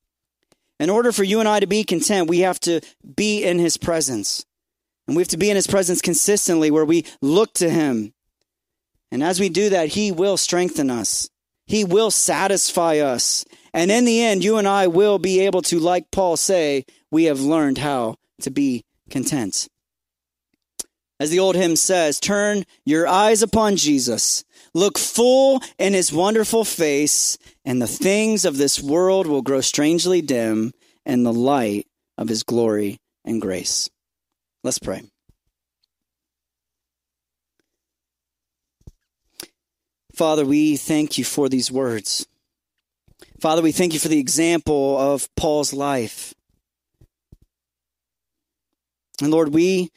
In 0.80 0.90
order 0.90 1.12
for 1.12 1.24
you 1.24 1.40
and 1.40 1.48
I 1.48 1.60
to 1.60 1.68
be 1.68 1.84
content, 1.84 2.30
we 2.30 2.40
have 2.40 2.60
to 2.62 2.82
be 3.16 3.44
in 3.44 3.60
his 3.60 3.78
presence. 3.78 4.46
And 5.08 5.16
we 5.16 5.22
have 5.22 5.30
to 5.30 5.38
be 5.38 5.50
in 5.50 5.56
his 5.56 5.68
presence 5.68 6.02
consistently 6.02 6.72
where 6.72 6.86
we 6.86 7.06
look 7.22 7.54
to 7.56 7.70
him. 7.70 8.14
And 9.12 9.24
as 9.24 9.40
we 9.40 9.50
do 9.50 9.70
that, 9.70 9.90
he 9.90 10.12
will 10.12 10.38
strengthen 10.38 10.90
us. 10.90 11.30
He 11.70 11.86
will 11.86 12.10
satisfy 12.10 12.98
us. 12.98 13.46
And 13.74 13.92
in 13.92 14.04
the 14.04 14.22
end, 14.22 14.44
you 14.44 14.58
and 14.58 14.68
I 14.68 14.88
will 14.88 15.20
be 15.20 15.40
able 15.42 15.62
to, 15.64 15.80
like 15.80 16.10
Paul 16.12 16.36
say, 16.36 16.84
we 17.12 17.26
have 17.26 17.40
learned 17.40 17.78
how 17.78 18.16
to 18.42 18.50
be 18.50 18.84
content. 19.12 19.68
As 21.20 21.30
the 21.30 21.40
old 21.40 21.56
hymn 21.56 21.76
says, 21.76 22.20
turn 22.20 22.64
your 22.86 23.08
eyes 23.08 23.44
upon 23.44 23.76
Jesus. 23.76 24.44
Look 24.74 24.98
full 24.98 25.62
in 25.78 25.94
his 25.94 26.12
wonderful 26.12 26.66
face, 26.66 27.38
and 27.64 27.80
the 27.80 27.88
things 27.88 28.46
of 28.46 28.58
this 28.58 28.82
world 28.82 29.28
will 29.28 29.44
grow 29.44 29.62
strangely 29.62 30.22
dim 30.22 30.72
in 31.06 31.24
the 31.24 31.34
light 31.34 31.86
of 32.18 32.30
his 32.30 32.42
glory 32.42 32.98
and 33.26 33.40
grace. 33.40 33.90
Let's 34.64 34.80
pray. 34.80 35.04
Father, 40.20 40.46
we 40.46 40.76
thank 40.76 41.18
you 41.18 41.24
for 41.24 41.48
these 41.48 41.72
words. 41.72 42.28
Father, 43.40 43.62
we 43.62 43.72
thank 43.72 43.94
you 43.94 44.00
for 44.00 44.10
the 44.10 44.20
example 44.20 44.98
of 44.98 45.34
Paul's 45.36 45.72
life. 45.72 46.34
And 49.22 49.32
Lord, 49.32 49.54
we 49.54 49.92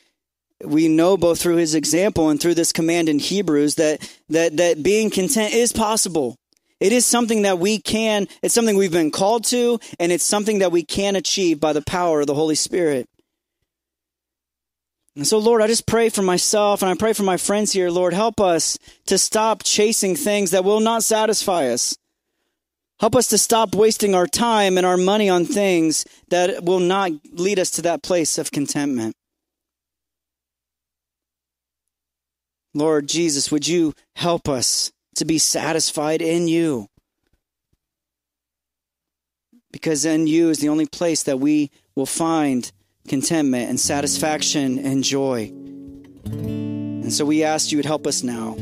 we 0.65 0.87
know 0.87 1.17
both 1.17 1.41
through 1.41 1.57
his 1.57 1.75
example 1.75 2.31
and 2.31 2.41
through 2.41 2.55
this 2.55 2.71
command 2.71 3.09
in 3.09 3.19
Hebrews 3.19 3.75
that 3.75 4.09
that 4.29 4.59
that 4.59 4.85
being 4.85 5.11
content 5.11 5.55
is 5.55 5.73
possible. 5.73 6.37
It 6.79 6.93
is 6.93 7.05
something 7.05 7.43
that 7.43 7.59
we 7.59 7.81
can, 7.81 8.29
it's 8.43 8.55
something 8.55 8.77
we've 8.77 8.93
been 8.93 9.11
called 9.11 9.43
to, 9.47 9.81
and 9.99 10.13
it's 10.13 10.23
something 10.23 10.61
that 10.61 10.71
we 10.71 10.85
can 10.85 11.17
achieve 11.17 11.59
by 11.59 11.73
the 11.73 11.83
power 11.83 12.21
of 12.21 12.29
the 12.29 12.35
Holy 12.35 12.55
Spirit. 12.55 13.09
And 15.15 15.27
so, 15.27 15.39
Lord, 15.39 15.61
I 15.61 15.67
just 15.67 15.87
pray 15.87 16.09
for 16.09 16.23
myself 16.23 16.81
and 16.81 16.91
I 16.91 16.95
pray 16.95 17.13
for 17.13 17.23
my 17.23 17.37
friends 17.37 17.73
here. 17.73 17.91
Lord, 17.91 18.15
help 18.15 18.41
us 18.41 18.79
to 19.07 19.19
stop 19.19 19.63
chasing 19.63 20.17
things 20.17 20.53
that 20.53 20.65
will 20.65 20.81
not 20.81 21.05
satisfy 21.05 21.69
us. 21.69 21.97
Help 22.99 23.17
us 23.17 23.27
to 23.29 23.37
stop 23.37 23.75
wasting 23.75 24.15
our 24.15 24.27
time 24.27 24.79
and 24.79 24.87
our 24.87 24.97
money 24.97 25.29
on 25.29 25.45
things 25.45 26.07
that 26.29 26.65
will 26.65 26.81
not 26.81 27.11
lead 27.33 27.59
us 27.59 27.71
to 27.73 27.83
that 27.83 28.03
place 28.03 28.39
of 28.39 28.53
contentment. 28.53 29.15
Lord 32.75 33.07
Jesus, 33.07 33.51
would 33.51 33.69
you 33.69 33.93
help 34.17 34.49
us 34.49 34.93
to 35.17 35.27
be 35.27 35.37
satisfied 35.37 36.23
in 36.23 36.49
you? 36.49 36.87
Because 39.73 40.05
in 40.05 40.27
you 40.27 40.49
is 40.49 40.59
the 40.59 40.69
only 40.69 40.87
place 40.87 41.23
that 41.25 41.39
we 41.41 41.71
will 41.95 42.07
find 42.07 42.71
contentment 43.09 43.69
and 43.69 43.79
satisfaction 43.79 44.79
and 44.79 45.03
joy. 45.05 45.53
And 46.25 47.13
so 47.13 47.25
we 47.25 47.43
ask 47.43 47.73
you 47.73 47.79
would 47.79 47.85
help 47.85 48.07
us 48.07 48.23
now. 48.23 48.57